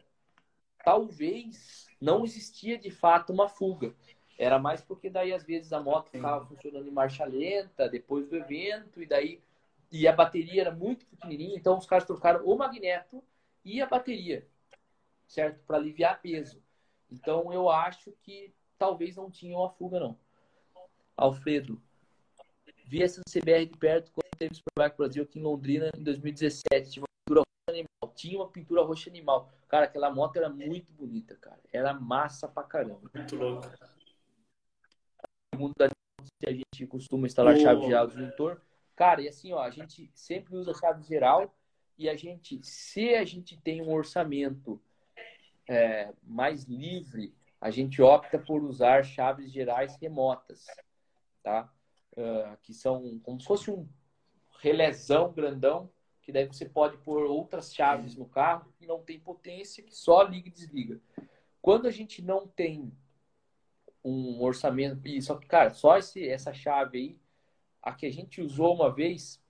[0.84, 3.94] talvez não existia de fato uma fuga.
[4.38, 8.36] Era mais porque daí às vezes a moto ficava funcionando em marcha lenta depois do
[8.36, 9.42] evento e daí
[9.92, 13.24] e a bateria era muito pequenininha, então os caras trocaram o magneto
[13.64, 14.48] e a bateria,
[15.28, 15.64] certo?
[15.66, 16.62] Para aliviar peso.
[17.12, 20.18] Então eu acho que talvez não tinha uma fuga, não.
[21.16, 21.82] Alfredo,
[22.86, 26.90] vi essa CBR de perto quando teve o Superbike Brasil aqui em Londrina em 2017.
[26.90, 28.14] Tinha uma pintura roxa animal.
[28.16, 29.52] Tinha uma pintura roxa animal.
[29.68, 31.60] Cara, aquela moto era muito bonita, cara.
[31.72, 33.10] Era massa pra caramba.
[33.14, 33.68] Muito louco.
[35.54, 38.62] Segundo da se a gente costuma instalar chave geral do motor.
[38.96, 41.54] Cara, e assim, ó, a gente sempre usa chave geral
[41.98, 44.82] e a gente, se a gente tem um orçamento
[45.68, 50.66] é, mais livre, a gente opta por usar chaves gerais remotas,
[51.44, 51.72] tá?
[52.16, 53.88] Uh, que são como se fosse um
[54.60, 55.90] relezão grandão,
[56.22, 60.24] que daí você pode pôr outras chaves no carro que não tem potência, que só
[60.24, 61.00] liga e desliga.
[61.62, 62.92] Quando a gente não tem
[64.04, 67.20] um orçamento, e só que, cara, só esse, essa chave aí,
[67.86, 69.42] a que a gente usou uma vez,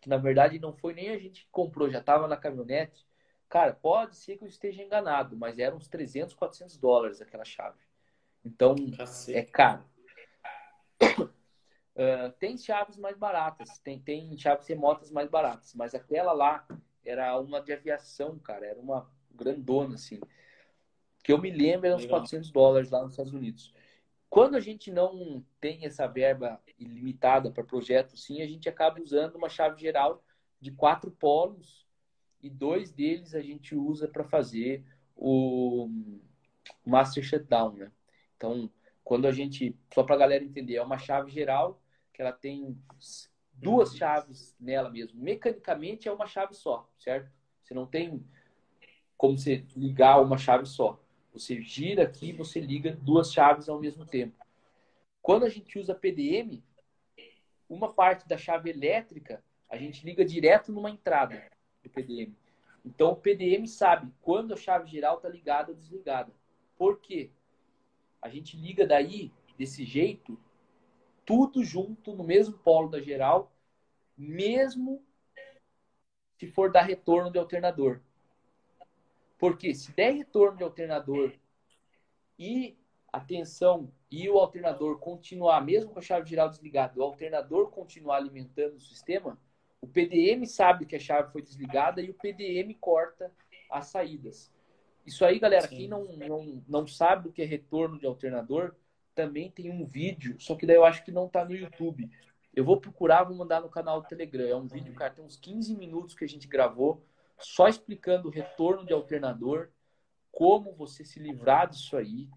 [0.00, 3.04] que na verdade não foi nem a gente que comprou, já estava na caminhonete,
[3.50, 7.80] Cara, pode ser que eu esteja enganado, mas eram uns 300, 400 dólares aquela chave.
[8.44, 9.36] Então, Cacete.
[9.36, 9.84] é caro.
[11.02, 16.64] Uh, tem chaves mais baratas, tem, tem chaves remotas mais baratas, mas aquela lá
[17.04, 20.20] era uma de aviação, cara, era uma grandona, assim.
[21.24, 22.20] Que eu me lembro, era uns Legal.
[22.20, 23.74] 400 dólares lá nos Estados Unidos.
[24.30, 29.34] Quando a gente não tem essa verba ilimitada para projeto, sim, a gente acaba usando
[29.34, 30.22] uma chave geral
[30.60, 31.84] de quatro polos
[32.40, 34.84] e dois deles a gente usa para fazer
[35.16, 35.90] o
[36.86, 37.92] Master Shutdown, né?
[38.36, 38.70] Então,
[39.02, 41.82] quando a gente, só para a galera entender, é uma chave geral
[42.12, 42.78] que ela tem
[43.52, 45.20] duas chaves nela mesmo.
[45.20, 47.30] Mecanicamente é uma chave só, certo?
[47.62, 48.24] Você não tem
[49.16, 51.02] como você ligar uma chave só.
[51.32, 54.44] Você gira aqui, você liga duas chaves ao mesmo tempo.
[55.22, 56.62] Quando a gente usa PDM,
[57.68, 61.48] uma parte da chave elétrica a gente liga direto numa entrada
[61.80, 62.34] do PDM.
[62.84, 66.32] Então o PDM sabe quando a chave geral está ligada ou desligada.
[66.76, 67.30] Por quê?
[68.20, 70.36] A gente liga daí, desse jeito,
[71.24, 73.52] tudo junto no mesmo polo da geral,
[74.18, 75.04] mesmo
[76.36, 78.00] se for dar retorno de alternador.
[79.40, 81.32] Porque se der retorno de alternador
[82.38, 82.78] e
[83.10, 88.16] a tensão e o alternador continuar, mesmo com a chave geral desligada, o alternador continuar
[88.16, 89.38] alimentando o sistema,
[89.80, 93.32] o PDM sabe que a chave foi desligada e o PDM corta
[93.70, 94.52] as saídas.
[95.06, 95.76] Isso aí, galera, Sim.
[95.76, 98.74] quem não, não, não sabe o que é retorno de alternador,
[99.14, 102.10] também tem um vídeo, só que daí eu acho que não está no YouTube.
[102.54, 104.46] Eu vou procurar, vou mandar no canal do Telegram.
[104.46, 107.02] É um vídeo, cara, tem uns 15 minutos que a gente gravou,
[107.40, 109.70] só explicando o retorno de alternador,
[110.30, 112.28] como você se livrar disso aí,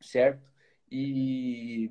[0.00, 0.50] certo?
[0.90, 1.90] E,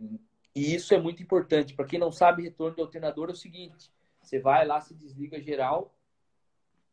[0.56, 1.74] e isso é muito importante.
[1.74, 5.42] Para quem não sabe, retorno de alternador é o seguinte: você vai lá, se desliga
[5.42, 5.96] geral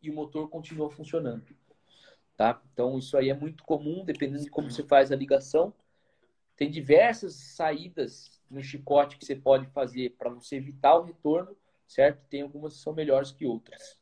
[0.02, 1.44] e o motor continua funcionando.
[2.36, 2.60] Tá?
[2.72, 5.72] Então, isso aí é muito comum, dependendo de como você faz a ligação.
[6.56, 12.24] Tem diversas saídas no chicote que você pode fazer para você evitar o retorno, certo?
[12.28, 13.98] Tem algumas que são melhores que outras.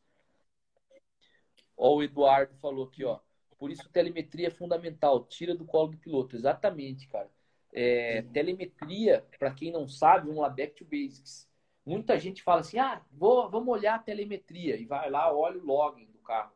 [1.77, 3.19] Ó, o Eduardo falou aqui, ó.
[3.59, 5.25] Por isso, telemetria é fundamental.
[5.25, 6.35] Tira do colo do piloto.
[6.35, 7.31] Exatamente, cara.
[7.73, 11.49] É, telemetria, para quem não sabe, vamos lá, back to basics.
[11.85, 15.65] Muita gente fala assim: ah, vou, vamos olhar a telemetria e vai lá, olha o
[15.65, 16.53] login do carro.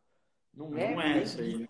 [0.53, 1.69] Não é, não é isso aí.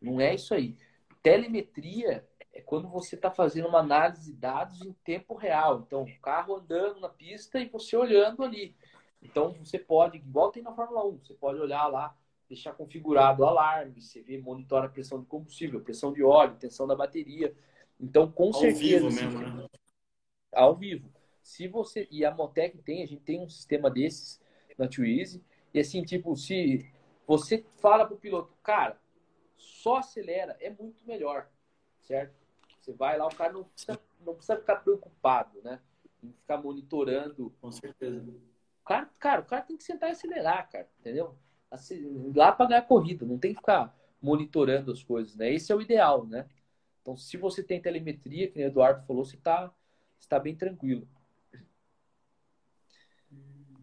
[0.00, 0.76] Não é isso aí.
[1.22, 5.84] Telemetria é quando você está fazendo uma análise de dados em tempo real.
[5.86, 8.74] Então, o carro andando na pista e você olhando ali.
[9.22, 12.16] Então, você pode, igual tem na Fórmula 1, você pode olhar lá,
[12.48, 16.86] deixar configurado o alarme, você vê, monitora a pressão de combustível, pressão de óleo, tensão
[16.86, 17.54] da bateria.
[17.98, 19.08] Então, com ao certeza.
[19.08, 19.68] Vivo mesmo, né?
[20.52, 21.10] Ao vivo.
[21.42, 22.06] Se você.
[22.10, 24.40] E a Motec tem, a gente tem um sistema desses
[24.78, 25.42] na Twizy.
[25.72, 26.90] E assim, tipo, se
[27.26, 29.00] você fala pro piloto, cara,
[29.56, 31.48] só acelera, é muito melhor.
[32.00, 32.34] certo?
[32.80, 35.80] Você vai lá, o cara não precisa, não precisa ficar preocupado, né?
[36.22, 37.52] Em ficar monitorando.
[37.60, 38.30] Com certeza.
[38.80, 41.36] O cara, cara, o cara tem que sentar e acelerar, cara, entendeu?
[41.70, 45.52] Assim, lá para ganhar corrida, não tem que ficar monitorando as coisas, né?
[45.52, 46.48] Esse é o ideal, né?
[47.02, 49.72] Então, se você tem telemetria, que o Eduardo falou, você está
[50.28, 51.08] tá bem tranquilo.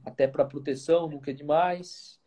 [0.04, 2.20] Até para proteção, nunca é demais.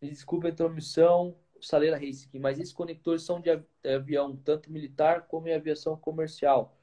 [0.00, 3.50] Me desculpa a intromissão, Saleira Racing, mas esses conectores são de
[3.84, 6.76] avião, tanto militar como em aviação comercial.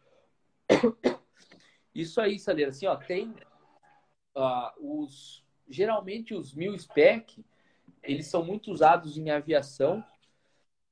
[1.94, 3.34] Isso aí, Saleira, assim, ó, tem
[4.36, 7.44] uh, os geralmente os mil spec,
[8.04, 10.04] eles são muito usados em aviação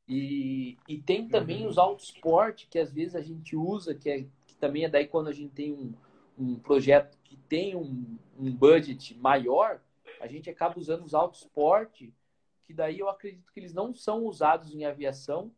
[0.08, 1.70] e, e tem também uhum.
[1.70, 5.28] os autosport que às vezes a gente usa, que, é, que também é daí quando
[5.28, 5.94] a gente tem um,
[6.38, 9.82] um projeto que tem um, um budget maior,
[10.20, 12.10] a gente acaba usando os autosport
[12.70, 15.52] que daí eu acredito que eles não são usados em aviação,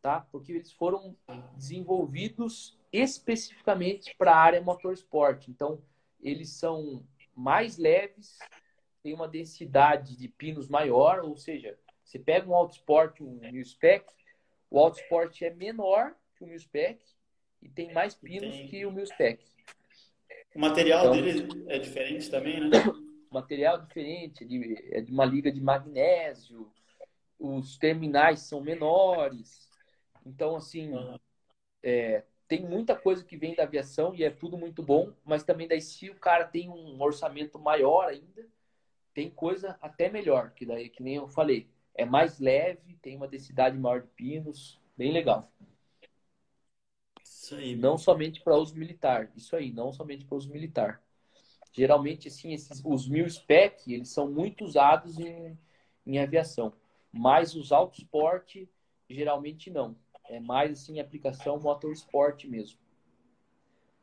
[0.00, 0.20] tá?
[0.30, 1.16] Porque eles foram
[1.56, 5.48] desenvolvidos especificamente para a área motorsport.
[5.48, 5.82] Então,
[6.22, 7.02] eles são
[7.36, 8.38] mais leves,
[9.02, 14.04] têm uma densidade de pinos maior, ou seja, você pega um Autosport, um Spec,
[14.70, 17.02] o Autosport é menor que o Spec
[17.62, 18.68] e tem mais pinos tem...
[18.68, 19.42] que o Spec.
[20.54, 22.78] O material então, dele é diferente também, né?
[23.30, 26.70] material diferente, de, é de uma liga de magnésio,
[27.38, 29.68] os terminais são menores.
[30.24, 30.92] Então, assim,
[31.82, 35.66] é, tem muita coisa que vem da aviação e é tudo muito bom, mas também
[35.68, 38.46] daí se o cara tem um orçamento maior ainda,
[39.14, 43.28] tem coisa até melhor, que daí, que nem eu falei, é mais leve, tem uma
[43.28, 45.50] densidade maior de pinos, bem legal.
[47.24, 47.76] Isso aí.
[47.76, 51.02] Não somente para uso militar, isso aí, não somente para uso militar.
[51.72, 55.58] Geralmente, assim, esses, os mil spec, eles são muito usados em,
[56.06, 56.72] em aviação.
[57.12, 58.66] Mas os autosport,
[59.08, 59.96] geralmente não.
[60.28, 62.78] É mais, assim, aplicação motorsport mesmo.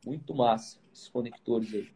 [0.04, 1.92] Muito massa, esses conectores aí.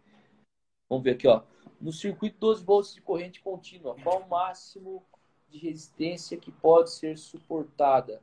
[0.89, 1.43] Vamos ver aqui, ó.
[1.81, 5.05] No circuito 12 volts de corrente contínua, qual o máximo
[5.49, 8.23] de resistência que pode ser suportada?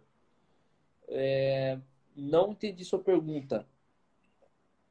[1.08, 1.80] É...
[2.16, 3.68] Não entendi sua pergunta.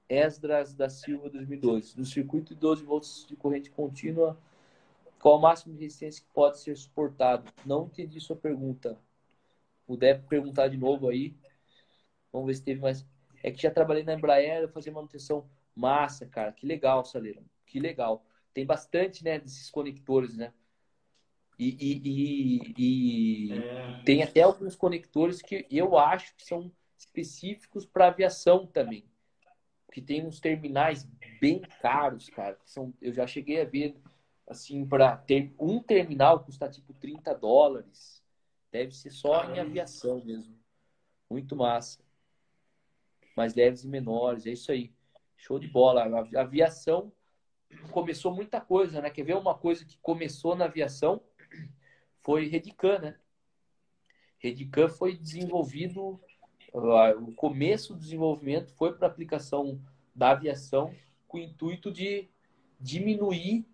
[0.08, 1.98] Esdras da Silva 2012.
[1.98, 4.36] No circuito de 12 volts de corrente contínua,
[5.18, 7.50] qual o máximo de resistência que pode ser suportado?
[7.64, 8.98] Não entendi sua pergunta.
[9.86, 11.36] Puder perguntar de novo aí.
[12.32, 13.06] Vamos ver se teve mais.
[13.42, 16.52] É que já trabalhei na Embraer, eu fazia manutenção massa, cara.
[16.52, 17.44] Que legal, Saleiro.
[17.66, 18.24] Que legal.
[18.54, 20.52] Tem bastante, né, desses conectores, né?
[21.58, 24.02] E, e, e, e é.
[24.04, 29.04] tem até alguns conectores que eu acho que são específicos para aviação também
[29.92, 31.06] que tem uns terminais
[31.40, 32.58] bem caros, cara.
[32.64, 33.94] São, eu já cheguei a ver,
[34.48, 38.21] assim, para ter um terminal custa tipo 30 dólares.
[38.72, 40.58] Deve ser só em aviação mesmo.
[41.28, 42.02] Muito massa.
[43.36, 44.90] Mais leves e menores, é isso aí.
[45.36, 46.04] Show de bola.
[46.04, 47.12] A aviação
[47.90, 49.10] começou muita coisa, né?
[49.10, 51.22] Quer ver uma coisa que começou na aviação?
[52.20, 53.18] Foi Redicam, né?
[54.38, 56.18] Redicam foi desenvolvido
[56.72, 59.78] o começo do desenvolvimento foi para aplicação
[60.14, 60.94] da aviação
[61.28, 62.30] com o intuito de
[62.80, 63.66] diminuir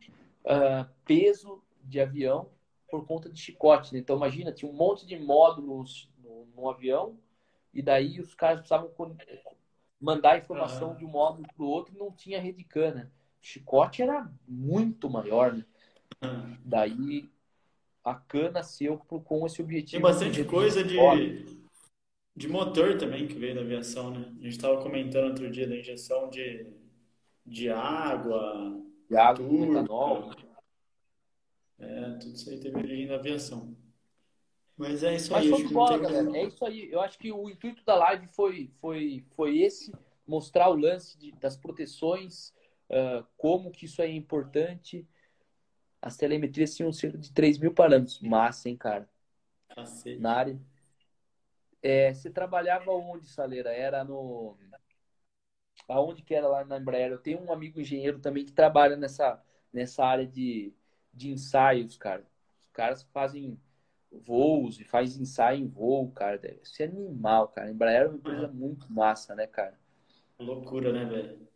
[0.45, 2.51] uh, peso de avião
[2.91, 3.93] por conta de chicote.
[3.93, 4.01] Né?
[4.01, 7.19] Então, imagina, tinha um monte de módulos no, no avião
[7.73, 8.91] e daí os caras precisavam
[10.01, 13.13] mandar informação de um módulo para o outro e não tinha rede cana.
[13.43, 15.65] O chicote era muito maior, né?
[16.65, 17.29] Daí
[18.05, 19.93] a cana nasceu com esse objetivo.
[19.93, 20.97] Tem bastante coisa de,
[22.35, 24.25] de motor também que veio da aviação, né?
[24.41, 26.67] A gente estava comentando outro dia da injeção de,
[27.45, 30.31] de água, de água, turca, metanol.
[31.79, 33.77] É, tudo isso aí teve origem da aviação.
[34.77, 35.51] Mas é isso Mas aí.
[35.51, 36.37] Mas de bola, galera.
[36.37, 36.91] É isso aí.
[36.91, 39.93] Eu acho que o intuito da live foi, foi, foi esse,
[40.27, 42.51] mostrar o lance de, das proteções,
[42.91, 45.07] uh, como que isso é importante.
[46.01, 48.21] As telemetrias tinham cerca de 3 mil parâmetros.
[48.21, 49.09] Massa, hein, cara?
[49.69, 50.21] Cacete.
[50.21, 50.59] Na área
[51.83, 53.71] é, você trabalhava onde, Saleira?
[53.73, 54.57] Era no.
[55.89, 57.13] Aonde que era lá na Embraer?
[57.13, 59.43] Eu tenho um amigo engenheiro também que trabalha nessa,
[59.73, 60.75] nessa área de,
[61.19, 62.25] de ensaios, cara.
[62.67, 63.59] Os caras fazem
[64.11, 66.41] voos e faz ensaio em voo, cara.
[66.63, 67.71] Isso é animal, cara.
[67.71, 69.79] Embraer é uma empresa muito massa, né, cara?
[70.39, 71.49] Loucura, né, velho?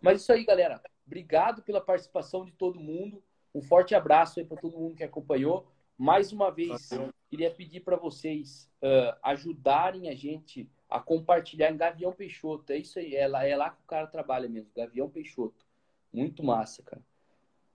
[0.00, 0.80] Mas isso aí, galera.
[1.06, 3.22] Obrigado pela participação de todo mundo.
[3.54, 5.70] Um forte abraço aí para todo mundo que acompanhou.
[5.98, 7.12] Mais uma vez, Valeu.
[7.28, 12.72] queria pedir para vocês uh, ajudarem a gente a compartilhar em Gavião Peixoto.
[12.72, 15.66] É isso aí, é lá, é lá que o cara trabalha mesmo, Gavião Peixoto.
[16.12, 17.02] Muito massa, cara.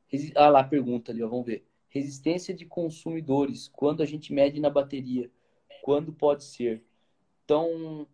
[0.08, 1.66] Resi ah lá, pergunta ali, ó, vamos ver.
[1.90, 5.30] Resistência de consumidores, quando a gente mede na bateria.
[5.82, 6.84] quando pode ser.
[7.44, 8.06] Então,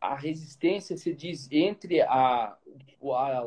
[0.00, 3.46] a resistência se diz entre a, a,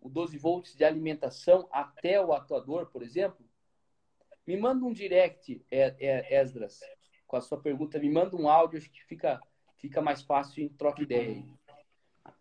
[0.00, 3.44] o 12 volts de alimentação até o atuador, por exemplo?
[4.46, 6.80] Me manda um direct, é, é, Esdras,
[7.26, 7.98] com a sua pergunta.
[7.98, 9.40] Me manda um áudio, acho que fica,
[9.76, 11.55] fica mais fácil em troca ideia aí.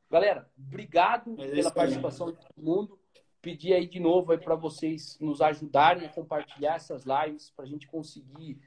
[0.09, 2.99] Galera, obrigado é pela participação de todo mundo.
[3.41, 7.67] Pedir aí de novo aí para vocês nos ajudarem a compartilhar essas lives para a
[7.67, 8.59] gente conseguir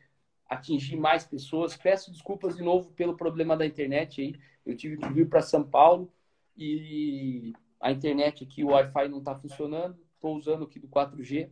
[0.48, 1.76] atingir mais pessoas.
[1.76, 4.34] Peço desculpas de novo pelo problema da internet aí.
[4.64, 6.12] Eu tive que vir para São Paulo
[6.56, 9.98] e a internet aqui, o Wi-Fi não está funcionando.
[10.14, 11.50] Estou usando aqui do 4G.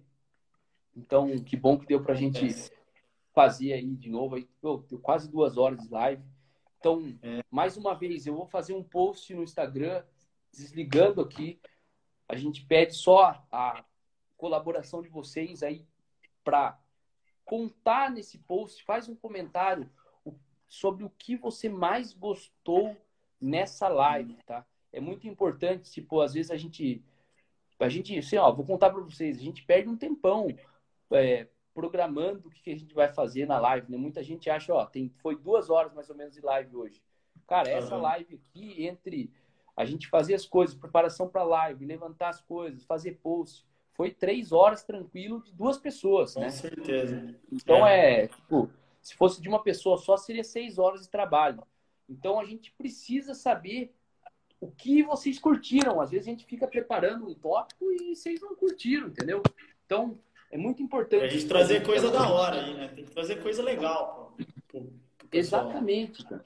[0.96, 2.48] Então, que bom que deu para a gente
[3.32, 4.34] fazer aí de novo.
[4.34, 6.22] Aí, pô, deu quase duas horas de live.
[6.86, 7.42] Então, é.
[7.50, 10.04] mais uma vez, eu vou fazer um post no Instagram,
[10.52, 11.60] desligando aqui.
[12.28, 13.84] A gente pede só a
[14.36, 15.84] colaboração de vocês aí
[16.44, 16.80] para
[17.44, 19.90] contar nesse post, faz um comentário
[20.68, 22.96] sobre o que você mais gostou
[23.40, 24.64] nessa live, tá?
[24.92, 27.04] É muito importante, tipo, às vezes a gente
[27.80, 30.46] a gente, assim, ó, vou contar para vocês, a gente perde um tempão
[31.10, 33.98] é, programando o que a gente vai fazer na live, né?
[33.98, 37.02] Muita gente acha, ó, tem, foi duas horas mais ou menos de live hoje.
[37.46, 38.00] Cara, essa uhum.
[38.00, 39.30] live aqui, entre
[39.76, 43.62] a gente fazer as coisas, preparação para live, levantar as coisas, fazer post,
[43.92, 46.46] foi três horas tranquilo de duas pessoas, Com né?
[46.46, 47.36] Com certeza.
[47.52, 48.22] Então é.
[48.22, 48.70] é, tipo,
[49.02, 51.62] se fosse de uma pessoa só, seria seis horas de trabalho.
[52.08, 53.94] Então a gente precisa saber
[54.58, 56.00] o que vocês curtiram.
[56.00, 59.42] Às vezes a gente fica preparando um tópico e vocês não curtiram, entendeu?
[59.84, 60.18] Então
[60.56, 61.22] é muito importante.
[61.22, 62.88] É a gente trazer coisa da hora aí, né?
[62.88, 64.34] Tem que trazer coisa legal.
[64.66, 64.82] Pro,
[65.18, 66.44] pro Exatamente, cara.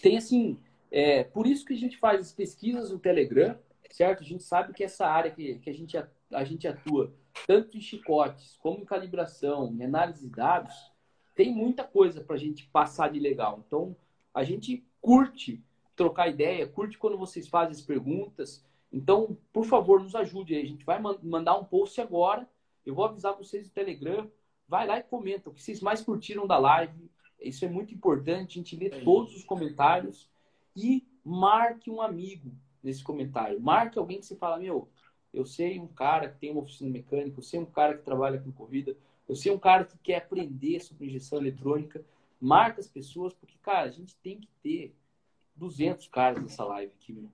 [0.00, 0.56] Tem assim,
[0.90, 3.58] é, por isso que a gente faz as pesquisas no Telegram,
[3.90, 4.22] certo?
[4.22, 5.96] A gente sabe que essa área que, que a gente
[6.30, 7.12] a gente atua
[7.46, 10.74] tanto em chicotes como em calibração, em análise de dados,
[11.34, 13.62] tem muita coisa para a gente passar de legal.
[13.66, 13.96] Então,
[14.34, 15.62] a gente curte
[15.96, 18.64] trocar ideia, curte quando vocês fazem as perguntas.
[18.92, 20.62] Então, por favor, nos ajude aí.
[20.62, 22.46] A gente vai mandar um post agora.
[22.88, 24.30] Eu vou avisar vocês no Telegram.
[24.66, 27.10] Vai lá e comenta o que vocês mais curtiram da live.
[27.38, 28.58] Isso é muito importante.
[28.58, 30.30] A gente lê todos os comentários.
[30.74, 32.50] E marque um amigo
[32.82, 33.60] nesse comentário.
[33.60, 34.88] Marque alguém que você fala, meu,
[35.34, 38.40] eu sei um cara que tem uma oficina mecânica, eu sei um cara que trabalha
[38.40, 38.96] com corrida,
[39.28, 42.02] eu sei um cara que quer aprender sobre injeção eletrônica.
[42.40, 44.94] Marca as pessoas, porque, cara, a gente tem que ter
[45.56, 47.28] 200 caras nessa live aqui, meu.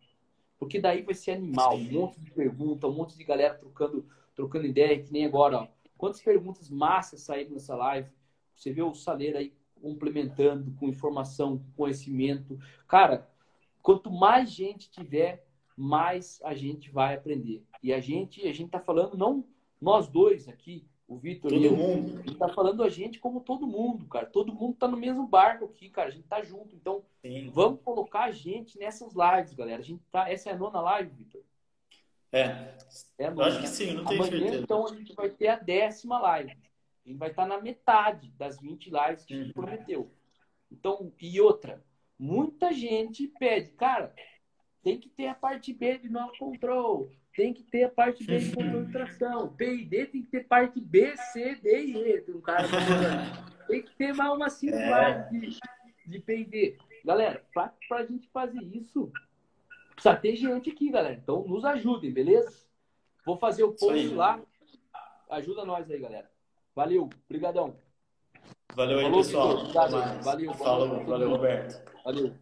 [0.58, 4.04] Porque daí vai ser animal, um monte de pergunta, um monte de galera trocando,
[4.34, 5.68] trocando ideia, que nem agora, ó.
[5.96, 8.10] Quantas perguntas massas saíram nessa live?
[8.56, 12.58] Você vê o Saleiro aí complementando com informação, com conhecimento.
[12.88, 13.28] Cara,
[13.82, 15.46] quanto mais gente tiver,
[15.76, 17.62] mais a gente vai aprender.
[17.82, 19.44] E a gente, a gente tá falando não
[19.80, 22.18] nós dois aqui, o Vitor e eu, mundo.
[22.18, 24.24] a gente tá falando a gente como todo mundo, cara.
[24.24, 26.08] Todo mundo tá no mesmo barco aqui, cara.
[26.08, 26.74] A gente tá junto.
[26.74, 27.50] Então, Sim.
[27.52, 29.80] vamos colocar a gente nessas lives, galera.
[29.80, 31.42] A gente tá, essa é a nona live, Vitor.
[32.34, 32.74] É.
[33.18, 34.62] é acho que sim, não tenho Amanhã, certeza.
[34.62, 36.50] Então, a gente vai ter a décima live.
[36.50, 39.52] A gente vai estar na metade das 20 lives que a gente uhum.
[39.52, 40.10] prometeu.
[40.70, 41.84] Então, e outra,
[42.18, 44.12] muita gente pede, cara,
[44.82, 48.38] tem que ter a parte B de no control, tem que ter a parte B
[48.38, 52.20] de controle de tração, P&D tem que ter parte B, C, D e E.
[52.20, 52.66] Tem um cara
[53.66, 55.28] tem que ter mais uma cinco é.
[55.30, 55.58] de,
[56.06, 56.76] de P&D.
[57.04, 59.12] Galera, para a gente fazer isso,
[59.94, 61.14] precisa ter gente aqui, galera.
[61.14, 62.52] Então, nos ajudem, beleza?
[63.24, 64.40] Vou fazer o post lá.
[65.30, 66.30] Ajuda nós aí, galera.
[66.74, 67.76] Valeu, brigadão.
[68.74, 69.56] Valeu aí, Falou, pessoal.
[69.58, 70.54] Obrigado, valeu.
[70.54, 71.92] Falou, valeu, Roberto.
[72.04, 72.34] Valeu.